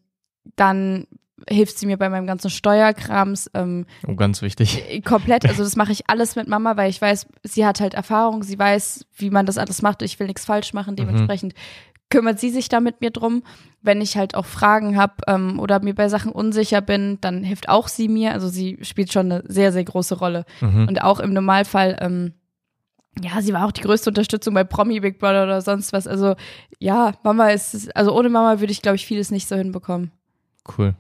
dann 0.55 1.07
hilft 1.49 1.77
sie 1.77 1.85
mir 1.85 1.97
bei 1.97 2.09
meinem 2.09 2.25
ganzen 2.27 2.49
Steuerkrams 2.49 3.49
ähm, 3.53 3.85
Oh, 4.07 4.15
ganz 4.15 4.41
wichtig. 4.41 5.03
komplett. 5.05 5.45
Also 5.45 5.63
das 5.63 5.75
mache 5.75 5.91
ich 5.91 6.09
alles 6.09 6.35
mit 6.35 6.47
Mama, 6.47 6.75
weil 6.77 6.89
ich 6.89 7.01
weiß, 7.01 7.27
sie 7.43 7.65
hat 7.65 7.79
halt 7.79 7.93
Erfahrung, 7.93 8.43
sie 8.43 8.57
weiß, 8.59 9.05
wie 9.17 9.29
man 9.29 9.45
das 9.45 9.57
alles 9.57 9.81
macht. 9.81 10.01
Ich 10.01 10.19
will 10.19 10.27
nichts 10.27 10.45
falsch 10.45 10.73
machen. 10.73 10.95
Dementsprechend 10.95 11.53
kümmert 12.09 12.39
sie 12.39 12.49
sich 12.49 12.69
da 12.69 12.79
mit 12.79 13.01
mir 13.01 13.11
drum. 13.11 13.43
Wenn 13.81 14.01
ich 14.01 14.17
halt 14.17 14.35
auch 14.35 14.45
Fragen 14.45 14.97
habe 14.97 15.15
ähm, 15.27 15.59
oder 15.59 15.81
mir 15.81 15.93
bei 15.95 16.09
Sachen 16.09 16.31
unsicher 16.31 16.81
bin, 16.81 17.19
dann 17.21 17.43
hilft 17.43 17.69
auch 17.69 17.87
sie 17.87 18.07
mir. 18.07 18.33
Also 18.33 18.47
sie 18.49 18.79
spielt 18.81 19.11
schon 19.11 19.31
eine 19.31 19.43
sehr, 19.47 19.71
sehr 19.71 19.83
große 19.83 20.15
Rolle. 20.17 20.45
Mhm. 20.61 20.87
Und 20.87 21.01
auch 21.03 21.19
im 21.19 21.33
Normalfall, 21.33 21.97
ähm, 22.01 22.33
ja, 23.21 23.41
sie 23.41 23.53
war 23.53 23.65
auch 23.65 23.71
die 23.71 23.81
größte 23.81 24.09
Unterstützung 24.09 24.53
bei 24.53 24.63
Promi 24.63 24.99
Big 24.99 25.19
Brother 25.19 25.43
oder 25.43 25.61
sonst 25.61 25.91
was. 25.93 26.07
Also 26.07 26.35
ja, 26.79 27.13
Mama 27.23 27.49
ist, 27.49 27.95
also 27.95 28.15
ohne 28.17 28.29
Mama 28.29 28.59
würde 28.59 28.71
ich, 28.71 28.81
glaube 28.81 28.95
ich, 28.95 29.05
vieles 29.05 29.31
nicht 29.31 29.47
so 29.47 29.55
hinbekommen. 29.55 30.11
Cool. 30.77 30.95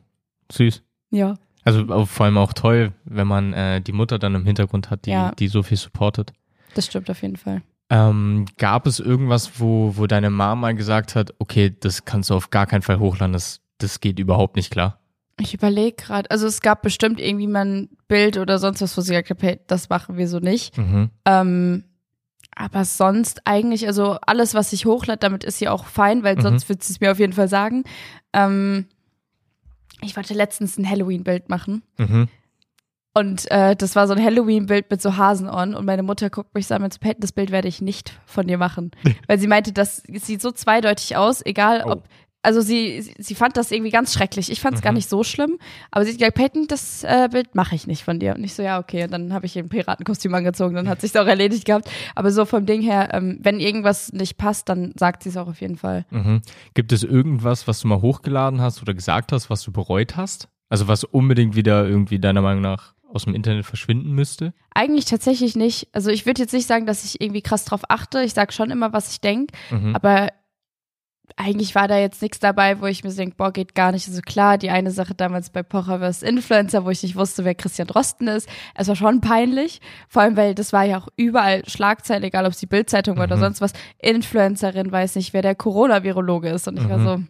Süß. 0.51 0.81
Ja. 1.11 1.35
Also 1.63 2.05
vor 2.05 2.25
allem 2.25 2.37
auch 2.37 2.53
toll, 2.53 2.93
wenn 3.03 3.27
man 3.27 3.53
äh, 3.53 3.81
die 3.81 3.91
Mutter 3.91 4.19
dann 4.19 4.35
im 4.35 4.45
Hintergrund 4.45 4.89
hat, 4.89 5.05
die, 5.05 5.11
Ja. 5.11 5.31
die 5.37 5.47
so 5.49 5.63
viel 5.63 5.77
supportet. 5.77 6.31
Das 6.75 6.85
stimmt 6.85 7.09
auf 7.11 7.21
jeden 7.21 7.35
Fall. 7.35 7.61
Ähm, 7.89 8.45
gab 8.57 8.85
es 8.85 8.99
irgendwas, 8.99 9.59
wo, 9.59 9.93
wo 9.95 10.07
deine 10.07 10.29
Mama 10.29 10.55
mal 10.55 10.75
gesagt 10.75 11.15
hat, 11.15 11.33
okay, 11.39 11.73
das 11.79 12.03
kannst 12.05 12.29
du 12.29 12.33
auf 12.35 12.49
gar 12.49 12.65
keinen 12.65 12.81
Fall 12.81 12.99
hochladen, 12.99 13.31
das, 13.33 13.61
das 13.77 14.01
geht 14.01 14.19
überhaupt 14.19 14.55
nicht 14.57 14.71
klar? 14.71 14.99
Ich 15.39 15.53
überlege 15.53 15.95
gerade, 15.95 16.29
also 16.31 16.47
es 16.47 16.61
gab 16.61 16.81
bestimmt 16.81 17.21
irgendwie 17.21 17.47
mal 17.47 17.63
ein 17.65 17.89
Bild 18.07 18.37
oder 18.37 18.57
sonst 18.59 18.81
was, 18.81 18.97
wo 18.97 19.01
sie 19.01 19.11
gesagt 19.13 19.29
hat, 19.29 19.41
hey, 19.43 19.59
das 19.67 19.87
machen 19.87 20.17
wir 20.17 20.27
so 20.27 20.39
nicht. 20.39 20.77
Mhm. 20.77 21.11
Ähm, 21.25 21.83
aber 22.55 22.85
sonst 22.85 23.41
eigentlich, 23.45 23.85
also 23.87 24.17
alles, 24.21 24.55
was 24.55 24.73
ich 24.73 24.85
hochlade, 24.85 25.19
damit 25.19 25.43
ist 25.43 25.59
sie 25.59 25.69
auch 25.69 25.85
fein, 25.85 26.23
weil 26.23 26.35
Mhm. 26.37 26.41
sonst 26.41 26.67
wird 26.69 26.83
sie 26.83 26.91
es 26.93 26.99
mir 26.99 27.11
auf 27.11 27.19
jeden 27.19 27.33
Fall 27.33 27.47
sagen. 27.47 27.83
Ähm, 28.33 28.87
ich 30.01 30.15
wollte 30.15 30.33
letztens 30.33 30.77
ein 30.77 30.89
Halloween-Bild 30.89 31.49
machen. 31.49 31.83
Mhm. 31.97 32.27
Und 33.17 33.49
äh, 33.51 33.75
das 33.75 33.95
war 33.95 34.07
so 34.07 34.13
ein 34.13 34.23
Halloween-Bild 34.23 34.89
mit 34.91 35.01
so 35.01 35.17
Hasenohren. 35.17 35.73
Und 35.75 35.85
meine 35.85 36.03
Mutter 36.03 36.29
guckt 36.29 36.53
mich 36.53 36.67
so 36.67 36.75
an 36.75 36.83
und 36.83 36.93
so, 36.93 36.99
das 37.19 37.31
Bild 37.31 37.51
werde 37.51 37.67
ich 37.67 37.81
nicht 37.81 38.19
von 38.25 38.47
dir 38.47 38.57
machen. 38.57 38.91
Weil 39.27 39.39
sie 39.39 39.47
meinte, 39.47 39.73
das 39.73 40.03
sieht 40.07 40.41
so 40.41 40.51
zweideutig 40.51 41.15
aus, 41.17 41.45
egal 41.45 41.83
Oh. 41.85 41.91
ob, 41.93 42.03
also 42.43 42.61
sie, 42.61 43.01
sie, 43.01 43.13
sie 43.17 43.35
fand 43.35 43.57
das 43.57 43.71
irgendwie 43.71 43.91
ganz 43.91 44.13
schrecklich. 44.13 44.49
Ich 44.51 44.61
fand 44.61 44.75
es 44.75 44.81
Mhm. 44.81 44.85
gar 44.85 44.91
nicht 44.93 45.09
so 45.09 45.23
schlimm, 45.23 45.57
aber 45.91 46.05
sie 46.05 46.11
hat 46.11 46.19
gesagt, 46.19 46.35
Peyton, 46.37 46.67
das 46.67 47.03
äh, 47.03 47.27
Bild 47.29 47.55
mache 47.55 47.75
ich 47.75 47.87
nicht 47.87 48.03
von 48.03 48.19
dir. 48.19 48.35
Und 48.35 48.43
ich 48.43 48.53
so, 48.53 48.61
ja, 48.63 48.79
okay. 48.79 49.03
Und 49.03 49.11
dann 49.11 49.33
habe 49.33 49.45
ich 49.47 49.57
ein 49.57 49.67
Piratenkostüm 49.67 50.33
angezogen, 50.33 50.75
dann 50.75 50.87
hat 50.87 51.01
sich's 51.01 51.15
auch 51.17 51.25
erledigt 51.25 51.65
gehabt. 51.65 51.89
Aber 52.15 52.31
so 52.31 52.45
vom 52.45 52.65
Ding 52.65 52.81
her, 52.81 53.09
ähm, 53.13 53.39
wenn 53.41 53.59
irgendwas 53.59 54.13
nicht 54.13 54.37
passt, 54.37 54.69
dann 54.69 54.93
sagt 54.97 55.23
sie 55.23 55.29
es 55.29 55.37
auch 55.37 55.47
auf 55.47 55.59
jeden 55.59 55.75
Fall. 55.77 56.05
Mhm. 56.11 56.41
Gibt 56.73 56.91
es 56.93 57.03
irgendwas, 57.03 57.67
was 57.67 57.81
du 57.81 57.87
mal 57.87 58.01
hochgeladen 58.01 58.61
hast 58.61 58.81
oder 58.81 58.93
gesagt 58.93 59.31
hast, 59.33 59.49
was 59.49 59.63
du 59.63 59.71
bereut 59.71 60.15
hast? 60.15 60.47
Also 60.69 60.87
was 60.87 61.03
unbedingt 61.05 61.55
wieder 61.55 61.85
irgendwie 61.87 62.19
deiner 62.19 62.41
Meinung 62.41 62.61
nach 62.61 62.93
aus 63.17 63.25
dem 63.25 63.35
Internet 63.35 63.65
verschwinden 63.65 64.11
müsste? 64.13 64.53
Eigentlich 64.73 65.05
tatsächlich 65.05 65.55
nicht. 65.55 65.89
Also 65.91 66.09
ich 66.09 66.25
würde 66.25 66.41
jetzt 66.41 66.53
nicht 66.53 66.67
sagen, 66.67 66.85
dass 66.85 67.03
ich 67.03 67.19
irgendwie 67.21 67.41
krass 67.41 67.65
drauf 67.65 67.81
achte. 67.89 68.21
Ich 68.23 68.33
sage 68.33 68.53
schon 68.53 68.71
immer, 68.71 68.93
was 68.93 69.11
ich 69.11 69.19
denke. 69.21 69.53
Mhm. 69.69 69.93
Aber 69.95 70.29
eigentlich 71.35 71.75
war 71.75 71.87
da 71.89 71.99
jetzt 71.99 72.21
nichts 72.21 72.39
dabei, 72.39 72.79
wo 72.79 72.85
ich 72.85 73.03
mir 73.03 73.11
so 73.11 73.17
denke, 73.17 73.35
boah, 73.35 73.51
geht 73.51 73.75
gar 73.75 73.91
nicht. 73.91 74.07
Also 74.07 74.21
klar, 74.21 74.57
die 74.57 74.69
eine 74.69 74.91
Sache 74.91 75.13
damals 75.13 75.49
bei 75.49 75.61
Pocher 75.61 75.99
vs. 75.99 76.23
Influencer, 76.23 76.85
wo 76.85 76.89
ich 76.89 77.03
nicht 77.03 77.15
wusste, 77.17 77.43
wer 77.43 77.53
Christian 77.53 77.87
Drosten 77.87 78.27
ist. 78.29 78.47
Es 78.75 78.87
war 78.87 78.95
schon 78.95 79.19
peinlich. 79.19 79.81
Vor 80.07 80.21
allem, 80.21 80.37
weil 80.37 80.55
das 80.55 80.71
war 80.71 80.85
ja 80.85 80.97
auch 80.99 81.09
überall 81.17 81.67
Schlagzeilen, 81.67 82.23
egal 82.23 82.45
ob 82.45 82.53
es 82.53 82.59
die 82.59 82.65
Bildzeitung 82.65 83.17
war 83.17 83.25
oder 83.25 83.35
Mhm. 83.35 83.41
sonst 83.41 83.61
was. 83.61 83.73
Influencerin 83.99 84.91
weiß 84.91 85.15
nicht, 85.15 85.33
wer 85.33 85.41
der 85.41 85.53
Corona-Virologe 85.55 86.49
ist. 86.49 86.67
Und 86.69 86.79
ich 86.79 86.87
war 86.89 86.97
Mhm. 86.97 87.03
so, 87.05 87.23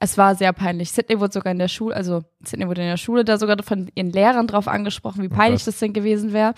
es 0.00 0.16
war 0.18 0.34
sehr 0.34 0.52
peinlich. 0.54 0.90
Sydney 0.92 1.20
wurde 1.20 1.32
sogar 1.34 1.52
in 1.52 1.58
der 1.58 1.68
Schule, 1.68 1.94
also 1.94 2.22
Sydney 2.42 2.66
wurde 2.66 2.80
in 2.80 2.88
der 2.88 2.96
Schule 2.96 3.24
da 3.24 3.36
sogar 3.38 3.62
von 3.62 3.88
ihren 3.94 4.10
Lehrern 4.10 4.46
drauf 4.46 4.66
angesprochen, 4.66 5.22
wie 5.22 5.28
peinlich 5.28 5.60
was? 5.60 5.66
das 5.66 5.78
denn 5.78 5.92
gewesen 5.92 6.32
wäre. 6.32 6.54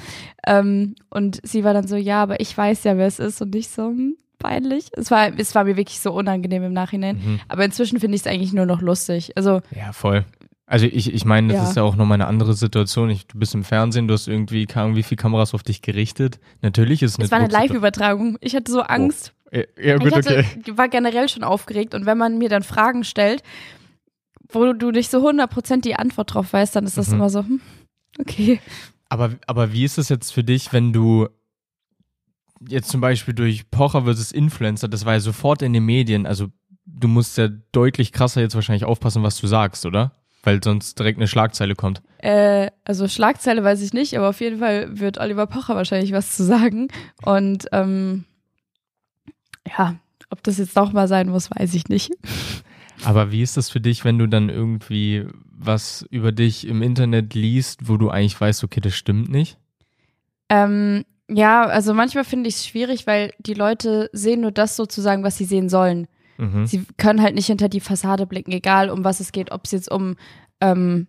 Ähm, 0.46 0.94
und 1.10 1.40
sie 1.42 1.64
war 1.64 1.74
dann 1.74 1.86
so, 1.88 1.96
ja, 1.96 2.22
aber 2.22 2.40
ich 2.40 2.56
weiß 2.56 2.84
ja, 2.84 2.96
wer 2.96 3.06
es 3.06 3.18
ist. 3.18 3.42
Und 3.42 3.54
ich 3.56 3.68
so, 3.68 3.88
hm, 3.88 4.16
peinlich. 4.38 4.90
Es 4.92 5.10
war, 5.10 5.28
es 5.36 5.54
war 5.56 5.64
mir 5.64 5.76
wirklich 5.76 6.00
so 6.00 6.12
unangenehm 6.12 6.62
im 6.62 6.72
Nachhinein. 6.72 7.16
Mhm. 7.16 7.40
Aber 7.48 7.64
inzwischen 7.64 7.98
finde 7.98 8.14
ich 8.14 8.22
es 8.22 8.26
eigentlich 8.26 8.52
nur 8.52 8.66
noch 8.66 8.80
lustig. 8.80 9.32
Also, 9.36 9.60
Ja, 9.76 9.92
voll. 9.92 10.24
Also 10.66 10.86
ich, 10.86 11.12
ich 11.12 11.24
meine, 11.24 11.48
das 11.52 11.56
Ja. 11.62 11.68
ist 11.68 11.76
ja 11.76 11.82
auch 11.82 11.96
nochmal 11.96 12.16
eine 12.16 12.28
andere 12.28 12.54
Situation. 12.54 13.10
Ich, 13.10 13.26
du 13.26 13.38
bist 13.38 13.54
im 13.54 13.64
Fernsehen, 13.64 14.06
du 14.08 14.14
hast 14.14 14.26
irgendwie, 14.28 14.66
keine 14.66 14.84
Ahnung, 14.84 14.96
wie 14.96 15.02
viele 15.02 15.16
Kameras 15.16 15.52
auf 15.52 15.62
dich 15.64 15.82
gerichtet. 15.82 16.38
Natürlich 16.62 17.02
ist 17.02 17.20
es 17.20 17.30
war 17.30 17.40
eine 17.40 17.48
Live-Übertragung. 17.48 18.38
Ich 18.40 18.54
hatte 18.54 18.70
so 18.70 18.80
Angst. 18.82 19.34
Ja, 19.52 19.62
ja, 19.80 19.94
ich 19.96 20.00
gut, 20.02 20.12
hatte, 20.12 20.44
okay. 20.58 20.76
war 20.76 20.88
generell 20.88 21.28
schon 21.28 21.44
aufgeregt. 21.44 21.94
Und 21.94 22.06
wenn 22.06 22.16
man 22.18 22.38
mir 22.38 22.48
dann 22.48 22.62
Fragen 22.62 23.04
stellt, 23.04 23.42
wo 24.50 24.72
du 24.72 24.90
nicht 24.90 25.10
so 25.10 25.18
100% 25.28 25.82
die 25.82 25.94
Antwort 25.96 26.34
drauf 26.34 26.52
weißt, 26.52 26.74
dann 26.74 26.84
ist 26.86 26.96
das 26.98 27.08
Mhm. 27.08 27.14
immer 27.14 27.30
so, 27.30 27.40
hm, 27.40 27.60
okay. 28.18 28.60
Aber, 29.08 29.32
aber 29.46 29.72
wie 29.72 29.84
ist 29.84 29.98
es 29.98 30.08
jetzt 30.08 30.32
für 30.32 30.42
dich, 30.42 30.72
wenn 30.72 30.92
du 30.92 31.28
jetzt 32.68 32.88
zum 32.88 33.00
Beispiel 33.00 33.34
durch 33.34 33.70
Pocher 33.70 34.04
versus 34.04 34.32
Influencer, 34.32 34.88
das 34.88 35.04
war 35.04 35.14
ja 35.14 35.20
sofort 35.20 35.62
in 35.62 35.72
den 35.72 35.84
Medien, 35.84 36.26
also 36.26 36.48
du 36.86 37.08
musst 37.08 37.36
ja 37.38 37.48
deutlich 37.72 38.12
krasser 38.12 38.40
jetzt 38.40 38.54
wahrscheinlich 38.54 38.84
aufpassen, 38.84 39.22
was 39.22 39.38
du 39.40 39.46
sagst, 39.46 39.84
oder? 39.84 40.12
Weil 40.44 40.62
sonst 40.62 40.98
direkt 40.98 41.18
eine 41.18 41.28
Schlagzeile 41.28 41.74
kommt. 41.74 42.02
Äh, 42.18 42.70
also 42.84 43.06
Schlagzeile 43.06 43.62
weiß 43.62 43.80
ich 43.82 43.92
nicht, 43.92 44.16
aber 44.16 44.28
auf 44.28 44.40
jeden 44.40 44.58
Fall 44.58 44.98
wird 44.98 45.18
Oliver 45.18 45.46
Pocher 45.46 45.76
wahrscheinlich 45.76 46.12
was 46.12 46.34
zu 46.36 46.42
sagen. 46.44 46.88
Und 47.22 47.66
ähm, 47.72 48.24
ja, 49.66 49.96
ob 50.30 50.42
das 50.42 50.58
jetzt 50.58 50.76
nochmal 50.76 51.08
sein 51.08 51.28
muss, 51.28 51.50
weiß 51.50 51.74
ich 51.74 51.88
nicht. 51.88 52.10
Aber 53.04 53.32
wie 53.32 53.42
ist 53.42 53.56
das 53.56 53.68
für 53.70 53.80
dich, 53.80 54.04
wenn 54.04 54.18
du 54.18 54.26
dann 54.26 54.48
irgendwie 54.48 55.26
was 55.50 56.04
über 56.10 56.32
dich 56.32 56.66
im 56.66 56.82
Internet 56.82 57.34
liest, 57.34 57.88
wo 57.88 57.96
du 57.96 58.10
eigentlich 58.10 58.40
weißt, 58.40 58.64
okay, 58.64 58.80
das 58.80 58.94
stimmt 58.94 59.28
nicht? 59.30 59.58
Ähm, 60.48 61.04
ja, 61.28 61.64
also 61.64 61.94
manchmal 61.94 62.24
finde 62.24 62.48
ich 62.48 62.56
es 62.56 62.66
schwierig, 62.66 63.06
weil 63.06 63.32
die 63.38 63.54
Leute 63.54 64.10
sehen 64.12 64.40
nur 64.40 64.52
das 64.52 64.76
sozusagen, 64.76 65.22
was 65.22 65.36
sie 65.38 65.44
sehen 65.44 65.68
sollen. 65.68 66.08
Mhm. 66.38 66.66
Sie 66.66 66.84
können 66.98 67.22
halt 67.22 67.34
nicht 67.34 67.46
hinter 67.46 67.68
die 67.68 67.80
Fassade 67.80 68.26
blicken, 68.26 68.52
egal 68.52 68.90
um 68.90 69.04
was 69.04 69.20
es 69.20 69.32
geht, 69.32 69.52
ob 69.52 69.64
es 69.64 69.72
jetzt 69.72 69.90
um 69.90 70.16
ähm, 70.60 71.06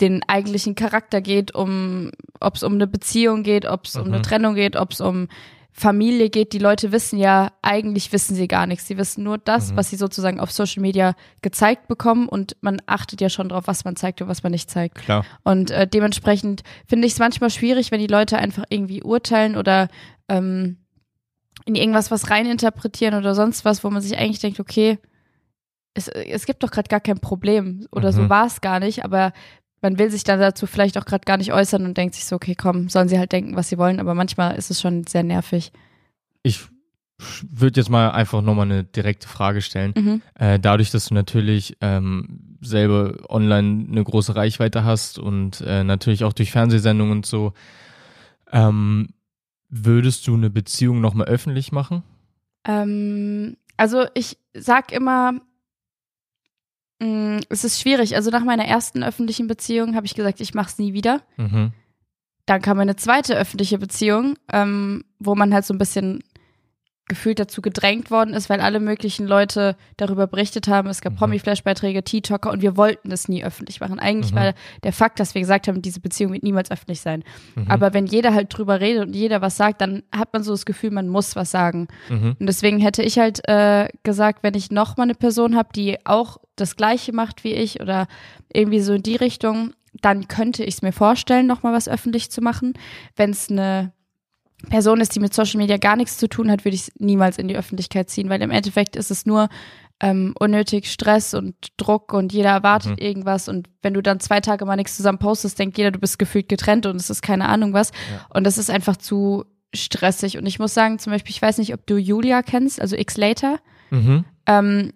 den 0.00 0.22
eigentlichen 0.28 0.74
Charakter 0.74 1.20
geht, 1.20 1.54
um 1.54 2.10
ob 2.40 2.54
es 2.56 2.62
um 2.62 2.74
eine 2.74 2.86
Beziehung 2.86 3.42
geht, 3.42 3.66
ob 3.66 3.84
es 3.84 3.96
um 3.96 4.06
eine 4.06 4.18
Mhm. 4.18 4.22
Trennung 4.22 4.54
geht, 4.54 4.76
ob 4.76 4.92
es 4.92 5.00
um 5.00 5.28
Familie 5.72 6.30
geht. 6.30 6.52
Die 6.52 6.58
Leute 6.58 6.92
wissen 6.92 7.18
ja, 7.18 7.52
eigentlich 7.62 8.12
wissen 8.12 8.34
sie 8.34 8.48
gar 8.48 8.66
nichts. 8.66 8.86
Sie 8.86 8.98
wissen 8.98 9.22
nur 9.24 9.38
das, 9.38 9.72
Mhm. 9.72 9.76
was 9.76 9.90
sie 9.90 9.96
sozusagen 9.96 10.40
auf 10.40 10.50
Social 10.50 10.80
Media 10.82 11.14
gezeigt 11.42 11.86
bekommen 11.88 12.28
und 12.28 12.56
man 12.60 12.82
achtet 12.86 13.20
ja 13.20 13.28
schon 13.28 13.48
drauf, 13.48 13.64
was 13.66 13.84
man 13.84 13.96
zeigt 13.96 14.20
und 14.20 14.28
was 14.28 14.42
man 14.42 14.52
nicht 14.52 14.68
zeigt. 14.70 14.96
Klar. 14.96 15.24
Und 15.44 15.70
äh, 15.70 15.86
dementsprechend 15.86 16.62
finde 16.86 17.06
ich 17.06 17.12
es 17.14 17.18
manchmal 17.18 17.50
schwierig, 17.50 17.90
wenn 17.90 18.00
die 18.00 18.06
Leute 18.08 18.36
einfach 18.38 18.64
irgendwie 18.68 19.02
urteilen 19.02 19.56
oder 19.56 19.88
ähm, 20.28 20.78
in 21.66 21.74
irgendwas 21.74 22.10
was 22.10 22.30
reininterpretieren 22.30 23.14
oder 23.14 23.34
sonst 23.34 23.64
was, 23.64 23.84
wo 23.84 23.90
man 23.90 24.02
sich 24.02 24.18
eigentlich 24.18 24.40
denkt, 24.40 24.60
okay, 24.60 24.98
es, 25.94 26.08
es 26.08 26.46
gibt 26.46 26.62
doch 26.62 26.70
gerade 26.70 26.88
gar 26.88 27.00
kein 27.00 27.18
Problem 27.20 27.86
oder 27.92 28.12
so 28.12 28.22
Mhm. 28.22 28.28
war 28.30 28.46
es 28.46 28.60
gar 28.60 28.80
nicht, 28.80 29.04
aber 29.04 29.32
man 29.82 29.98
will 29.98 30.10
sich 30.10 30.24
dann 30.24 30.40
dazu 30.40 30.66
vielleicht 30.66 30.98
auch 30.98 31.04
gerade 31.04 31.24
gar 31.24 31.36
nicht 31.36 31.52
äußern 31.52 31.84
und 31.84 31.96
denkt 31.96 32.14
sich 32.14 32.24
so, 32.24 32.36
okay, 32.36 32.54
komm, 32.54 32.88
sollen 32.88 33.08
sie 33.08 33.18
halt 33.18 33.32
denken, 33.32 33.56
was 33.56 33.68
sie 33.68 33.78
wollen, 33.78 34.00
aber 34.00 34.14
manchmal 34.14 34.56
ist 34.56 34.70
es 34.70 34.80
schon 34.80 35.04
sehr 35.04 35.22
nervig. 35.22 35.72
Ich 36.42 36.60
würde 37.42 37.80
jetzt 37.80 37.90
mal 37.90 38.10
einfach 38.10 38.42
nochmal 38.42 38.66
eine 38.66 38.84
direkte 38.84 39.28
Frage 39.28 39.62
stellen. 39.62 39.92
Mhm. 39.96 40.22
Äh, 40.34 40.58
dadurch, 40.58 40.90
dass 40.90 41.06
du 41.06 41.14
natürlich 41.14 41.76
ähm, 41.80 42.56
selber 42.60 43.14
online 43.28 43.86
eine 43.90 44.04
große 44.04 44.34
Reichweite 44.34 44.84
hast 44.84 45.18
und 45.18 45.60
äh, 45.60 45.84
natürlich 45.84 46.24
auch 46.24 46.32
durch 46.32 46.50
Fernsehsendungen 46.50 47.12
und 47.12 47.26
so, 47.26 47.52
ähm, 48.52 49.08
würdest 49.68 50.26
du 50.26 50.34
eine 50.34 50.50
Beziehung 50.50 51.00
nochmal 51.00 51.28
öffentlich 51.28 51.72
machen? 51.72 52.02
Ähm, 52.64 53.56
also 53.76 54.06
ich 54.14 54.38
sag 54.54 54.92
immer, 54.92 55.40
es 57.48 57.64
ist 57.64 57.80
schwierig. 57.80 58.14
Also 58.14 58.30
nach 58.30 58.44
meiner 58.44 58.66
ersten 58.66 59.02
öffentlichen 59.02 59.46
Beziehung 59.46 59.94
habe 59.96 60.06
ich 60.06 60.14
gesagt, 60.14 60.40
ich 60.40 60.54
mache 60.54 60.68
es 60.68 60.78
nie 60.78 60.92
wieder. 60.92 61.22
Mhm. 61.36 61.72
Dann 62.46 62.62
kam 62.62 62.78
eine 62.80 62.96
zweite 62.96 63.36
öffentliche 63.36 63.78
Beziehung, 63.78 64.34
ähm, 64.52 65.04
wo 65.18 65.34
man 65.34 65.54
halt 65.54 65.64
so 65.64 65.72
ein 65.72 65.78
bisschen 65.78 66.20
gefühlt 67.06 67.40
dazu 67.40 67.60
gedrängt 67.60 68.12
worden 68.12 68.34
ist, 68.34 68.48
weil 68.48 68.60
alle 68.60 68.78
möglichen 68.78 69.26
Leute 69.26 69.76
darüber 69.96 70.28
berichtet 70.28 70.68
haben. 70.68 70.88
Es 70.88 71.00
gab 71.00 71.14
Mhm. 71.14 71.16
Promi-Flash-Beiträge, 71.16 72.04
TikToker 72.04 72.52
und 72.52 72.62
wir 72.62 72.76
wollten 72.76 73.10
es 73.10 73.26
nie 73.28 73.42
öffentlich 73.42 73.80
machen. 73.80 73.98
Eigentlich 73.98 74.30
Mhm. 74.30 74.36
war 74.36 74.54
der 74.84 74.92
Fakt, 74.92 75.18
dass 75.18 75.34
wir 75.34 75.40
gesagt 75.40 75.66
haben, 75.66 75.82
diese 75.82 75.98
Beziehung 75.98 76.32
wird 76.32 76.44
niemals 76.44 76.70
öffentlich 76.70 77.00
sein. 77.00 77.24
Mhm. 77.56 77.68
Aber 77.68 77.94
wenn 77.94 78.06
jeder 78.06 78.32
halt 78.32 78.56
drüber 78.56 78.78
redet 78.80 79.08
und 79.08 79.14
jeder 79.16 79.40
was 79.42 79.56
sagt, 79.56 79.80
dann 79.80 80.04
hat 80.14 80.32
man 80.32 80.44
so 80.44 80.52
das 80.52 80.64
Gefühl, 80.64 80.92
man 80.92 81.08
muss 81.08 81.34
was 81.34 81.50
sagen. 81.50 81.88
Mhm. 82.10 82.36
Und 82.38 82.46
deswegen 82.46 82.78
hätte 82.78 83.02
ich 83.02 83.18
halt 83.18 83.40
äh, 83.48 83.88
gesagt, 84.04 84.44
wenn 84.44 84.54
ich 84.54 84.70
noch 84.70 84.96
mal 84.96 85.02
eine 85.04 85.14
Person 85.16 85.56
habe, 85.56 85.70
die 85.74 85.98
auch 86.06 86.36
das 86.60 86.76
Gleiche 86.76 87.12
macht 87.12 87.44
wie 87.44 87.52
ich 87.54 87.80
oder 87.80 88.06
irgendwie 88.52 88.80
so 88.80 88.92
in 88.94 89.02
die 89.02 89.16
Richtung, 89.16 89.72
dann 90.00 90.28
könnte 90.28 90.62
ich 90.64 90.74
es 90.74 90.82
mir 90.82 90.92
vorstellen, 90.92 91.46
noch 91.46 91.62
mal 91.62 91.72
was 91.72 91.88
öffentlich 91.88 92.30
zu 92.30 92.40
machen. 92.40 92.74
Wenn 93.16 93.30
es 93.30 93.50
eine 93.50 93.92
Person 94.68 95.00
ist, 95.00 95.14
die 95.14 95.20
mit 95.20 95.32
Social 95.34 95.58
Media 95.58 95.78
gar 95.78 95.96
nichts 95.96 96.18
zu 96.18 96.28
tun 96.28 96.50
hat, 96.50 96.64
würde 96.64 96.74
ich 96.74 96.82
es 96.82 96.92
niemals 96.98 97.38
in 97.38 97.48
die 97.48 97.56
Öffentlichkeit 97.56 98.10
ziehen, 98.10 98.28
weil 98.28 98.42
im 98.42 98.50
Endeffekt 98.50 98.94
ist 98.94 99.10
es 99.10 99.24
nur 99.26 99.48
ähm, 100.02 100.34
unnötig 100.38 100.90
Stress 100.90 101.34
und 101.34 101.54
Druck 101.76 102.12
und 102.12 102.32
jeder 102.32 102.50
erwartet 102.50 102.92
Mhm. 102.92 102.98
irgendwas 102.98 103.48
und 103.48 103.68
wenn 103.82 103.92
du 103.94 104.02
dann 104.02 104.20
zwei 104.20 104.40
Tage 104.40 104.64
mal 104.64 104.76
nichts 104.76 104.96
zusammen 104.96 105.18
postest, 105.18 105.58
denkt 105.58 105.76
jeder, 105.76 105.90
du 105.90 105.98
bist 105.98 106.18
gefühlt 106.18 106.48
getrennt 106.48 106.86
und 106.86 106.96
es 106.96 107.10
ist 107.10 107.20
keine 107.22 107.48
Ahnung 107.48 107.72
was 107.74 107.90
Ja. 108.10 108.26
und 108.34 108.44
das 108.44 108.56
ist 108.58 108.70
einfach 108.70 108.96
zu 108.96 109.44
stressig 109.74 110.36
und 110.38 110.46
ich 110.46 110.58
muss 110.58 110.72
sagen, 110.74 110.98
zum 110.98 111.12
Beispiel, 111.12 111.30
ich 111.34 111.42
weiß 111.42 111.58
nicht, 111.58 111.74
ob 111.74 111.86
du 111.86 111.96
Julia 111.96 112.42
kennst, 112.42 112.80
also 112.80 112.96
X 112.96 113.16
Later, 113.18 113.60
Mhm. 113.90 114.24
ähm, 114.46 114.92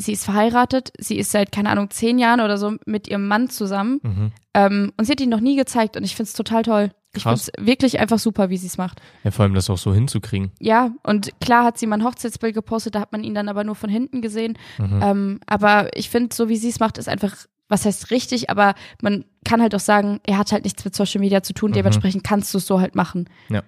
sie 0.00 0.12
ist 0.12 0.24
verheiratet, 0.24 0.92
sie 0.98 1.18
ist 1.18 1.30
seit, 1.32 1.52
keine 1.52 1.70
Ahnung, 1.70 1.90
zehn 1.90 2.18
Jahren 2.18 2.40
oder 2.40 2.58
so 2.58 2.74
mit 2.86 3.08
ihrem 3.08 3.28
Mann 3.28 3.50
zusammen 3.50 4.00
Mhm. 4.02 4.32
ähm, 4.54 4.92
und 4.96 5.04
sie 5.04 5.12
hat 5.12 5.20
ihn 5.20 5.28
noch 5.30 5.40
nie 5.40 5.56
gezeigt 5.56 5.96
und 5.96 6.04
ich 6.04 6.16
finde 6.16 6.28
es 6.28 6.32
total 6.34 6.62
toll. 6.62 6.90
Ich 7.14 7.24
finde 7.24 7.36
es 7.40 7.50
wirklich 7.58 7.98
einfach 7.98 8.20
super, 8.20 8.50
wie 8.50 8.56
sie 8.56 8.68
es 8.68 8.78
macht. 8.78 9.00
Ja, 9.24 9.32
vor 9.32 9.42
allem 9.42 9.54
das 9.54 9.68
auch 9.68 9.78
so 9.78 9.92
hinzukriegen. 9.92 10.52
Ja, 10.60 10.92
und 11.02 11.32
klar 11.40 11.64
hat 11.64 11.76
sie 11.76 11.86
mal 11.88 11.96
ein 11.98 12.04
Hochzeitsbild 12.04 12.54
gepostet, 12.54 12.94
da 12.94 13.00
hat 13.00 13.10
man 13.10 13.24
ihn 13.24 13.34
dann 13.34 13.48
aber 13.48 13.64
nur 13.64 13.74
von 13.74 13.90
hinten 13.90 14.22
gesehen. 14.22 14.56
Mhm. 14.78 15.00
Ähm, 15.02 15.40
aber 15.46 15.88
ich 15.96 16.08
finde, 16.08 16.34
so 16.34 16.48
wie 16.48 16.56
sie 16.56 16.68
es 16.68 16.78
macht, 16.78 16.98
ist 16.98 17.08
einfach, 17.08 17.34
was 17.68 17.84
heißt 17.84 18.12
richtig, 18.12 18.48
aber 18.48 18.74
man 19.02 19.24
kann 19.44 19.60
halt 19.60 19.74
auch 19.74 19.80
sagen, 19.80 20.20
er 20.24 20.38
hat 20.38 20.52
halt 20.52 20.62
nichts 20.64 20.84
mit 20.84 20.94
Social 20.94 21.20
Media 21.20 21.42
zu 21.42 21.52
tun, 21.52 21.70
Mhm. 21.70 21.74
dementsprechend 21.74 22.22
kannst 22.22 22.54
du 22.54 22.58
es 22.58 22.66
so 22.66 22.80
halt 22.80 22.94
machen. 22.94 23.28
Ja, 23.48 23.62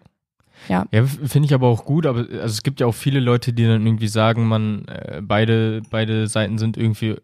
f- 0.90 1.18
finde 1.24 1.46
ich 1.46 1.54
aber 1.54 1.68
auch 1.68 1.84
gut, 1.84 2.06
aber 2.06 2.20
also 2.20 2.46
es 2.46 2.62
gibt 2.62 2.80
ja 2.80 2.86
auch 2.86 2.94
viele 2.94 3.20
Leute, 3.20 3.52
die 3.52 3.64
dann 3.66 3.84
irgendwie 3.86 4.08
sagen, 4.08 4.46
man, 4.46 4.84
äh, 4.86 5.20
beide, 5.22 5.82
beide 5.90 6.26
Seiten 6.26 6.58
sind 6.58 6.76
irgendwie 6.76 7.16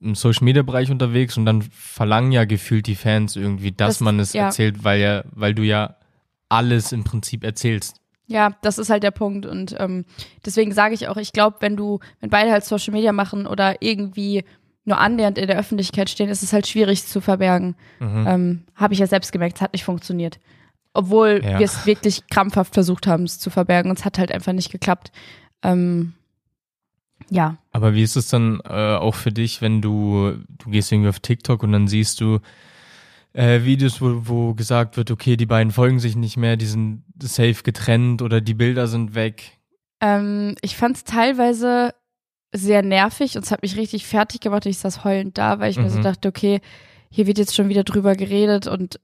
im 0.00 0.14
Social 0.14 0.44
Media 0.44 0.62
Bereich 0.62 0.90
unterwegs 0.90 1.36
und 1.36 1.44
dann 1.46 1.62
verlangen 1.62 2.30
ja 2.32 2.44
gefühlt 2.44 2.86
die 2.86 2.94
Fans 2.94 3.34
irgendwie, 3.36 3.72
dass 3.72 3.94
Das- 3.96 4.00
man 4.00 4.20
es 4.20 4.32
ja. 4.32 4.44
erzählt, 4.46 4.84
weil 4.84 5.00
ja, 5.00 5.24
weil 5.32 5.54
du 5.54 5.62
ja 5.62 5.96
alles 6.48 6.92
im 6.92 7.04
Prinzip 7.04 7.44
erzählst. 7.44 7.96
Ja, 8.26 8.52
das 8.62 8.78
ist 8.78 8.90
halt 8.90 9.02
der 9.02 9.10
Punkt. 9.10 9.46
Und 9.46 9.74
ähm, 9.78 10.04
deswegen 10.44 10.72
sage 10.72 10.94
ich 10.94 11.08
auch, 11.08 11.16
ich 11.16 11.32
glaube, 11.32 11.56
wenn 11.60 11.76
du, 11.76 11.98
wenn 12.20 12.30
beide 12.30 12.50
halt 12.52 12.64
Social 12.64 12.92
Media 12.92 13.12
machen 13.12 13.46
oder 13.46 13.80
irgendwie 13.80 14.44
nur 14.84 14.98
annähernd 14.98 15.36
in 15.38 15.46
der 15.46 15.58
Öffentlichkeit 15.58 16.08
stehen, 16.10 16.28
ist 16.28 16.42
es 16.42 16.52
halt 16.52 16.66
schwierig 16.66 17.04
zu 17.06 17.20
verbergen. 17.20 17.74
Mhm. 18.00 18.24
Ähm, 18.26 18.62
Habe 18.74 18.94
ich 18.94 19.00
ja 19.00 19.06
selbst 19.06 19.32
gemerkt, 19.32 19.56
es 19.56 19.62
hat 19.62 19.72
nicht 19.72 19.84
funktioniert. 19.84 20.38
Obwohl 20.98 21.40
Ja. 21.44 21.58
wir 21.60 21.64
es 21.66 21.86
wirklich 21.86 22.26
krampfhaft 22.28 22.74
versucht 22.74 23.06
haben, 23.06 23.22
es 23.24 23.38
zu 23.38 23.50
verbergen. 23.50 23.90
Und 23.90 23.98
es 24.00 24.04
hat 24.04 24.18
halt 24.18 24.32
einfach 24.32 24.52
nicht 24.52 24.72
geklappt. 24.72 25.12
Ähm, 25.62 26.14
Ja. 27.30 27.56
Aber 27.72 27.94
wie 27.94 28.02
ist 28.02 28.16
es 28.16 28.28
dann 28.28 28.60
äh, 28.64 28.96
auch 28.96 29.14
für 29.14 29.32
dich, 29.32 29.60
wenn 29.60 29.80
du, 29.82 30.34
du 30.48 30.70
gehst 30.70 30.90
irgendwie 30.92 31.08
auf 31.10 31.20
TikTok 31.20 31.62
und 31.62 31.72
dann 31.72 31.86
siehst 31.88 32.20
du 32.20 32.38
äh, 33.34 33.62
Videos, 33.64 34.00
wo, 34.00 34.22
wo 34.24 34.54
gesagt 34.54 34.96
wird, 34.96 35.10
okay, 35.10 35.36
die 35.36 35.46
beiden 35.46 35.70
folgen 35.72 35.98
sich 36.00 36.16
nicht 36.16 36.36
mehr, 36.36 36.56
die 36.56 36.66
sind 36.66 37.02
safe 37.22 37.62
getrennt 37.62 38.22
oder 38.22 38.40
die 38.40 38.54
Bilder 38.54 38.86
sind 38.86 39.14
weg. 39.14 39.58
Ähm, 40.00 40.54
ich 40.62 40.76
fand 40.76 40.96
es 40.96 41.04
teilweise 41.04 41.92
sehr 42.52 42.82
nervig 42.82 43.36
und 43.36 43.44
es 43.44 43.50
hat 43.50 43.62
mich 43.62 43.76
richtig 43.76 44.06
fertig 44.06 44.40
gemacht. 44.40 44.64
Ich 44.66 44.78
saß 44.78 45.04
heulend 45.04 45.36
da, 45.36 45.58
weil 45.60 45.70
ich 45.70 45.78
mir 45.78 45.90
so 45.90 45.98
Mhm. 45.98 46.02
dachte, 46.04 46.28
okay, 46.28 46.60
hier 47.10 47.26
wird 47.26 47.38
jetzt 47.38 47.54
schon 47.54 47.68
wieder 47.68 47.84
drüber 47.84 48.14
geredet 48.16 48.66
und 48.66 49.00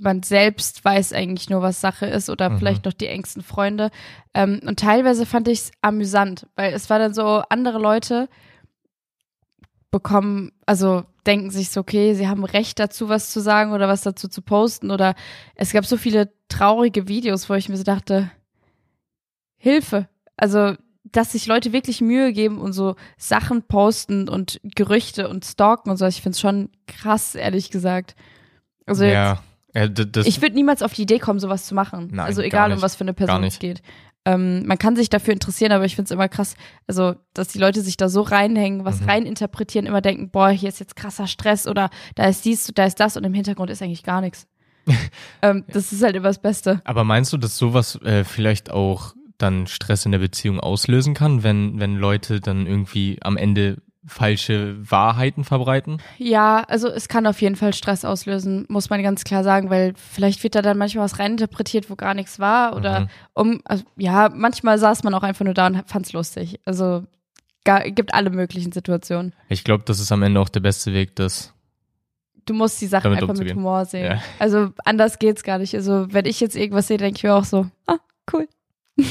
man 0.00 0.22
selbst 0.22 0.84
weiß 0.84 1.12
eigentlich 1.12 1.50
nur, 1.50 1.62
was 1.62 1.80
Sache 1.80 2.06
ist 2.06 2.28
oder 2.30 2.50
Mhm. 2.50 2.58
vielleicht 2.58 2.84
noch 2.84 2.92
die 2.92 3.06
engsten 3.06 3.42
Freunde. 3.42 3.90
Ähm, 4.34 4.60
und 4.66 4.78
teilweise 4.80 5.26
fand 5.26 5.48
ich 5.48 5.60
es 5.60 5.70
amüsant, 5.82 6.46
weil 6.56 6.72
es 6.74 6.90
war 6.90 6.98
dann 6.98 7.14
so, 7.14 7.42
andere 7.48 7.78
Leute 7.78 8.28
bekommen, 9.90 10.52
also 10.66 11.04
denken 11.26 11.50
sich 11.50 11.70
so, 11.70 11.80
okay, 11.80 12.14
sie 12.14 12.28
haben 12.28 12.44
Recht 12.44 12.78
dazu, 12.78 13.08
was 13.08 13.30
zu 13.30 13.40
sagen 13.40 13.72
oder 13.72 13.86
was 13.88 14.02
dazu 14.02 14.28
zu 14.28 14.42
posten 14.42 14.90
oder 14.90 15.14
es 15.54 15.72
gab 15.72 15.86
so 15.86 15.96
viele 15.96 16.32
traurige 16.48 17.06
Videos, 17.08 17.48
wo 17.48 17.54
ich 17.54 17.68
mir 17.68 17.76
so 17.76 17.84
dachte, 17.84 18.30
Hilfe. 19.56 20.08
Also, 20.36 20.74
dass 21.04 21.32
sich 21.32 21.46
Leute 21.46 21.72
wirklich 21.72 22.00
Mühe 22.00 22.32
geben 22.32 22.58
und 22.58 22.72
so 22.72 22.96
Sachen 23.16 23.62
posten 23.62 24.28
und 24.28 24.60
Gerüchte 24.64 25.28
und 25.28 25.44
stalken 25.44 25.90
und 25.90 25.96
so. 25.96 26.06
Ich 26.06 26.20
finde 26.20 26.34
es 26.34 26.40
schon 26.40 26.70
krass, 26.86 27.34
ehrlich 27.34 27.70
gesagt. 27.70 28.16
Also 28.86 29.04
ja. 29.04 29.42
Ja 29.74 29.88
ich 30.24 30.40
würde 30.40 30.54
niemals 30.54 30.82
auf 30.82 30.92
die 30.92 31.02
Idee 31.02 31.18
kommen, 31.18 31.40
sowas 31.40 31.66
zu 31.66 31.74
machen. 31.74 32.08
Nein, 32.12 32.26
also 32.26 32.40
egal, 32.42 32.72
um 32.72 32.80
was 32.82 32.96
für 32.96 33.02
eine 33.04 33.14
Person 33.14 33.44
es 33.44 33.58
geht. 33.58 33.82
Ähm, 34.26 34.64
man 34.66 34.78
kann 34.78 34.96
sich 34.96 35.10
dafür 35.10 35.34
interessieren, 35.34 35.72
aber 35.72 35.84
ich 35.84 35.96
finde 35.96 36.06
es 36.06 36.10
immer 36.10 36.28
krass, 36.28 36.54
also 36.86 37.14
dass 37.34 37.48
die 37.48 37.58
Leute 37.58 37.82
sich 37.82 37.98
da 37.98 38.08
so 38.08 38.22
reinhängen, 38.22 38.84
was 38.86 39.02
Mhm. 39.02 39.08
reininterpretieren, 39.10 39.86
immer 39.86 40.00
denken, 40.00 40.30
boah, 40.30 40.48
hier 40.48 40.70
ist 40.70 40.80
jetzt 40.80 40.96
krasser 40.96 41.26
Stress 41.26 41.66
oder 41.66 41.90
da 42.14 42.24
ist 42.26 42.44
dies, 42.46 42.70
da 42.74 42.86
ist 42.86 43.00
das 43.00 43.18
und 43.18 43.24
im 43.24 43.34
Hintergrund 43.34 43.68
ist 43.70 43.82
eigentlich 43.82 44.02
gar 44.02 44.22
nichts. 44.22 44.46
ähm, 45.42 45.64
das 45.68 45.92
ist 45.92 46.02
halt 46.02 46.16
immer 46.16 46.28
das 46.28 46.40
Beste. 46.40 46.80
aber 46.84 47.04
meinst 47.04 47.32
du, 47.32 47.36
dass 47.36 47.58
sowas 47.58 47.96
äh, 48.02 48.24
vielleicht 48.24 48.70
auch 48.70 49.14
dann 49.36 49.66
Stress 49.66 50.06
in 50.06 50.12
der 50.12 50.20
Beziehung 50.20 50.60
auslösen 50.60 51.12
kann, 51.12 51.42
wenn, 51.42 51.78
wenn 51.80 51.96
Leute 51.96 52.40
dann 52.40 52.66
irgendwie 52.66 53.18
am 53.20 53.36
Ende 53.36 53.78
falsche 54.06 54.76
Wahrheiten 54.90 55.44
verbreiten? 55.44 55.98
Ja, 56.18 56.62
also 56.68 56.88
es 56.88 57.08
kann 57.08 57.26
auf 57.26 57.40
jeden 57.40 57.56
Fall 57.56 57.72
Stress 57.72 58.04
auslösen, 58.04 58.66
muss 58.68 58.90
man 58.90 59.02
ganz 59.02 59.24
klar 59.24 59.42
sagen, 59.44 59.70
weil 59.70 59.94
vielleicht 59.96 60.42
wird 60.42 60.54
da 60.54 60.62
dann 60.62 60.76
manchmal 60.78 61.04
was 61.04 61.18
reininterpretiert, 61.18 61.88
wo 61.90 61.96
gar 61.96 62.14
nichts 62.14 62.38
war 62.38 62.76
oder 62.76 63.00
Mhm. 63.00 63.08
um, 63.32 63.60
also, 63.64 63.84
ja, 63.96 64.28
manchmal 64.34 64.78
saß 64.78 65.04
man 65.04 65.14
auch 65.14 65.22
einfach 65.22 65.44
nur 65.44 65.54
da 65.54 65.66
und 65.68 65.82
fand's 65.88 66.12
lustig. 66.12 66.60
Also 66.66 67.04
gar, 67.64 67.80
gibt 67.90 68.12
alle 68.12 68.28
möglichen 68.30 68.72
Situationen. 68.72 69.32
Ich 69.48 69.64
glaube, 69.64 69.84
das 69.86 70.00
ist 70.00 70.12
am 70.12 70.22
Ende 70.22 70.38
auch 70.40 70.50
der 70.50 70.60
beste 70.60 70.92
Weg, 70.92 71.16
das. 71.16 71.52
Du 72.46 72.52
musst 72.52 72.78
die 72.82 72.86
Sachen 72.86 73.04
Damit 73.04 73.22
einfach 73.22 73.28
mit 73.28 73.36
umzugehen. 73.40 73.56
Humor 73.56 73.86
sehen. 73.86 74.04
Ja. 74.04 74.22
Also 74.38 74.68
anders 74.84 75.18
geht's 75.18 75.44
gar 75.44 75.56
nicht. 75.56 75.74
Also 75.74 76.08
wenn 76.12 76.26
ich 76.26 76.40
jetzt 76.40 76.56
irgendwas 76.56 76.88
sehe, 76.88 76.98
denke 76.98 77.16
ich 77.16 77.22
mir 77.22 77.34
auch 77.34 77.44
so, 77.44 77.66
ah, 77.86 77.96
cool. 78.34 78.46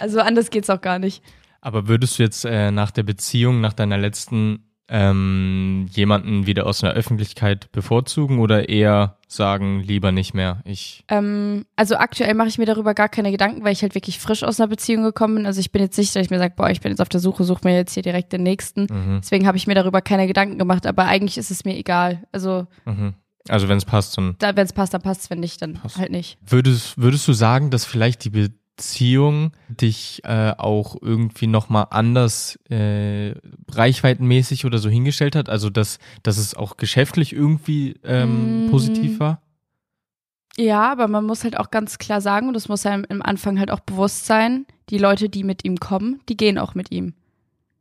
also 0.00 0.20
anders 0.20 0.50
geht's 0.50 0.68
auch 0.70 0.80
gar 0.80 0.98
nicht. 0.98 1.22
Aber 1.62 1.88
würdest 1.88 2.18
du 2.18 2.22
jetzt 2.24 2.44
äh, 2.44 2.70
nach 2.70 2.90
der 2.90 3.04
Beziehung, 3.04 3.60
nach 3.62 3.72
deiner 3.72 3.96
letzten, 3.96 4.68
ähm, 4.88 5.86
jemanden 5.92 6.44
wieder 6.46 6.66
aus 6.66 6.82
einer 6.84 6.92
Öffentlichkeit 6.92 7.72
bevorzugen 7.72 8.40
oder 8.40 8.68
eher 8.68 9.16
sagen, 9.28 9.80
lieber 9.80 10.12
nicht 10.12 10.34
mehr? 10.34 10.60
Ich. 10.64 11.04
Ähm, 11.08 11.64
also 11.76 11.96
aktuell 11.96 12.34
mache 12.34 12.48
ich 12.48 12.58
mir 12.58 12.66
darüber 12.66 12.92
gar 12.94 13.08
keine 13.08 13.30
Gedanken, 13.30 13.64
weil 13.64 13.72
ich 13.72 13.82
halt 13.82 13.94
wirklich 13.94 14.18
frisch 14.18 14.42
aus 14.42 14.60
einer 14.60 14.68
Beziehung 14.68 15.02
gekommen 15.04 15.36
bin. 15.36 15.46
Also 15.46 15.60
ich 15.60 15.72
bin 15.72 15.80
jetzt 15.80 15.96
nicht, 15.96 16.14
dass 16.14 16.24
ich 16.24 16.30
mir 16.30 16.38
sage, 16.38 16.54
boah, 16.56 16.68
ich 16.68 16.80
bin 16.80 16.90
jetzt 16.92 17.00
auf 17.00 17.08
der 17.08 17.20
Suche, 17.20 17.44
suche 17.44 17.60
mir 17.64 17.74
jetzt 17.76 17.94
hier 17.94 18.02
direkt 18.02 18.32
den 18.32 18.42
nächsten. 18.42 18.82
Mhm, 18.90 19.20
Deswegen 19.22 19.46
habe 19.46 19.56
ich 19.56 19.66
mir 19.66 19.74
darüber 19.74 20.02
keine 20.02 20.26
Gedanken 20.26 20.58
gemacht, 20.58 20.86
aber 20.86 21.04
eigentlich 21.06 21.38
ist 21.38 21.50
es 21.50 21.64
mir 21.64 21.76
egal. 21.76 22.24
Also 22.32 22.66
mhm. 22.84 23.14
Also 23.48 23.68
wenn 23.68 23.78
es 23.78 23.84
passt, 23.84 24.16
dann 24.18 24.36
da, 24.38 24.54
wenn 24.54 24.66
es 24.66 24.72
passt, 24.72 24.94
dann 24.94 25.02
passt 25.02 25.22
es, 25.22 25.30
wenn 25.30 25.40
nicht, 25.40 25.60
dann 25.62 25.74
Passt. 25.74 25.98
halt 25.98 26.12
nicht. 26.12 26.38
würdest, 26.46 26.96
würdest 26.96 27.26
du 27.26 27.32
sagen, 27.32 27.70
dass 27.70 27.84
vielleicht 27.84 28.24
die 28.24 28.50
Beziehung 28.76 29.52
dich 29.68 30.22
äh, 30.24 30.54
auch 30.56 30.96
irgendwie 31.00 31.46
nochmal 31.46 31.86
anders 31.90 32.58
äh, 32.70 33.34
reichweitenmäßig 33.70 34.64
oder 34.64 34.78
so 34.78 34.88
hingestellt 34.88 35.36
hat? 35.36 35.48
Also 35.48 35.70
dass, 35.70 35.98
dass 36.22 36.38
es 36.38 36.54
auch 36.54 36.76
geschäftlich 36.76 37.32
irgendwie 37.32 37.96
ähm, 38.02 38.66
Mm. 38.66 38.70
positiv 38.70 39.20
war? 39.20 39.40
Ja, 40.56 40.90
aber 40.90 41.08
man 41.08 41.24
muss 41.24 41.44
halt 41.44 41.58
auch 41.58 41.70
ganz 41.70 41.98
klar 41.98 42.20
sagen, 42.20 42.48
und 42.48 42.54
das 42.54 42.68
muss 42.68 42.84
einem 42.84 43.04
im 43.08 43.22
Anfang 43.22 43.58
halt 43.58 43.70
auch 43.70 43.80
bewusst 43.80 44.26
sein, 44.26 44.66
die 44.90 44.98
Leute, 44.98 45.28
die 45.28 45.44
mit 45.44 45.64
ihm 45.64 45.78
kommen, 45.78 46.20
die 46.28 46.36
gehen 46.36 46.58
auch 46.58 46.74
mit 46.74 46.90
ihm. 46.90 47.14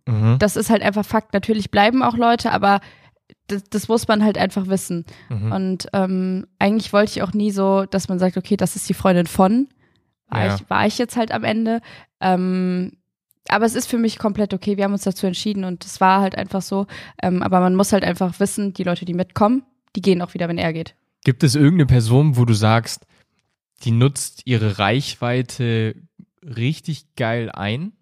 Mhm. 0.08 0.38
Das 0.40 0.56
ist 0.56 0.70
halt 0.70 0.82
einfach 0.82 1.06
Fakt. 1.06 1.34
Natürlich 1.34 1.72
bleiben 1.72 2.02
auch 2.04 2.16
Leute, 2.16 2.52
aber 2.52 2.80
das, 3.48 3.64
das 3.70 3.88
muss 3.88 4.08
man 4.08 4.24
halt 4.24 4.38
einfach 4.38 4.68
wissen. 4.68 5.06
Mhm. 5.30 5.52
Und 5.52 5.88
ähm, 5.94 6.48
eigentlich 6.60 6.94
wollte 6.94 7.12
ich 7.12 7.24
auch 7.24 7.34
nie 7.34 7.52
so, 7.52 7.86
dass 7.86 8.08
man 8.08 8.20
sagt, 8.20 8.38
okay, 8.38 8.56
das 8.56 8.76
ist 8.76 8.88
die 8.88 8.94
Freundin 8.94 9.28
von. 9.28 9.68
War, 10.32 10.46
Ja. 10.46 10.56
ich, 10.56 10.70
war 10.70 10.88
ich 10.88 10.98
jetzt 10.98 11.16
halt 11.18 11.32
am 11.32 11.44
Ende. 11.44 11.82
Ähm, 12.20 12.94
aber 13.50 13.66
es 13.66 13.76
ist 13.76 13.88
für 13.88 13.98
mich 13.98 14.18
komplett 14.18 14.54
okay. 14.54 14.78
Wir 14.78 14.84
haben 14.86 14.94
uns 14.94 15.04
dazu 15.04 15.28
entschieden 15.28 15.64
und 15.64 15.84
es 15.86 16.00
war 16.00 16.22
halt 16.22 16.38
einfach 16.38 16.62
so. 16.62 16.88
Ähm, 17.22 17.44
aber 17.44 17.60
man 17.60 17.76
muss 17.76 17.92
halt 17.92 18.04
einfach 18.04 18.40
wissen, 18.40 18.74
die 18.74 18.84
Leute, 18.84 19.06
die 19.06 19.14
mitkommen, 19.14 19.64
die 19.96 20.02
gehen 20.02 20.22
auch 20.22 20.34
wieder, 20.34 20.48
wenn 20.48 20.58
er 20.58 20.74
geht. 20.74 20.96
Gibt 21.24 21.44
es 21.44 21.56
irgendeine 21.56 21.86
Person, 21.88 22.38
wo 22.38 22.46
du 22.46 22.54
sagst, 22.54 23.06
die 23.84 23.92
nutzt 23.92 24.44
ihre 24.46 24.80
Reichweite 24.80 25.96
richtig 26.44 27.16
geil 27.16 27.50
ein? 27.52 27.94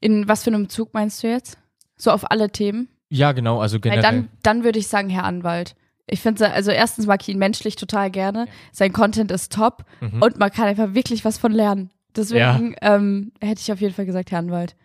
In 0.00 0.28
was 0.28 0.42
für 0.44 0.50
einem 0.50 0.64
Bezug 0.64 0.94
meinst 0.94 1.22
du 1.22 1.28
jetzt? 1.28 1.58
So 1.96 2.10
auf 2.10 2.30
alle 2.30 2.50
Themen? 2.50 2.88
Ja, 3.08 3.32
genau, 3.32 3.60
also 3.60 3.76
Weil 3.76 3.80
generell. 3.82 4.02
dann, 4.02 4.28
dann 4.42 4.64
würde 4.64 4.78
ich 4.78 4.88
sagen, 4.88 5.08
Herr 5.10 5.24
Anwalt. 5.24 5.74
Ich 6.06 6.20
finde, 6.20 6.50
also 6.52 6.70
erstens 6.70 7.06
mag 7.06 7.22
ich 7.22 7.28
ihn 7.28 7.38
menschlich 7.38 7.76
total 7.76 8.10
gerne. 8.10 8.46
Sein 8.72 8.92
Content 8.92 9.30
ist 9.30 9.52
top 9.52 9.84
Mhm. 10.00 10.20
und 10.22 10.38
man 10.38 10.50
kann 10.50 10.66
einfach 10.66 10.94
wirklich 10.94 11.24
was 11.24 11.38
von 11.38 11.52
lernen. 11.52 11.90
Deswegen 12.16 12.74
ähm, 12.82 13.32
hätte 13.40 13.60
ich 13.62 13.72
auf 13.72 13.80
jeden 13.80 13.94
Fall 13.94 14.04
gesagt, 14.06 14.30
Herr 14.32 14.40
Anwalt. 14.40 14.76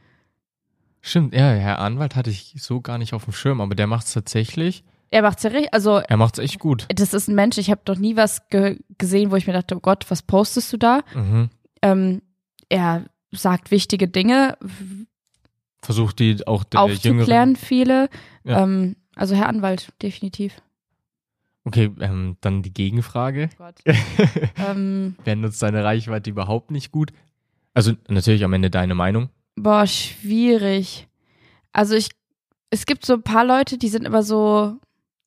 Stimmt, 1.01 1.33
ja, 1.33 1.49
Herr 1.51 1.79
Anwalt 1.79 2.15
hatte 2.15 2.29
ich 2.29 2.53
so 2.59 2.81
gar 2.81 2.97
nicht 2.97 3.13
auf 3.13 3.23
dem 3.25 3.33
Schirm, 3.33 3.61
aber 3.61 3.75
der 3.75 3.87
macht 3.87 4.05
es 4.07 4.13
tatsächlich. 4.13 4.83
Er 5.09 5.21
macht's 5.21 5.43
ja 5.43 5.49
richtig, 5.51 5.73
also 5.73 5.97
Er 5.99 6.17
macht 6.17 6.37
es 6.37 6.43
echt 6.43 6.59
gut. 6.59 6.85
das 6.93 7.13
ist 7.13 7.27
ein 7.29 7.35
Mensch, 7.35 7.57
ich 7.57 7.71
habe 7.71 7.81
noch 7.87 7.97
nie 7.97 8.15
was 8.17 8.47
ge 8.49 8.79
gesehen, 8.97 9.31
wo 9.31 9.35
ich 9.37 9.47
mir 9.47 9.53
dachte, 9.53 9.75
oh 9.77 9.79
Gott, 9.79 10.05
was 10.09 10.21
postest 10.21 10.71
du 10.73 10.77
da? 10.77 11.01
Mhm. 11.15 11.49
Ähm, 11.81 12.21
er 12.69 13.05
sagt 13.31 13.71
wichtige 13.71 14.07
Dinge, 14.07 14.57
Versucht 15.81 16.19
die 16.19 16.45
auch 16.45 16.63
der 16.63 16.81
aufzuklären 16.81 17.27
Jüngeren. 17.27 17.55
viele. 17.55 18.09
Ja. 18.43 18.63
Ähm, 18.63 18.95
also 19.15 19.35
Herr 19.35 19.47
Anwalt, 19.47 19.93
definitiv. 20.01 20.53
Okay, 21.67 21.91
ähm, 21.99 22.37
dann 22.39 22.61
die 22.61 22.73
Gegenfrage. 22.73 23.49
ähm, 24.69 25.15
Wer 25.25 25.35
nutzt 25.35 25.59
seine 25.59 25.83
Reichweite 25.83 26.29
überhaupt 26.29 26.71
nicht 26.71 26.91
gut? 26.93 27.11
Also 27.73 27.91
natürlich 28.07 28.43
am 28.45 28.53
Ende 28.53 28.69
deine 28.69 28.95
Meinung. 28.95 29.29
Boah, 29.57 29.85
schwierig. 29.85 31.07
Also 31.73 31.95
ich, 31.95 32.09
es 32.69 32.85
gibt 32.85 33.05
so 33.05 33.13
ein 33.15 33.21
paar 33.23 33.43
Leute, 33.45 33.77
die 33.77 33.89
sind 33.89 34.05
immer 34.05 34.23
so 34.23 34.77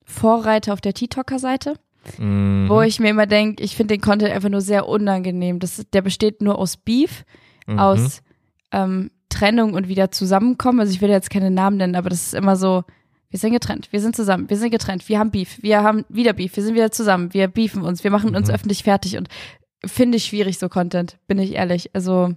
Vorreiter 0.04 0.72
auf 0.72 0.80
der 0.80 0.94
TikToker-Seite, 0.94 1.74
Mhm. 2.16 2.64
wo 2.70 2.80
ich 2.80 2.98
mir 3.00 3.10
immer 3.10 3.26
denke, 3.26 3.62
ich 3.62 3.76
finde 3.76 3.94
den 3.94 4.00
Content 4.00 4.32
einfach 4.32 4.48
nur 4.48 4.62
sehr 4.62 4.88
unangenehm. 4.88 5.58
Das, 5.58 5.84
der 5.92 6.00
besteht 6.00 6.40
nur 6.40 6.58
aus 6.58 6.78
Beef, 6.78 7.24
Mhm. 7.66 7.78
aus 7.78 8.22
ähm, 8.72 9.10
Trennung 9.28 9.74
und 9.74 9.88
wieder 9.88 10.10
zusammenkommen. 10.10 10.80
Also 10.80 10.92
ich 10.94 11.02
will 11.02 11.10
jetzt 11.10 11.28
keine 11.28 11.50
Namen 11.50 11.76
nennen, 11.76 11.96
aber 11.96 12.08
das 12.08 12.28
ist 12.28 12.34
immer 12.34 12.56
so, 12.56 12.84
wir 13.30 13.38
sind 13.38 13.52
getrennt, 13.52 13.88
wir 13.92 14.00
sind 14.00 14.16
zusammen, 14.16 14.50
wir 14.50 14.56
sind 14.58 14.70
getrennt, 14.70 15.08
wir 15.08 15.18
haben 15.18 15.30
Beef, 15.30 15.58
wir 15.62 15.82
haben 15.82 16.04
wieder 16.08 16.32
Beef, 16.32 16.54
wir 16.56 16.62
sind 16.64 16.74
wieder 16.74 16.90
zusammen, 16.90 17.32
wir 17.32 17.48
beefen 17.48 17.82
uns, 17.82 18.02
wir 18.04 18.10
machen 18.10 18.34
uns 18.36 18.48
Mhm. 18.48 18.54
öffentlich 18.54 18.82
fertig 18.82 19.16
und 19.16 19.28
finde 19.84 20.16
ich 20.16 20.24
schwierig 20.26 20.58
so 20.58 20.68
Content, 20.68 21.16
bin 21.28 21.38
ich 21.38 21.52
ehrlich. 21.54 21.90
Also 21.94 22.34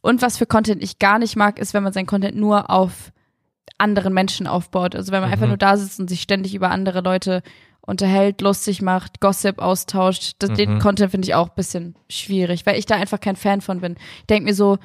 und 0.00 0.22
was 0.22 0.38
für 0.38 0.46
Content 0.46 0.82
ich 0.82 0.98
gar 0.98 1.18
nicht 1.18 1.36
mag, 1.36 1.58
ist, 1.58 1.74
wenn 1.74 1.82
man 1.82 1.92
sein 1.92 2.06
Content 2.06 2.36
nur 2.36 2.70
auf 2.70 3.12
anderen 3.78 4.12
Menschen 4.12 4.46
aufbaut. 4.46 4.94
Also 4.96 5.12
wenn 5.12 5.20
man 5.20 5.28
Mhm. 5.30 5.32
einfach 5.34 5.46
nur 5.48 5.56
da 5.56 5.76
sitzt 5.76 6.00
und 6.00 6.08
sich 6.08 6.20
ständig 6.22 6.54
über 6.54 6.70
andere 6.70 7.00
Leute 7.00 7.42
unterhält, 7.80 8.40
lustig 8.42 8.80
macht, 8.80 9.20
Gossip 9.20 9.58
austauscht. 9.58 10.34
Das, 10.38 10.50
Den 10.52 10.74
Mhm. 10.74 10.78
Content 10.78 11.10
finde 11.10 11.26
ich 11.26 11.34
auch 11.34 11.48
ein 11.48 11.54
bisschen 11.56 11.96
schwierig, 12.08 12.64
weil 12.64 12.78
ich 12.78 12.86
da 12.86 12.94
einfach 12.96 13.18
kein 13.20 13.34
Fan 13.36 13.60
von 13.60 13.80
bin. 13.80 13.96
Ich 14.20 14.26
denke 14.26 14.44
mir 14.44 14.54
so, 14.54 14.78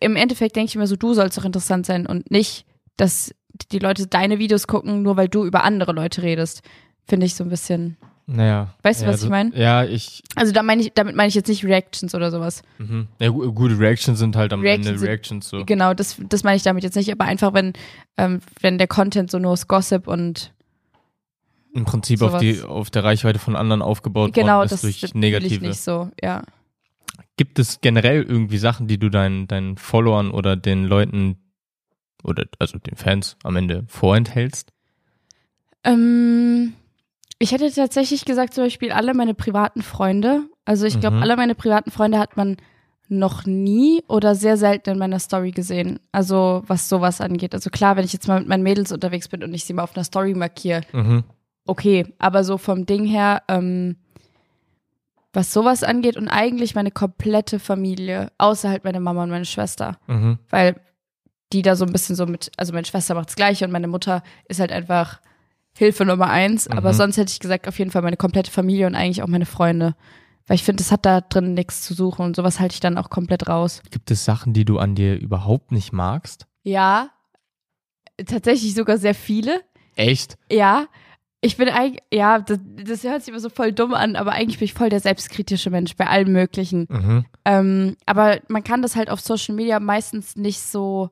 im 0.00 0.16
Endeffekt 0.16 0.56
denke 0.56 0.68
ich 0.68 0.76
mir 0.76 0.86
so, 0.86 0.96
du 0.96 1.14
sollst 1.14 1.38
doch 1.38 1.44
interessant 1.44 1.86
sein 1.86 2.06
und 2.06 2.30
nicht, 2.30 2.66
dass 2.96 3.34
die 3.72 3.78
Leute 3.78 4.06
deine 4.06 4.38
Videos 4.38 4.66
gucken, 4.66 5.02
nur 5.02 5.16
weil 5.16 5.28
du 5.28 5.44
über 5.44 5.64
andere 5.64 5.92
Leute 5.92 6.22
redest. 6.22 6.62
Finde 7.06 7.26
ich 7.26 7.34
so 7.34 7.44
ein 7.44 7.50
bisschen. 7.50 7.96
Naja. 8.26 8.74
Weißt 8.82 9.00
du, 9.00 9.06
ja, 9.06 9.10
was 9.10 9.16
ich 9.16 9.22
das- 9.22 9.30
mein? 9.30 9.52
Ja, 9.56 9.84
ich. 9.84 10.22
Also 10.36 10.52
da 10.52 10.62
meine 10.62 10.82
ich, 10.82 10.92
damit 10.94 11.16
meine 11.16 11.28
ich 11.28 11.34
jetzt 11.34 11.48
nicht 11.48 11.64
Reactions 11.64 12.14
oder 12.14 12.30
sowas. 12.30 12.62
Mhm. 12.78 13.08
Ja, 13.18 13.28
gu- 13.30 13.52
gute 13.52 13.76
Reactions 13.78 14.18
sind 14.20 14.36
halt 14.36 14.52
am 14.52 14.60
Reactions 14.60 14.88
Ende 14.88 15.02
Reactions 15.02 15.48
so. 15.48 15.64
Genau, 15.64 15.94
das, 15.94 16.16
das 16.28 16.44
meine 16.44 16.56
ich 16.56 16.62
damit 16.62 16.84
jetzt 16.84 16.94
nicht, 16.94 17.10
aber 17.10 17.24
einfach, 17.24 17.52
wenn, 17.54 17.72
ähm, 18.16 18.40
wenn 18.60 18.78
der 18.78 18.86
Content 18.86 19.30
so 19.32 19.40
nur 19.40 19.50
aus 19.50 19.66
Gossip 19.66 20.06
und 20.06 20.52
Im 21.74 21.84
Prinzip 21.84 22.22
auf, 22.22 22.38
die, 22.38 22.62
auf 22.62 22.90
der 22.90 23.02
Reichweite 23.02 23.40
von 23.40 23.56
anderen 23.56 23.82
aufgebaut 23.82 24.32
genau, 24.32 24.58
worden 24.58 24.66
ist 24.66 24.72
das 24.72 24.80
durch 24.82 25.00
das 25.00 25.14
negative. 25.14 25.66
nicht 25.66 25.80
so, 25.80 26.10
ja. 26.22 26.42
Gibt 27.36 27.58
es 27.58 27.80
generell 27.80 28.22
irgendwie 28.22 28.58
Sachen, 28.58 28.86
die 28.86 28.98
du 28.98 29.08
deinen, 29.08 29.48
deinen 29.48 29.76
Followern 29.76 30.30
oder 30.30 30.56
den 30.56 30.84
Leuten 30.84 31.36
oder 32.24 32.44
also 32.58 32.78
den 32.78 32.96
Fans 32.96 33.36
am 33.44 33.56
Ende 33.56 33.84
vorenthältst? 33.88 34.72
Ähm, 35.84 36.74
ich 37.38 37.52
hätte 37.52 37.70
tatsächlich 37.72 38.24
gesagt, 38.24 38.54
zum 38.54 38.64
Beispiel 38.64 38.92
alle 38.92 39.14
meine 39.14 39.34
privaten 39.34 39.82
Freunde. 39.82 40.42
Also 40.64 40.86
ich 40.86 41.00
glaube, 41.00 41.16
Mhm. 41.16 41.22
alle 41.22 41.36
meine 41.36 41.54
privaten 41.54 41.90
Freunde 41.90 42.18
hat 42.18 42.36
man 42.36 42.56
noch 43.08 43.44
nie 43.44 44.02
oder 44.08 44.34
sehr 44.34 44.56
selten 44.56 44.90
in 44.90 44.98
meiner 44.98 45.18
Story 45.18 45.50
gesehen. 45.50 45.98
Also 46.12 46.62
was 46.66 46.88
sowas 46.88 47.20
angeht. 47.20 47.54
Also 47.54 47.70
klar, 47.70 47.96
wenn 47.96 48.04
ich 48.04 48.12
jetzt 48.12 48.28
mal 48.28 48.38
mit 48.38 48.48
meinen 48.48 48.62
Mädels 48.62 48.92
unterwegs 48.92 49.28
bin 49.28 49.42
und 49.42 49.52
ich 49.52 49.64
sie 49.64 49.72
mal 49.72 49.82
auf 49.82 49.96
einer 49.96 50.04
Story 50.04 50.34
markiere, 50.34 50.82
Mhm. 50.92 51.24
okay. 51.66 52.14
Aber 52.18 52.44
so 52.44 52.56
vom 52.58 52.86
Ding 52.86 53.04
her, 53.06 53.42
ähm, 53.48 53.96
was 55.32 55.52
sowas 55.52 55.82
angeht 55.82 56.16
und 56.16 56.28
eigentlich 56.28 56.74
meine 56.74 56.90
komplette 56.90 57.58
Familie, 57.58 58.30
außer 58.38 58.68
halt 58.68 58.84
meine 58.84 59.00
Mama 59.00 59.22
und 59.22 59.30
meine 59.30 59.44
Schwester. 59.44 59.98
Mhm. 60.06 60.38
Weil 60.50 60.80
die 61.52 61.62
da 61.62 61.76
so 61.76 61.84
ein 61.84 61.92
bisschen 61.92 62.16
so 62.16 62.26
mit, 62.26 62.50
also 62.56 62.72
meine 62.72 62.86
Schwester 62.86 63.14
macht 63.14 63.28
das 63.28 63.36
Gleiche 63.36 63.64
und 63.64 63.70
meine 63.72 63.88
Mutter 63.88 64.22
ist 64.48 64.60
halt 64.60 64.72
einfach 64.72 65.20
Hilfe 65.76 66.04
Nummer 66.04 66.28
eins. 66.30 66.68
Aber 66.68 66.92
Mhm. 66.92 66.96
sonst 66.96 67.16
hätte 67.16 67.32
ich 67.32 67.40
gesagt, 67.40 67.66
auf 67.68 67.78
jeden 67.78 67.90
Fall 67.90 68.02
meine 68.02 68.16
komplette 68.16 68.50
Familie 68.50 68.86
und 68.86 68.94
eigentlich 68.94 69.22
auch 69.22 69.28
meine 69.28 69.46
Freunde. 69.46 69.94
Weil 70.46 70.56
ich 70.56 70.64
finde, 70.64 70.82
es 70.82 70.90
hat 70.90 71.06
da 71.06 71.20
drin 71.20 71.54
nichts 71.54 71.82
zu 71.82 71.94
suchen 71.94 72.24
und 72.24 72.34
sowas 72.36 72.58
halte 72.58 72.74
ich 72.74 72.80
dann 72.80 72.98
auch 72.98 73.08
komplett 73.10 73.48
raus. 73.48 73.82
Gibt 73.90 74.10
es 74.10 74.24
Sachen, 74.24 74.52
die 74.52 74.64
du 74.64 74.78
an 74.78 74.94
dir 74.94 75.16
überhaupt 75.18 75.70
nicht 75.70 75.92
magst? 75.92 76.46
Ja, 76.62 77.10
tatsächlich 78.26 78.74
sogar 78.74 78.98
sehr 78.98 79.14
viele. 79.14 79.60
Echt? 79.96 80.36
Ja, 80.50 80.86
ich 81.40 81.56
bin 81.56 81.68
eigentlich, 81.68 82.02
ja, 82.12 82.38
das, 82.38 82.58
das 82.84 83.02
hört 83.04 83.22
sich 83.22 83.28
immer 83.30 83.40
so 83.40 83.48
voll 83.48 83.72
dumm 83.72 83.94
an, 83.94 84.16
aber 84.16 84.32
eigentlich 84.32 84.58
bin 84.58 84.66
ich 84.66 84.74
voll 84.74 84.88
der 84.90 85.00
selbstkritische 85.00 85.70
Mensch 85.70 85.96
bei 85.96 86.06
allem 86.06 86.32
Möglichen. 86.32 86.86
Mhm. 86.90 87.24
Ähm, 87.44 87.96
aber 88.06 88.40
man 88.48 88.62
kann 88.64 88.82
das 88.82 88.96
halt 88.96 89.08
auf 89.10 89.20
Social 89.20 89.54
Media 89.54 89.80
meistens 89.80 90.36
nicht 90.36 90.60
so 90.60 91.10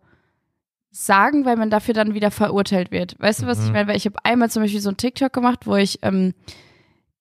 sagen, 0.90 1.44
weil 1.44 1.56
man 1.56 1.70
dafür 1.70 1.94
dann 1.94 2.14
wieder 2.14 2.30
verurteilt 2.30 2.90
wird. 2.90 3.14
Weißt 3.20 3.42
du, 3.42 3.46
was 3.46 3.60
ich 3.60 3.66
Mhm. 3.66 3.72
meine? 3.72 3.88
Weil 3.88 3.96
ich 3.96 4.06
habe 4.06 4.16
einmal 4.24 4.50
zum 4.50 4.62
Beispiel 4.62 4.80
so 4.80 4.90
ein 4.90 4.96
TikTok 4.96 5.32
gemacht, 5.32 5.66
wo 5.66 5.76
ich, 5.76 5.98
ähm, 6.02 6.34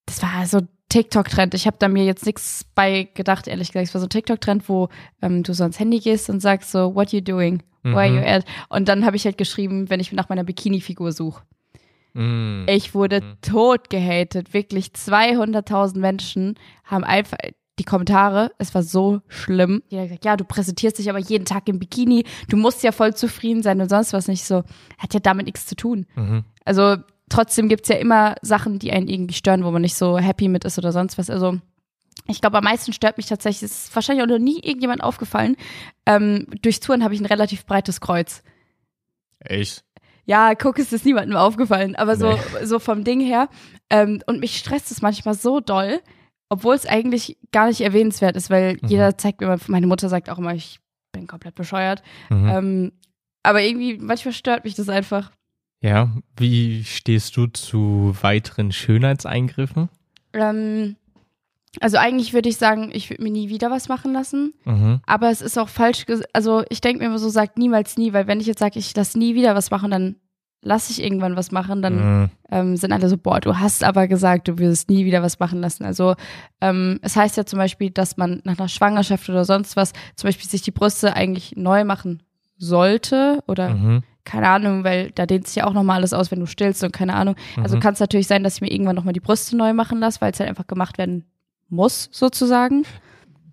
das 0.06 0.22
war 0.24 0.46
so 0.46 0.60
ein 0.60 0.68
TikTok-Trend. 0.90 1.54
Ich 1.54 1.68
habe 1.68 1.76
da 1.80 1.90
mir 1.90 2.06
jetzt 2.06 2.26
nichts 2.26 2.66
bei 2.76 3.10
gedacht, 3.14 3.48
ehrlich 3.48 3.70
gesagt. 3.74 3.90
Es 3.90 3.94
war 3.94 4.00
so 4.02 4.08
ein 4.08 4.12
TikTok-Trend, 4.12 4.70
wo 4.70 4.88
ähm, 5.22 5.44
du 5.44 5.54
so 5.54 5.64
ans 5.64 5.80
Handy 5.80 6.00
gehst 6.00 6.30
und 6.30 6.40
sagst 6.40 6.72
so, 6.72 6.96
what 6.96 7.12
you 7.12 7.20
doing? 7.22 7.62
Where 7.84 8.00
are 8.00 8.10
Mhm. 8.10 8.18
you 8.18 8.24
at? 8.26 8.46
Und 8.70 8.88
dann 8.90 9.06
habe 9.06 9.16
ich 9.18 9.26
halt 9.26 9.38
geschrieben, 9.38 9.90
wenn 9.90 10.00
ich 10.00 10.12
nach 10.12 10.30
meiner 10.30 10.44
Bikini-Figur 10.44 11.12
suche. 11.12 11.44
Mhm. 12.14 12.66
Ich 12.70 12.94
wurde 12.96 13.22
Mhm. 13.22 13.42
tot 13.42 13.90
gehatet. 13.90 14.54
Wirklich 14.54 14.94
200.000 14.94 16.00
Menschen 16.02 16.56
haben 16.86 17.04
einfach 17.04 17.38
die 17.80 17.84
Kommentare, 17.84 18.52
es 18.58 18.74
war 18.74 18.84
so 18.84 19.22
schlimm. 19.28 19.84
Jeder 19.90 20.02
hat 20.04 20.10
gesagt, 20.10 20.26
ja, 20.26 20.36
du 20.38 20.44
präsentierst 20.44 20.98
dich 20.98 21.10
aber 21.10 21.20
jeden 21.20 21.46
Tag 21.46 21.68
im 21.70 21.80
Bikini, 21.80 22.26
du 22.50 22.58
musst 22.58 22.84
ja 22.84 22.92
voll 22.92 23.14
zufrieden 23.16 23.62
sein 23.64 23.80
und 23.82 23.90
sonst 23.90 24.14
was 24.14 24.28
nicht 24.28 24.44
so. 24.46 24.64
Hat 24.98 25.14
ja 25.14 25.20
damit 25.20 25.46
nichts 25.46 25.66
zu 25.66 25.76
tun. 25.76 26.06
Mhm. 26.16 26.44
Also 26.66 26.96
trotzdem 27.30 27.70
gibt's 27.70 27.90
ja 27.90 27.96
immer 27.98 28.36
Sachen, 28.42 28.80
die 28.80 28.92
einen 28.92 29.08
irgendwie 29.08 29.36
stören, 29.36 29.64
wo 29.64 29.72
man 29.72 29.82
nicht 29.82 29.96
so 29.96 30.18
happy 30.18 30.48
mit 30.48 30.66
ist 30.66 30.78
oder 30.78 30.92
sonst 30.92 31.18
was. 31.18 31.30
Also 31.30 31.60
ich 32.28 32.42
glaube, 32.42 32.58
am 32.58 32.64
meisten 32.64 32.94
stört 32.94 33.18
mich 33.18 33.28
tatsächlich, 33.28 33.70
es 33.72 33.86
ist 33.86 33.96
wahrscheinlich 33.96 34.24
auch 34.24 34.30
noch 34.30 34.40
nie 34.40 34.60
irgendjemand 34.62 35.04
aufgefallen. 35.04 35.56
Ähm, 36.06 36.48
durch 36.62 36.80
Touren 36.80 37.04
habe 37.04 37.14
ich 37.14 37.22
ein 37.22 37.26
relativ 37.26 37.66
breites 37.66 38.02
Kreuz. 38.02 38.42
Echt? 39.40 39.84
Ja, 40.26 40.56
guck, 40.56 40.78
es 40.80 40.92
ist 40.92 41.06
niemandem 41.06 41.38
aufgefallen, 41.38 41.96
aber 41.96 42.18
so, 42.18 42.32
Nee. 42.32 42.66
so 42.66 42.80
vom 42.80 43.04
Ding 43.06 43.22
her. 43.22 43.48
Ähm, 43.90 44.22
und 44.28 44.42
mich 44.42 44.58
stresst 44.58 44.92
es 44.92 45.02
manchmal 45.02 45.36
so 45.36 45.62
doll, 45.62 46.02
obwohl 46.50 46.76
es 46.76 46.86
eigentlich 46.86 47.38
gar 47.52 47.68
nicht 47.68 47.82
erwähnenswert 47.82 48.36
ist, 48.36 48.50
weil 48.50 48.74
Mhm. 48.82 48.88
jeder 48.88 49.18
zeigt 49.18 49.42
mir, 49.42 49.48
immer- 49.48 49.58
meine 49.68 49.88
Mutter 49.88 50.10
sagt 50.10 50.30
auch 50.30 50.38
immer, 50.38 50.54
ich 50.54 50.80
bin 51.12 51.28
komplett 51.28 51.56
bescheuert. 51.56 52.04
Mhm. 52.30 52.50
Ähm, 52.50 52.92
aber 53.44 53.62
irgendwie, 53.62 53.98
manchmal 53.98 54.34
stört 54.34 54.64
mich 54.66 54.76
das 54.76 54.90
einfach. 54.90 55.32
Ja, 55.82 56.10
wie 56.36 56.84
stehst 56.84 57.38
du 57.38 57.48
zu 57.48 58.16
weiteren 58.22 58.72
Schönheitseingriffen? 58.72 59.90
Ähm, 60.34 60.96
also 61.80 61.98
eigentlich 61.98 62.34
würde 62.34 62.50
ich 62.50 62.58
sagen, 62.58 62.90
ich 62.94 63.10
würde 63.10 63.22
mir 63.24 63.32
nie 63.32 63.50
wieder 63.50 63.70
was 63.70 63.88
machen 63.88 64.12
lassen. 64.14 64.54
Mhm. 64.66 65.02
Aber 65.06 65.30
es 65.30 65.42
ist 65.42 65.58
auch 65.58 65.70
falsch, 65.70 66.06
also 66.34 66.64
ich 66.70 66.82
denke 66.82 67.00
mir 67.00 67.06
immer 67.06 67.20
so, 67.20 67.30
sagt 67.30 67.58
niemals 67.58 67.98
nie, 67.98 68.14
weil 68.14 68.28
wenn 68.28 68.40
ich 68.40 68.48
jetzt 68.48 68.60
sage, 68.60 68.80
ich 68.80 68.96
lasse 68.96 69.18
nie 69.20 69.36
wieder 69.36 69.54
was 69.56 69.70
machen, 69.72 69.92
dann 69.92 70.16
lasse 70.62 70.92
ich 70.92 71.02
irgendwann 71.04 71.36
was 71.36 71.52
machen, 71.52 71.82
dann 71.82 71.96
Mhm. 72.22 72.30
ähm, 72.52 72.76
sind 72.78 72.92
alle 72.92 73.08
so, 73.10 73.18
boah, 73.18 73.40
du 73.40 73.58
hast 73.60 73.84
aber 73.84 74.08
gesagt, 74.08 74.48
du 74.48 74.58
würdest 74.58 74.90
nie 74.90 75.06
wieder 75.06 75.22
was 75.22 75.40
machen 75.40 75.62
lassen. 75.62 75.86
Also 75.86 76.16
ähm, 76.62 77.00
es 77.04 77.16
heißt 77.16 77.38
ja 77.38 77.46
zum 77.46 77.58
Beispiel, 77.60 77.90
dass 77.92 78.18
man 78.18 78.42
nach 78.44 78.58
einer 78.58 78.68
Schwangerschaft 78.68 79.30
oder 79.30 79.46
sonst 79.46 79.76
was 79.76 79.94
zum 80.16 80.28
Beispiel 80.28 80.50
sich 80.50 80.64
die 80.64 80.72
Brüste 80.72 81.16
eigentlich 81.16 81.56
neu 81.56 81.84
machen 81.86 82.24
sollte 82.58 83.44
oder 83.48 83.70
Mhm. 83.70 84.04
keine 84.24 84.50
Ahnung, 84.50 84.84
weil 84.84 85.12
da 85.12 85.26
dehnt 85.26 85.48
sich 85.48 85.58
ja 85.58 85.66
auch 85.68 85.74
nochmal 85.74 85.98
alles 85.98 86.12
aus, 86.14 86.32
wenn 86.32 86.40
du 86.40 86.48
stillst 86.48 86.84
und 86.84 86.92
keine 86.92 87.14
Ahnung. 87.14 87.36
Also 87.62 87.78
Mhm. 87.78 87.80
kann 87.80 87.94
es 87.94 88.00
natürlich 88.00 88.28
sein, 88.28 88.44
dass 88.44 88.56
ich 88.56 88.62
mir 88.62 88.72
irgendwann 88.72 88.96
nochmal 88.96 89.14
die 89.14 89.20
Brüste 89.22 89.56
neu 89.56 89.74
machen 89.74 90.00
lasse, 90.00 90.20
weil 90.22 90.32
es 90.32 90.40
halt 90.40 90.50
einfach 90.50 90.68
gemacht 90.68 90.98
werden 90.98 91.24
muss, 91.70 92.10
sozusagen. 92.12 92.84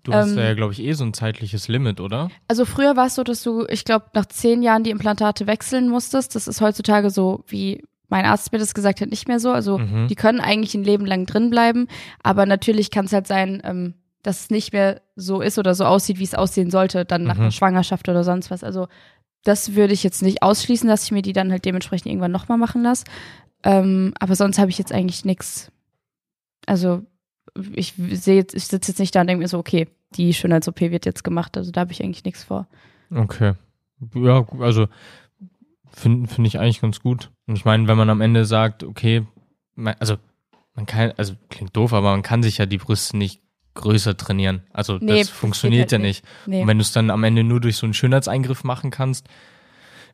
Du 0.05 0.13
hast 0.13 0.31
ähm, 0.31 0.37
ja, 0.37 0.53
glaube 0.53 0.71
ich, 0.73 0.79
eh 0.81 0.93
so 0.93 1.03
ein 1.03 1.13
zeitliches 1.13 1.67
Limit, 1.67 1.99
oder? 1.99 2.29
Also 2.47 2.63
früher 2.63 2.95
war 2.95 3.07
es 3.07 3.15
so, 3.15 3.23
dass 3.23 3.43
du, 3.43 3.65
ich 3.67 3.83
glaube, 3.85 4.05
nach 4.13 4.25
zehn 4.27 4.61
Jahren 4.63 4.83
die 4.83 4.91
Implantate 4.91 5.47
wechseln 5.47 5.89
musstest. 5.89 6.35
Das 6.35 6.47
ist 6.47 6.61
heutzutage 6.61 7.09
so, 7.09 7.43
wie 7.47 7.83
mein 8.07 8.25
Arzt 8.25 8.51
mir 8.51 8.59
das 8.59 8.73
gesagt 8.73 9.01
hat, 9.01 9.09
nicht 9.09 9.27
mehr 9.27 9.39
so. 9.39 9.51
Also 9.51 9.79
Mhm. 9.79 10.07
die 10.07 10.15
können 10.15 10.39
eigentlich 10.39 10.75
ein 10.75 10.83
Leben 10.83 11.05
lang 11.05 11.25
drin 11.25 11.49
bleiben, 11.49 11.87
aber 12.23 12.45
natürlich 12.45 12.91
kann 12.91 13.05
es 13.05 13.13
halt 13.13 13.27
sein, 13.27 13.61
ähm, 13.65 13.95
dass 14.21 14.41
es 14.41 14.49
nicht 14.49 14.73
mehr 14.73 15.01
so 15.15 15.41
ist 15.41 15.57
oder 15.59 15.73
so 15.75 15.85
aussieht, 15.85 16.19
wie 16.19 16.23
es 16.23 16.35
aussehen 16.35 16.69
sollte, 16.71 17.03
dann 17.05 17.23
nach 17.23 17.35
Mhm. 17.35 17.41
einer 17.41 17.51
Schwangerschaft 17.51 18.07
oder 18.07 18.23
sonst 18.23 18.49
was. 18.51 18.63
Also 18.63 18.87
das 19.43 19.75
würde 19.75 19.93
ich 19.93 20.03
jetzt 20.03 20.21
nicht 20.23 20.41
ausschließen, 20.43 20.87
dass 20.87 21.03
ich 21.05 21.11
mir 21.11 21.21
die 21.23 21.33
dann 21.33 21.51
halt 21.51 21.65
dementsprechend 21.65 22.07
irgendwann 22.07 22.31
nochmal 22.31 22.57
machen 22.57 22.81
lasse. 22.83 23.03
Ähm, 23.63 24.13
aber 24.19 24.35
sonst 24.35 24.59
habe 24.59 24.69
ich 24.69 24.77
jetzt 24.77 24.91
eigentlich 24.93 25.25
nichts. 25.25 25.71
Also 26.67 27.03
ich 27.73 27.93
sehe 27.95 28.35
jetzt, 28.35 28.53
ich 28.53 28.65
sitze 28.65 28.91
jetzt 28.91 28.99
nicht 28.99 29.15
da 29.15 29.21
und 29.21 29.27
denke 29.27 29.41
mir 29.41 29.47
so, 29.47 29.57
okay, 29.57 29.87
die 30.15 30.33
Schönheits-OP 30.33 30.81
wird 30.81 31.05
jetzt 31.05 31.23
gemacht. 31.23 31.57
Also 31.57 31.71
da 31.71 31.81
habe 31.81 31.91
ich 31.91 32.03
eigentlich 32.03 32.25
nichts 32.25 32.43
vor. 32.43 32.67
Okay. 33.13 33.53
Ja, 34.13 34.45
also 34.59 34.87
finde 35.91 36.27
find 36.27 36.47
ich 36.47 36.59
eigentlich 36.59 36.81
ganz 36.81 36.99
gut. 36.99 37.31
Und 37.47 37.55
ich 37.55 37.65
meine, 37.65 37.87
wenn 37.87 37.97
man 37.97 38.09
am 38.09 38.21
Ende 38.21 38.45
sagt, 38.45 38.83
okay, 38.83 39.25
also 39.99 40.17
man 40.73 40.85
kann, 40.85 41.13
also 41.17 41.33
klingt 41.49 41.75
doof, 41.75 41.93
aber 41.93 42.11
man 42.11 42.21
kann 42.21 42.43
sich 42.43 42.57
ja 42.57 42.65
die 42.65 42.77
Brüste 42.77 43.17
nicht 43.17 43.41
größer 43.75 44.17
trainieren. 44.17 44.63
Also 44.71 44.97
Nee, 44.99 45.19
das 45.19 45.29
funktioniert 45.29 45.89
geht 45.89 45.91
ja 45.93 45.97
halt 45.97 46.07
nicht. 46.07 46.25
Nee. 46.45 46.61
Und 46.61 46.67
wenn 46.67 46.77
du 46.77 46.81
es 46.81 46.91
dann 46.91 47.09
am 47.09 47.23
Ende 47.23 47.43
nur 47.43 47.61
durch 47.61 47.77
so 47.77 47.85
einen 47.85 47.93
Schönheitseingriff 47.93 48.63
machen 48.63 48.91
kannst, 48.91 49.27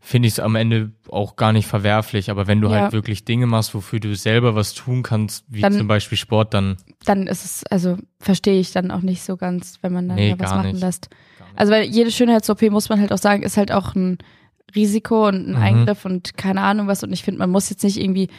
finde 0.03 0.27
ich 0.27 0.33
es 0.33 0.39
am 0.39 0.55
Ende 0.55 0.91
auch 1.09 1.35
gar 1.35 1.53
nicht 1.53 1.67
verwerflich. 1.67 2.31
Aber 2.31 2.47
wenn 2.47 2.59
du 2.59 2.69
Ja. 2.69 2.81
halt 2.81 2.91
wirklich 2.91 3.23
Dinge 3.23 3.45
machst, 3.45 3.75
wofür 3.75 3.99
du 3.99 4.15
selber 4.15 4.55
was 4.55 4.73
tun 4.73 5.03
kannst, 5.03 5.45
wie 5.47 5.61
Dann- 5.61 5.73
zum 5.73 5.87
Beispiel 5.87 6.17
Sport, 6.17 6.53
dann 6.55 6.77
dann 7.05 7.27
ist 7.27 7.45
es, 7.45 7.63
also 7.67 7.97
verstehe 8.19 8.59
ich 8.59 8.71
dann 8.71 8.89
auch 8.91 9.01
nicht 9.01 9.21
so 9.21 9.37
ganz, 9.37 9.77
wenn 9.81 9.93
man 9.93 10.07
dann 10.09 10.17
Nee, 10.17 10.35
was 10.37 10.49
machen 10.51 10.71
nicht. 10.71 10.81
lässt. 10.81 11.09
Also 11.55 11.71
weil 11.73 11.83
jede 11.83 12.11
Schönheits-OP, 12.11 12.69
muss 12.71 12.89
man 12.89 12.99
halt 12.99 13.13
auch 13.13 13.17
sagen, 13.19 13.43
ist 13.43 13.57
halt 13.57 13.71
auch 13.71 13.93
ein 13.95 14.17
Risiko 14.75 15.27
und 15.27 15.47
ein 15.49 15.51
Mhm. 15.51 15.61
Eingriff 15.61 16.05
und 16.05 16.35
keine 16.37 16.61
Ahnung 16.61 16.87
was. 16.87 17.03
Und 17.03 17.11
ich 17.13 17.23
finde, 17.23 17.39
man 17.39 17.49
muss 17.51 17.69
jetzt 17.69 17.83
nicht 17.83 17.99
irgendwie 17.99 18.29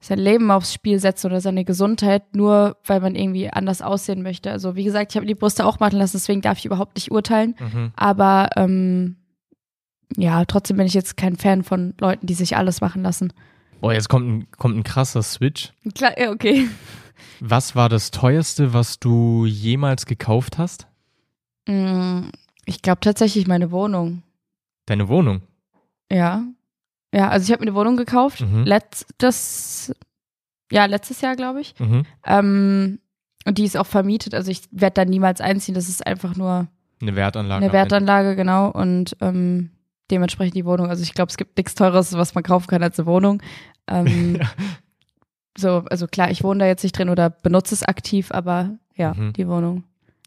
sein 0.00 0.18
Leben 0.18 0.50
aufs 0.50 0.72
Spiel 0.74 0.98
setzen 0.98 1.28
oder 1.28 1.40
seine 1.40 1.64
Gesundheit, 1.64 2.34
nur 2.36 2.76
weil 2.84 3.00
man 3.00 3.14
irgendwie 3.14 3.50
anders 3.50 3.82
aussehen 3.82 4.22
möchte. 4.22 4.50
Also 4.50 4.74
wie 4.76 4.84
gesagt, 4.84 5.12
ich 5.12 5.16
habe 5.16 5.26
die 5.26 5.34
Brüste 5.36 5.64
auch 5.64 5.80
machen 5.80 5.98
lassen, 5.98 6.16
deswegen 6.16 6.40
darf 6.42 6.58
ich 6.58 6.64
überhaupt 6.66 6.96
nicht 6.96 7.10
urteilen. 7.10 7.54
mhm. 7.58 7.92
Aber 7.96 8.50
ähm, 8.56 9.16
ja, 10.16 10.44
trotzdem 10.44 10.76
bin 10.76 10.86
ich 10.86 10.94
jetzt 10.94 11.16
kein 11.16 11.36
Fan 11.36 11.62
von 11.64 11.94
Leuten, 12.00 12.26
die 12.26 12.34
sich 12.34 12.56
alles 12.56 12.80
machen 12.80 13.02
lassen. 13.02 13.32
Boah, 13.80 13.92
jetzt 13.92 14.08
kommt 14.08 14.28
ein, 14.28 14.46
kommt 14.58 14.76
ein 14.76 14.84
krasser 14.84 15.22
Switch. 15.22 15.72
Klar, 15.94 16.12
okay. 16.30 16.68
Was 17.40 17.74
war 17.74 17.88
das 17.88 18.10
teuerste, 18.12 18.72
was 18.72 19.00
du 19.00 19.44
jemals 19.46 20.06
gekauft 20.06 20.58
hast? 20.58 20.86
Mm, 21.66 22.28
Ich 22.66 22.82
glaube 22.82 23.00
tatsächlich 23.00 23.46
meine 23.48 23.70
Wohnung. 23.72 24.22
Deine 24.86 25.08
Wohnung. 25.08 25.42
Ja. 26.10 26.44
Ja, 27.12 27.28
also 27.28 27.44
ich 27.44 27.50
habe 27.52 27.64
mir 27.64 27.70
eine 27.70 27.76
Wohnung 27.76 27.96
gekauft. 27.96 28.40
Mhm. 28.42 28.64
Letztes, 28.64 29.92
ja, 30.70 30.86
letztes 30.86 31.20
Jahr, 31.20 31.34
glaube 31.36 31.60
ich. 31.60 31.74
Mhm. 31.80 32.04
Ähm, 32.24 32.98
und 33.44 33.58
die 33.58 33.64
ist 33.64 33.76
auch 33.76 33.86
vermietet. 33.86 34.34
Also 34.34 34.50
ich 34.52 34.62
werde 34.70 34.94
da 34.94 35.04
niemals 35.04 35.40
einziehen. 35.40 35.74
Das 35.74 35.88
ist 35.88 36.06
einfach 36.06 36.36
nur 36.36 36.68
Eine 37.00 37.16
Wertanlage. 37.16 37.64
eine. 37.64 37.72
Wertanlage, 37.72 38.36
genau. 38.36 38.70
Und 38.70 39.16
ähm, 39.20 39.70
dementsprechend 40.12 40.54
die 40.54 40.64
Wohnung. 40.64 40.88
Also 40.88 41.02
ich 41.02 41.14
glaube, 41.14 41.30
es 41.30 41.36
gibt 41.36 41.56
nichts 41.56 41.74
Teures, 41.74 42.12
was 42.12 42.34
man 42.34 42.44
kaufen 42.44 42.68
kann 42.68 42.82
als 42.82 42.98
eine 43.00 43.06
Wohnung. 43.06 43.42
Ähm, 43.88 44.38
So, 45.58 45.84
also 45.90 46.06
klar, 46.06 46.30
ich 46.30 46.42
wohne 46.42 46.60
da 46.60 46.66
jetzt 46.66 46.82
nicht 46.82 46.96
drin 46.96 47.10
oder 47.10 47.28
benutze 47.28 47.74
es 47.74 47.82
aktiv, 47.82 48.30
aber 48.30 48.78
ja, 48.96 49.12
Mhm. 49.14 49.34
die 49.34 49.46
Wohnung. 49.46 49.84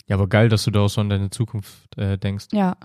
Ja, 0.08 0.18
aber 0.18 0.28
geil, 0.28 0.50
dass 0.50 0.66
du 0.66 0.72
da 0.72 0.82
auch 0.82 0.88
so 0.88 1.02
an 1.02 1.10
deine 1.10 1.32
Zukunft 1.32 1.98
äh, 1.98 2.18
denkst. 2.18 2.46
Ja. 2.52 2.78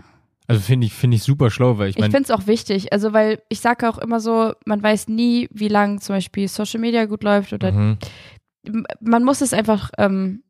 Also 0.46 0.62
finde 0.62 0.86
ich, 0.86 0.94
finde 0.94 1.16
ich 1.18 1.22
super 1.22 1.51
schlau, 1.51 1.76
weil 1.78 1.90
ich 1.90 1.96
Ich 1.96 2.01
meine, 2.01 2.12
finde 2.12 2.24
es 2.24 2.30
auch 2.30 2.46
wichtig, 2.46 2.94
also 2.94 3.12
weil 3.12 3.42
ich 3.51 3.61
sage 3.61 3.86
auch 3.88 3.98
immer 3.98 4.20
so, 4.20 4.55
man 4.64 4.82
weiß 4.82 5.09
nie, 5.09 5.48
wie 5.53 5.68
lang 5.68 6.01
zum 6.01 6.16
Beispiel 6.16 6.48
Social 6.48 6.80
Media 6.80 7.05
gut 7.05 7.22
läuft 7.24 7.53
oder 7.53 7.72
mhm. 7.72 7.98
man 9.01 9.22
muss 9.22 9.42
es 9.42 9.53
einfach 9.53 9.90
ähm, 9.98 10.42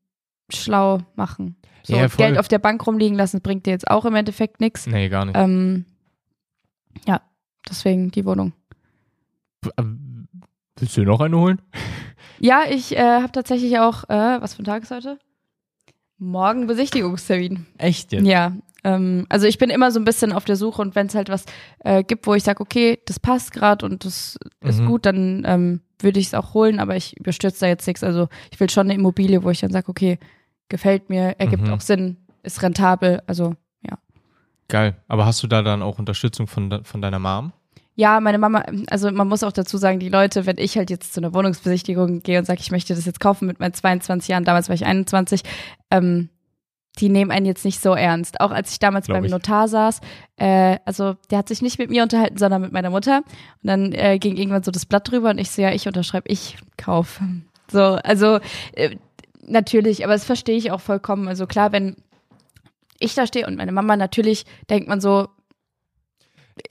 schlau 0.49 1.01
machen. 1.17 1.57
So, 1.83 1.97
Ja. 1.97 2.07
Geld 2.07 2.39
auf 2.39 2.47
der 2.49 2.61
Bank 2.61 2.87
rumliegen 2.87 3.17
lassen, 3.17 3.41
bringt 3.41 3.67
dir 3.67 3.71
jetzt 3.73 3.91
auch 3.91 4.05
im 4.05 4.15
Endeffekt 4.15 4.61
nichts. 4.61 4.87
Nee, 4.87 5.09
gar 5.09 5.25
nicht. 5.25 5.37
Ähm, 5.37 5.87
ja, 7.07 7.21
deswegen 7.69 8.11
die 8.11 8.25
Wohnung. 8.25 8.53
Willst 10.79 10.97
du 10.97 11.03
noch 11.05 11.21
eine 11.21 11.39
holen? 11.39 11.61
Ja, 12.39 12.63
ich 12.69 12.97
äh, 12.97 13.01
habe 13.21 13.33
tatsächlich 13.33 13.79
auch, 13.79 14.05
äh, 14.05 14.41
was 14.41 14.55
für 14.55 14.63
ein 14.63 14.67
Tag 14.67 14.83
ist 14.83 14.91
heute? 14.91 15.19
Morgen 16.19 16.67
Besichtigungstermin. 16.67 17.67
Echt 17.79 18.13
jetzt? 18.13 18.27
Ja, 18.27 18.53
ähm, 18.85 19.27
also 19.29 19.47
ich 19.47 19.59
bin 19.59 19.69
immer 19.71 19.91
so 19.91 20.01
ein 20.01 20.05
bisschen 20.05 20.33
auf 20.33 20.45
der 20.45 20.57
Suche 20.57 20.81
und 20.81 20.95
wenn 20.95 21.07
es 21.07 21.15
halt 21.15 21.29
was 21.29 21.45
äh, 21.81 22.03
gibt, 22.03 22.27
wo 22.27 22.35
ich 22.35 22.45
sage, 22.45 22.61
okay, 22.63 22.99
das 23.07 23.21
passt 23.21 23.53
gerade 23.53 23.85
und 23.85 24.05
das 24.05 24.39
ist 24.63 24.81
Mhm. 24.81 24.87
gut, 24.87 25.07
dann 25.07 25.43
ähm, 25.47 25.81
würde 25.99 26.19
ich 26.21 26.27
es 26.29 26.35
auch 26.35 26.55
holen, 26.55 26.81
aber 26.81 26.97
ich 26.97 27.19
überstürze 27.19 27.61
da 27.61 27.67
jetzt 27.67 27.87
nichts. 27.87 28.03
Also 28.03 28.29
ich 28.51 28.59
will 28.61 28.71
schon 28.71 28.87
eine 28.87 28.95
Immobilie, 28.95 29.43
wo 29.45 29.51
ich 29.51 29.61
dann 29.61 29.71
sage, 29.73 29.89
okay, 29.91 30.19
gefällt 30.71 31.11
mir, 31.11 31.37
ergibt 31.39 31.65
Mhm. 31.69 31.73
auch 31.75 31.81
Sinn, 31.83 32.17
ist 32.43 32.63
rentabel, 32.63 33.23
also. 33.27 33.55
Geil. 34.71 34.97
Aber 35.09 35.27
hast 35.27 35.43
du 35.43 35.47
da 35.47 35.63
dann 35.63 35.83
auch 35.83 35.99
Unterstützung 35.99 36.47
von, 36.47 36.85
von 36.85 37.03
deiner 37.03 37.19
Mom? 37.19 37.53
Ja, 37.97 38.21
meine 38.21 38.39
Mama, 38.39 38.65
also 38.89 39.11
man 39.11 39.29
muss 39.29 39.43
auch 39.43 39.53
dazu 39.53 39.77
sagen, 39.77 40.01
die 40.01 40.09
Leute, 40.09 40.47
wenn 40.47 40.57
ich 40.59 40.79
halt 40.79 40.89
jetzt 40.89 41.13
zu 41.13 41.21
einer 41.21 41.35
Wohnungsbesichtigung 41.35 42.23
gehe 42.23 42.39
und 42.39 42.47
sage, 42.47 42.61
ich 42.61 42.71
möchte 42.71 42.95
das 42.95 43.05
jetzt 43.05 43.21
kaufen 43.21 43.47
mit 43.47 43.61
meinen 43.61 43.75
22 43.75 44.29
Jahren, 44.29 44.45
damals 44.45 44.69
war 44.69 44.75
ich 44.75 44.87
21, 44.87 45.43
ähm, 45.91 46.31
die 46.99 47.09
nehmen 47.09 47.31
einen 47.31 47.47
jetzt 47.47 47.65
nicht 47.65 47.81
so 47.81 47.95
ernst. 47.95 48.41
Auch 48.41 48.51
als 48.53 48.73
ich 48.73 48.79
damals 48.79 49.07
Glaub 49.07 49.19
beim 49.19 49.25
ich. 49.25 49.31
Notar 49.31 49.69
saß, 49.69 50.01
äh, 50.37 50.79
also 50.85 51.15
der 51.31 51.39
hat 51.39 51.49
sich 51.49 51.63
nicht 51.63 51.79
mit 51.79 51.91
mir 51.91 52.03
unterhalten, 52.03 52.39
sondern 52.39 52.63
mit 52.63 52.73
meiner 52.73 52.91
Mutter. 52.91 53.19
Und 53.19 53.67
dann 53.67 53.93
äh, 53.93 54.19
ging 54.19 54.37
irgendwann 54.37 54.63
so 54.63 54.71
das 54.71 54.87
Blatt 54.87 55.11
drüber 55.11 55.31
und 55.31 55.39
ich 55.39 55.51
so, 55.51 55.63
ja, 55.63 55.73
ich 55.73 55.87
unterschreibe, 55.87 56.29
ich 56.31 56.57
kauf. 56.77 57.21
So, 57.71 57.83
also 57.83 58.41
äh, 58.73 58.97
natürlich, 59.47 60.05
aber 60.05 60.15
das 60.15 60.25
verstehe 60.25 60.57
ich 60.57 60.73
auch 60.73 60.81
vollkommen. 60.81 61.29
Also 61.29 61.47
klar, 61.47 61.73
wenn 61.73 61.97
ich 63.01 63.15
da 63.15 63.27
stehe 63.27 63.47
und 63.47 63.57
meine 63.57 63.73
Mama, 63.73 63.97
natürlich 63.97 64.45
denkt 64.71 64.89
man 64.89 65.01
so, 65.01 65.27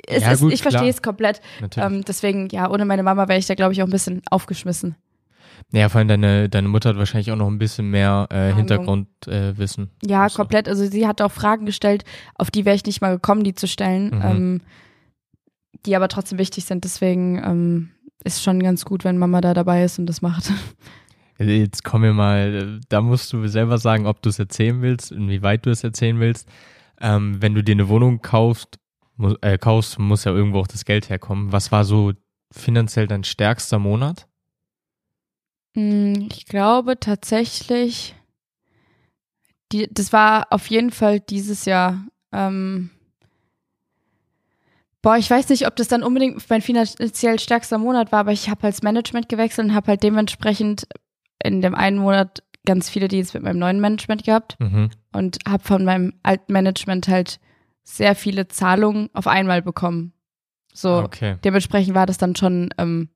Ja, 0.09 0.31
ist, 0.31 0.39
gut, 0.41 0.53
ich 0.53 0.61
verstehe 0.61 0.89
es 0.89 1.01
komplett. 1.01 1.41
Ähm, 1.75 2.03
deswegen, 2.05 2.47
ja, 2.51 2.69
ohne 2.69 2.85
meine 2.85 3.03
Mama 3.03 3.27
wäre 3.27 3.39
ich 3.39 3.47
da, 3.47 3.55
glaube 3.55 3.73
ich, 3.73 3.81
auch 3.81 3.87
ein 3.87 3.91
bisschen 3.91 4.21
aufgeschmissen. 4.29 4.95
ja, 5.71 5.89
vor 5.89 5.99
allem 5.99 6.07
deine, 6.07 6.47
deine 6.49 6.67
Mutter 6.67 6.89
hat 6.89 6.97
wahrscheinlich 6.97 7.31
auch 7.31 7.35
noch 7.35 7.47
ein 7.47 7.57
bisschen 7.57 7.89
mehr 7.89 8.27
äh. 8.31 8.53
Hintergrundwissen. 8.53 9.89
Äh. 10.03 10.07
Ja, 10.09 10.29
So. 10.29 10.37
komplett. 10.37 10.67
Also 10.69 10.85
sie 10.85 11.05
hat 11.07 11.21
auch 11.21 11.31
Fragen 11.31 11.65
gestellt, 11.65 12.03
auf 12.35 12.49
die 12.51 12.65
wäre 12.65 12.75
ich 12.75 12.85
nicht 12.85 13.01
mal 13.01 13.11
gekommen, 13.15 13.43
die 13.43 13.53
zu 13.55 13.67
stellen, 13.67 14.09
Mhm. 14.15 14.21
ähm, 14.23 14.61
die 15.85 15.95
aber 15.95 16.07
trotzdem 16.07 16.37
wichtig 16.37 16.65
sind. 16.65 16.83
Deswegen 16.83 17.41
ähm, 17.43 17.89
ist 18.23 18.43
schon 18.43 18.61
ganz 18.61 18.85
gut, 18.85 19.03
wenn 19.03 19.17
Mama 19.17 19.41
da 19.41 19.53
dabei 19.53 19.83
ist 19.83 19.97
und 19.99 20.05
das 20.07 20.21
macht. 20.21 20.51
Jetzt 21.39 21.85
komm 21.85 22.01
mir 22.01 22.13
mal, 22.13 22.81
da 22.89 23.01
musst 23.01 23.31
du 23.31 23.47
selber 23.47 23.77
sagen, 23.77 24.05
ob 24.07 24.21
du 24.21 24.29
es 24.29 24.39
erzählen 24.39 24.81
willst, 24.81 25.11
inwieweit 25.11 25.65
du 25.65 25.69
es 25.69 25.83
erzählen 25.85 26.19
willst. 26.19 26.49
Ähm, 26.99 27.41
wenn 27.41 27.55
du 27.55 27.63
dir 27.63 27.71
eine 27.71 27.87
Wohnung 27.87 28.21
kaufst, 28.21 28.77
mu 29.15 29.35
äh, 29.41 29.57
kaufst, 29.57 29.97
muss 29.99 30.25
ja 30.25 30.33
irgendwo 30.33 30.59
auch 30.59 30.67
das 30.67 30.83
Geld 30.83 31.09
herkommen. 31.09 31.53
Was 31.53 31.71
war 31.71 31.85
so 31.85 32.11
finanziell 32.51 33.07
dein 33.07 33.23
stärkster 33.23 33.79
Monat? 33.79 34.27
Mm, 35.75 36.27
Ich 36.29 36.45
glaube 36.45 36.99
tatsächlich, 36.99 38.15
die, 39.71 39.87
das 39.89 40.11
war 40.11 40.47
auf 40.49 40.67
jeden 40.69 40.91
Fall 40.91 41.21
dieses 41.21 41.63
Jahr. 41.63 42.05
Ähm, 42.33 42.89
boah, 45.01 45.17
ich 45.17 45.29
weiß 45.29 45.47
nicht, 45.49 45.67
ob 45.67 45.75
das 45.77 45.87
dann 45.87 46.03
unbedingt 46.03 46.49
mein 46.49 46.61
finanziell 46.61 47.39
stärkster 47.39 47.77
Monat 47.77 48.11
war, 48.11 48.19
aber 48.19 48.33
ich 48.33 48.49
habe 48.49 48.61
das 48.61 48.81
Management 48.81 49.29
gewechselt 49.29 49.69
und 49.69 49.75
habe 49.75 49.87
halt 49.87 50.03
dementsprechend 50.03 50.85
in 51.43 51.61
dem 51.61 51.75
einen 51.75 51.97
Monat 51.97 52.43
ganz 52.65 52.89
viele 52.89 53.07
Deals 53.07 53.33
mit 53.33 53.43
meinem 53.43 53.59
neuen 53.59 53.79
Management 53.79 54.23
gehabt 54.25 54.57
Mhm. 54.59 54.89
und 55.13 55.37
habe 55.47 55.63
von 55.63 55.83
meinem 55.85 56.13
alten 56.23 56.51
Management 56.53 57.07
halt 57.07 57.39
sehr 57.83 58.15
viele 58.15 58.47
Zahlungen 58.47 59.09
auf 59.13 59.27
einmal 59.27 59.61
bekommen. 59.61 60.13
So, 60.73 60.97
Okay. 60.97 61.37
dementsprechend 61.43 61.95
war 61.95 62.05
das 62.05 62.17
dann 62.17 62.35
schon 62.35 62.69
ähm, 62.77 63.09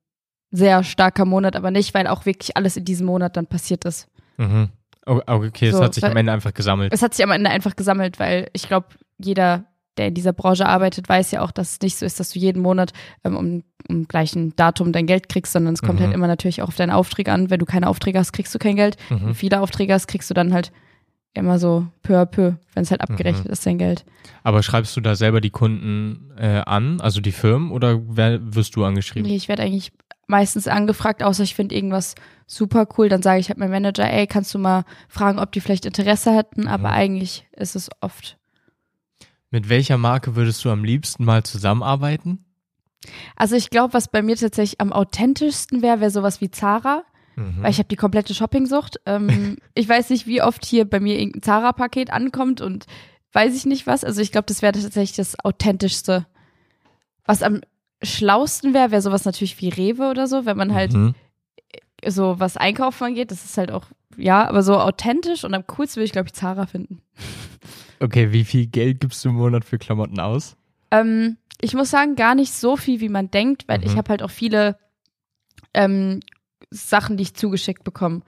sehr 0.50 0.84
starker 0.84 1.26
Monat, 1.26 1.56
aber 1.56 1.72
nicht, 1.72 1.94
weil 1.94 2.08
auch 2.08 2.26
wirklich 2.26 2.58
alles 2.58 2.78
in 2.78 2.86
diesem 2.86 3.06
Monat 3.06 3.38
dann 3.38 3.48
passiert 3.48 3.86
ist. 3.86 4.08
Mhm. 4.38 4.70
Oh, 5.06 5.20
okay, 5.28 5.68
es 5.68 5.76
So, 5.76 5.84
hat 5.84 5.94
sich 5.94 6.04
am 6.06 6.16
Ende 6.16 6.32
einfach 6.32 6.54
gesammelt. 6.54 6.94
Es 6.94 7.02
hat 7.02 7.14
sich 7.14 7.24
am 7.24 7.32
Ende 7.32 7.50
einfach 7.50 7.76
gesammelt, 7.76 8.20
weil 8.20 8.50
ich 8.54 8.68
glaube, 8.68 8.88
jeder, 9.20 9.66
der 9.98 10.08
in 10.08 10.14
dieser 10.14 10.34
Branche 10.34 10.66
arbeitet, 10.66 11.08
weiß 11.10 11.32
ja 11.32 11.42
auch, 11.42 11.52
dass 11.52 11.72
es 11.74 11.82
nicht 11.82 11.98
so 11.98 12.06
ist, 12.06 12.20
dass 12.20 12.32
du 12.32 12.40
jeden 12.40 12.62
Monat 12.62 12.94
ähm, 13.24 13.36
um, 13.36 13.64
um 13.90 14.08
gleichen 14.08 14.56
Datum 14.56 14.92
dein 14.92 15.06
Geld 15.08 15.30
kriegst, 15.30 15.54
sondern 15.54 15.74
es 15.74 15.82
kommt 15.82 16.00
Mhm. 16.00 16.04
halt 16.06 16.14
immer 16.14 16.28
natürlich 16.28 16.62
auch 16.62 16.70
auf 16.70 16.76
deine 16.76 16.96
Aufträge 16.96 17.32
an. 17.32 17.50
Wenn 17.50 17.60
du 17.60 17.66
keine 17.66 17.88
Aufträge 17.88 18.20
hast, 18.20 18.32
kriegst 18.34 18.54
du 18.56 18.60
kein 18.60 18.76
Geld. 18.76 18.98
Wenn 19.10 19.20
du 19.20 19.26
Mhm. 19.28 19.36
viele 19.36 19.62
Aufträge 19.62 19.94
hast, 19.94 20.08
kriegst 20.08 20.30
du 20.30 20.34
dann 20.34 20.54
halt 20.54 20.72
immer 21.36 21.58
so 21.58 21.88
peu 22.04 22.20
à 22.20 22.26
peu, 22.26 22.54
wenn 22.74 22.84
es 22.84 22.92
halt 22.92 23.02
abgerechnet 23.02 23.46
Mhm. 23.46 23.52
ist, 23.52 23.66
dein 23.66 23.78
Geld. 23.80 24.06
Aber 24.44 24.62
schreibst 24.62 24.96
du 24.96 25.02
da 25.02 25.16
selber 25.16 25.42
die 25.42 25.50
Kunden 25.50 26.32
äh, 26.38 26.62
an, 26.66 27.02
also 27.02 27.22
die 27.22 27.32
Firmen, 27.32 27.72
oder 27.72 28.02
wer, 28.08 28.40
wirst 28.56 28.76
du 28.76 28.84
angeschrieben? 28.86 29.28
Nee, 29.30 29.36
ich 29.36 29.48
werde 29.48 29.64
eigentlich 29.64 29.92
meistens 30.28 30.68
angefragt, 30.68 31.22
außer 31.24 31.44
ich 31.44 31.56
finde 31.56 31.76
irgendwas 31.76 32.16
super 32.48 32.88
cool, 32.98 33.10
dann 33.10 33.22
sage 33.24 33.40
ich 33.40 33.50
halt 33.50 33.58
meinem 33.58 33.72
Manager, 33.72 34.10
ey, 34.12 34.28
kannst 34.28 34.54
du 34.54 34.60
mal 34.60 34.86
fragen, 35.10 35.40
ob 35.40 35.52
die 35.52 35.60
vielleicht 35.60 35.86
Interesse 35.86 36.36
hätten, 36.36 36.68
aber 36.68 36.90
Mhm. 36.90 36.94
eigentlich 36.96 37.48
ist 37.56 37.76
es 37.76 37.90
oft. 38.00 38.38
Mit 39.54 39.70
welcher 39.70 40.00
Marke 40.00 40.36
würdest 40.36 40.66
du 40.66 40.72
am 40.72 40.84
liebsten 40.84 41.26
mal 41.26 41.44
zusammenarbeiten? 41.44 42.44
Also 43.36 43.56
ich 43.56 43.70
glaube, 43.70 43.94
was 43.94 44.08
bei 44.08 44.24
mir 44.24 44.36
tatsächlich 44.36 44.82
am 44.82 44.92
authentischsten 44.92 45.84
wäre, 45.84 46.00
wäre 46.00 46.10
sowas 46.10 46.42
wie 46.42 46.50
Zara, 46.50 47.04
Mhm. 47.36 47.62
weil 47.62 47.70
ich 47.70 47.78
habe 47.78 47.88
die 47.88 47.96
komplette 47.96 48.34
Shoppingsucht. 48.34 49.00
Ähm, 49.06 49.58
ich 49.76 49.88
weiß 49.88 50.10
nicht, 50.10 50.26
wie 50.26 50.42
oft 50.42 50.66
hier 50.66 50.90
bei 50.90 51.00
mir 51.00 51.20
irgendein 51.20 51.44
Zara-Paket 51.44 52.12
ankommt 52.12 52.62
und 52.62 52.88
weiß 53.34 53.56
ich 53.56 53.68
nicht 53.68 53.86
was. 53.86 54.04
Also 54.04 54.22
ich 54.22 54.32
glaube, 54.32 54.46
das 54.48 54.64
wäre 54.64 54.74
tatsächlich 54.74 55.18
das 55.18 55.40
authentischste. 55.46 56.26
Was 57.24 57.44
am 57.44 57.62
schlausten 58.02 58.74
wäre, 58.74 58.90
wäre 58.90 59.02
sowas 59.04 59.24
natürlich 59.24 59.62
wie 59.62 59.70
Rewe 59.70 60.10
oder 60.10 60.26
so, 60.26 60.46
wenn 60.48 60.58
man 60.58 60.74
halt 60.74 60.94
Mhm. 60.94 61.14
So 62.08 62.40
was 62.40 62.58
einkaufen 62.58 63.04
angeht, 63.06 63.32
das 63.32 63.44
ist 63.46 63.58
halt 63.58 63.72
auch, 63.72 63.86
ja, 64.18 64.48
aber 64.48 64.64
so 64.64 64.78
authentisch 64.80 65.44
und 65.44 65.54
am 65.54 65.66
coolsten 65.68 65.98
würde 65.98 66.06
ich, 66.06 66.12
glaube 66.12 66.28
ich, 66.28 66.34
Zara 66.34 66.66
finden. 66.66 67.02
Okay, 68.00 68.32
wie 68.32 68.44
viel 68.44 68.68
Geld 68.68 69.00
gibst 69.00 69.24
du 69.24 69.30
im 69.30 69.36
Monat 69.36 69.66
für 69.66 69.78
Klamotten 69.78 70.20
aus? 70.20 70.56
Ähm, 70.92 71.38
ich 71.62 71.74
muss 71.74 71.90
sagen, 71.90 72.16
gar 72.16 72.36
nicht 72.36 72.54
so 72.54 72.76
viel, 72.76 73.00
wie 73.00 73.10
man 73.10 73.32
denkt, 73.32 73.68
weil 73.68 73.80
Mhm. 73.80 73.86
ich 73.86 73.98
habe 73.98 74.10
halt 74.10 74.22
auch 74.24 74.32
viele 74.32 74.78
ähm, 75.74 76.20
Sachen, 76.70 77.18
die 77.18 77.24
ich 77.24 77.34
zugeschickt 77.36 77.84
bekomme. 77.84 78.22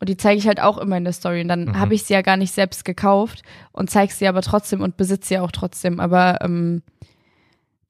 Und 0.00 0.08
die 0.08 0.16
zeige 0.16 0.38
ich 0.38 0.46
halt 0.46 0.60
auch 0.60 0.78
immer 0.78 0.96
in 0.96 1.04
der 1.04 1.12
Story. 1.12 1.42
Und 1.42 1.48
dann 1.48 1.64
Mhm. 1.66 1.78
habe 1.78 1.94
ich 1.94 2.04
sie 2.04 2.14
ja 2.14 2.22
gar 2.22 2.36
nicht 2.38 2.52
selbst 2.52 2.84
gekauft 2.84 3.42
und 3.72 3.90
zeige 3.90 4.12
sie 4.12 4.26
aber 4.26 4.40
trotzdem 4.42 4.80
und 4.80 4.96
besitze 4.96 5.28
sie 5.28 5.38
auch 5.38 5.50
trotzdem. 5.52 6.00
Aber 6.00 6.38
ähm, 6.40 6.82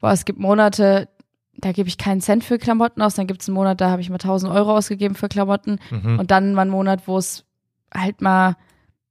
boah, 0.00 0.10
es 0.12 0.24
gibt 0.24 0.38
Monate, 0.40 1.08
da 1.60 1.72
gebe 1.72 1.88
ich 1.88 1.98
keinen 1.98 2.20
Cent 2.20 2.44
für 2.44 2.58
Klamotten 2.58 3.02
aus. 3.02 3.14
Dann 3.14 3.26
gibt 3.26 3.42
es 3.42 3.48
einen 3.48 3.54
Monat, 3.54 3.80
da 3.80 3.90
habe 3.90 4.00
ich 4.02 4.08
mal 4.10 4.16
1000 4.16 4.52
Euro 4.52 4.76
ausgegeben 4.76 5.14
für 5.14 5.28
Klamotten. 5.28 5.78
Mhm. 5.90 6.18
Und 6.18 6.30
dann 6.30 6.54
mal 6.54 6.62
einen 6.62 6.70
Monat, 6.70 7.06
wo 7.06 7.18
es 7.18 7.44
halt 7.94 8.20
mal 8.20 8.56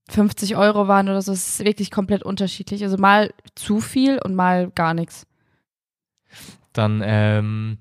50 0.10 0.56
Euro 0.56 0.88
waren 0.88 1.08
oder 1.10 1.22
so. 1.22 1.32
Es 1.32 1.60
ist 1.60 1.66
wirklich 1.66 1.92
komplett 1.92 2.24
unterschiedlich. 2.24 2.84
Also 2.84 2.98
mal 2.98 3.34
zu 3.56 3.80
viel 3.80 4.20
und 4.24 4.36
mal 4.36 4.72
gar 4.72 4.94
nichts. 4.94 5.26
Dann 6.74 7.02
ähm, 7.04 7.78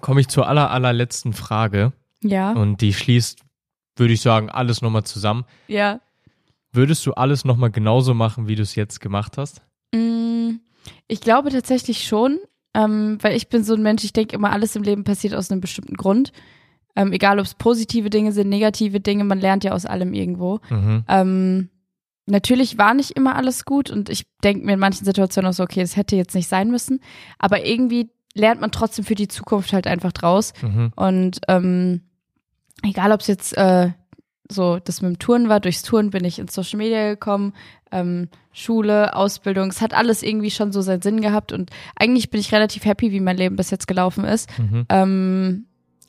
komme 0.00 0.20
ich 0.20 0.28
zur 0.28 0.48
aller, 0.48 0.70
allerletzten 0.70 1.32
Frage 1.32 1.92
Ja. 2.22 2.52
und 2.52 2.80
die 2.80 2.92
schließt, 2.92 3.40
würde 3.96 4.12
ich 4.12 4.20
sagen, 4.20 4.50
alles 4.50 4.82
nochmal 4.82 5.04
zusammen. 5.04 5.44
Ja. 5.66 6.00
Würdest 6.72 7.04
du 7.06 7.14
alles 7.14 7.44
nochmal 7.44 7.70
genauso 7.70 8.14
machen, 8.14 8.46
wie 8.46 8.54
du 8.54 8.62
es 8.62 8.74
jetzt 8.74 9.00
gemacht 9.00 9.38
hast? 9.38 9.62
Mm, 9.94 10.56
Ich 11.08 11.20
glaube 11.20 11.50
tatsächlich 11.50 12.06
schon, 12.06 12.38
ähm, 12.78 13.18
weil 13.20 13.36
ich 13.36 13.48
bin 13.48 13.64
so 13.64 13.74
ein 13.74 13.82
Mensch, 13.82 14.04
ich 14.04 14.12
denke 14.12 14.36
immer, 14.36 14.52
alles 14.52 14.76
im 14.76 14.84
Leben 14.84 15.02
passiert 15.02 15.34
aus 15.34 15.50
einem 15.50 15.60
bestimmten 15.60 15.96
Grund. 15.96 16.32
Ähm, 16.94 17.12
egal, 17.12 17.40
ob 17.40 17.44
es 17.44 17.54
positive 17.54 18.08
Dinge 18.08 18.32
sind, 18.32 18.48
negative 18.48 19.00
Dinge, 19.00 19.24
man 19.24 19.40
lernt 19.40 19.64
ja 19.64 19.72
aus 19.72 19.84
allem 19.84 20.14
irgendwo. 20.14 20.60
Mhm. 20.70 21.04
Ähm, 21.08 21.68
natürlich 22.26 22.78
war 22.78 22.94
nicht 22.94 23.10
immer 23.12 23.34
alles 23.34 23.64
gut 23.64 23.90
und 23.90 24.08
ich 24.08 24.26
denke 24.44 24.64
mir 24.64 24.74
in 24.74 24.78
manchen 24.78 25.04
Situationen 25.04 25.50
auch 25.50 25.54
so, 25.54 25.64
okay, 25.64 25.80
es 25.80 25.96
hätte 25.96 26.14
jetzt 26.14 26.34
nicht 26.34 26.48
sein 26.48 26.70
müssen, 26.70 27.00
aber 27.38 27.64
irgendwie 27.64 28.10
lernt 28.34 28.60
man 28.60 28.70
trotzdem 28.70 29.04
für 29.04 29.16
die 29.16 29.28
Zukunft 29.28 29.72
halt 29.72 29.88
einfach 29.88 30.12
draus. 30.12 30.52
Mhm. 30.62 30.92
Und 30.94 31.40
ähm, 31.48 32.02
egal, 32.84 33.10
ob 33.10 33.22
es 33.22 33.26
jetzt 33.26 33.56
äh, 33.56 33.90
so 34.50 34.78
das 34.78 35.02
mit 35.02 35.10
dem 35.10 35.18
Touren 35.18 35.48
war, 35.48 35.60
durchs 35.60 35.82
Touren 35.82 36.10
bin 36.10 36.24
ich 36.24 36.38
ins 36.38 36.54
Social 36.54 36.78
Media 36.78 37.10
gekommen, 37.10 37.52
ähm, 37.92 38.28
Schule, 38.52 39.14
Ausbildung, 39.14 39.68
es 39.68 39.80
hat 39.80 39.94
alles 39.94 40.22
irgendwie 40.22 40.50
schon 40.50 40.72
so 40.72 40.80
seinen 40.80 41.02
Sinn 41.02 41.20
gehabt 41.20 41.52
und 41.52 41.70
eigentlich 41.96 42.30
bin 42.30 42.40
ich 42.40 42.52
relativ 42.52 42.84
happy, 42.84 43.12
wie 43.12 43.20
mein 43.20 43.36
Leben 43.36 43.56
bis 43.56 43.70
jetzt 43.70 43.86
gelaufen 43.86 44.24
ist. 44.24 44.48
Mhm. 44.58 44.86
Ähm, 44.88 45.64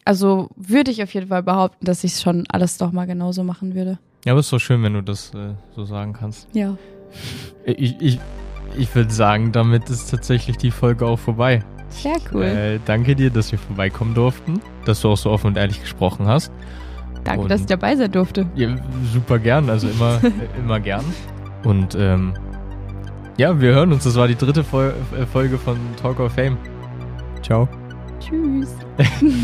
also 0.06 0.50
würde 0.56 0.92
ich 0.92 1.04
auf 1.04 1.14
jeden 1.14 1.28
Fall 1.28 1.44
behaupten, 1.44 1.86
dass 1.86 2.04
ich 2.04 2.16
schon 2.16 2.46
alles 2.50 2.78
doch 2.78 2.92
mal 2.92 3.06
genauso 3.06 3.44
machen 3.44 3.76
würde. 3.76 4.00
Ja, 4.26 4.34
aber 4.34 4.40
ist 4.40 4.52
doch 4.52 4.60
schön, 4.60 4.84
wenn 4.84 4.94
du 4.94 5.04
das 5.04 5.34
äh, 5.34 5.54
so 5.76 5.86
sagen 5.86 6.14
kannst. 6.14 6.48
Ja. 6.54 6.78
Ich, 7.66 7.96
ich, 8.00 8.20
ich 8.78 8.96
würde 8.96 9.12
sagen, 9.12 9.52
damit 9.52 9.90
ist 9.90 10.10
tatsächlich 10.10 10.58
die 10.58 10.72
Folge 10.72 11.06
auch 11.06 11.20
vorbei. 11.20 11.64
Sehr 11.90 12.18
cool. 12.34 12.44
Äh, 12.44 12.80
danke 12.86 13.16
dir, 13.16 13.30
dass 13.30 13.52
wir 13.52 13.60
vorbeikommen 13.60 14.14
durften, 14.14 14.62
dass 14.86 15.02
du 15.02 15.10
auch 15.10 15.18
so 15.18 15.30
offen 15.30 15.48
und 15.48 15.58
ehrlich 15.58 15.82
gesprochen 15.82 16.28
hast. 16.28 16.52
Danke, 17.30 17.44
Und- 17.44 17.52
dass 17.52 17.62
ich 17.62 17.68
dabei 17.68 17.96
sein 17.96 18.12
durfte. 18.12 18.48
Ja, 18.56 18.76
super 19.14 19.38
gern, 19.40 19.70
also 19.70 19.88
immer, 19.88 20.20
immer 20.60 20.80
gern. 20.80 21.06
Und 21.64 21.96
ähm, 21.96 22.34
ja, 23.38 23.60
wir 23.62 23.74
hören 23.74 23.94
uns. 23.94 24.04
Das 24.04 24.16
war 24.16 24.28
die 24.28 24.36
dritte 24.36 24.64
Fol 24.64 24.94
äh, 25.18 25.26
Folge 25.26 25.58
von 25.58 25.78
Talk 26.02 26.20
of 26.20 26.34
Fame. 26.34 26.58
Ciao. 27.44 27.70
Tschüss. 28.20 28.76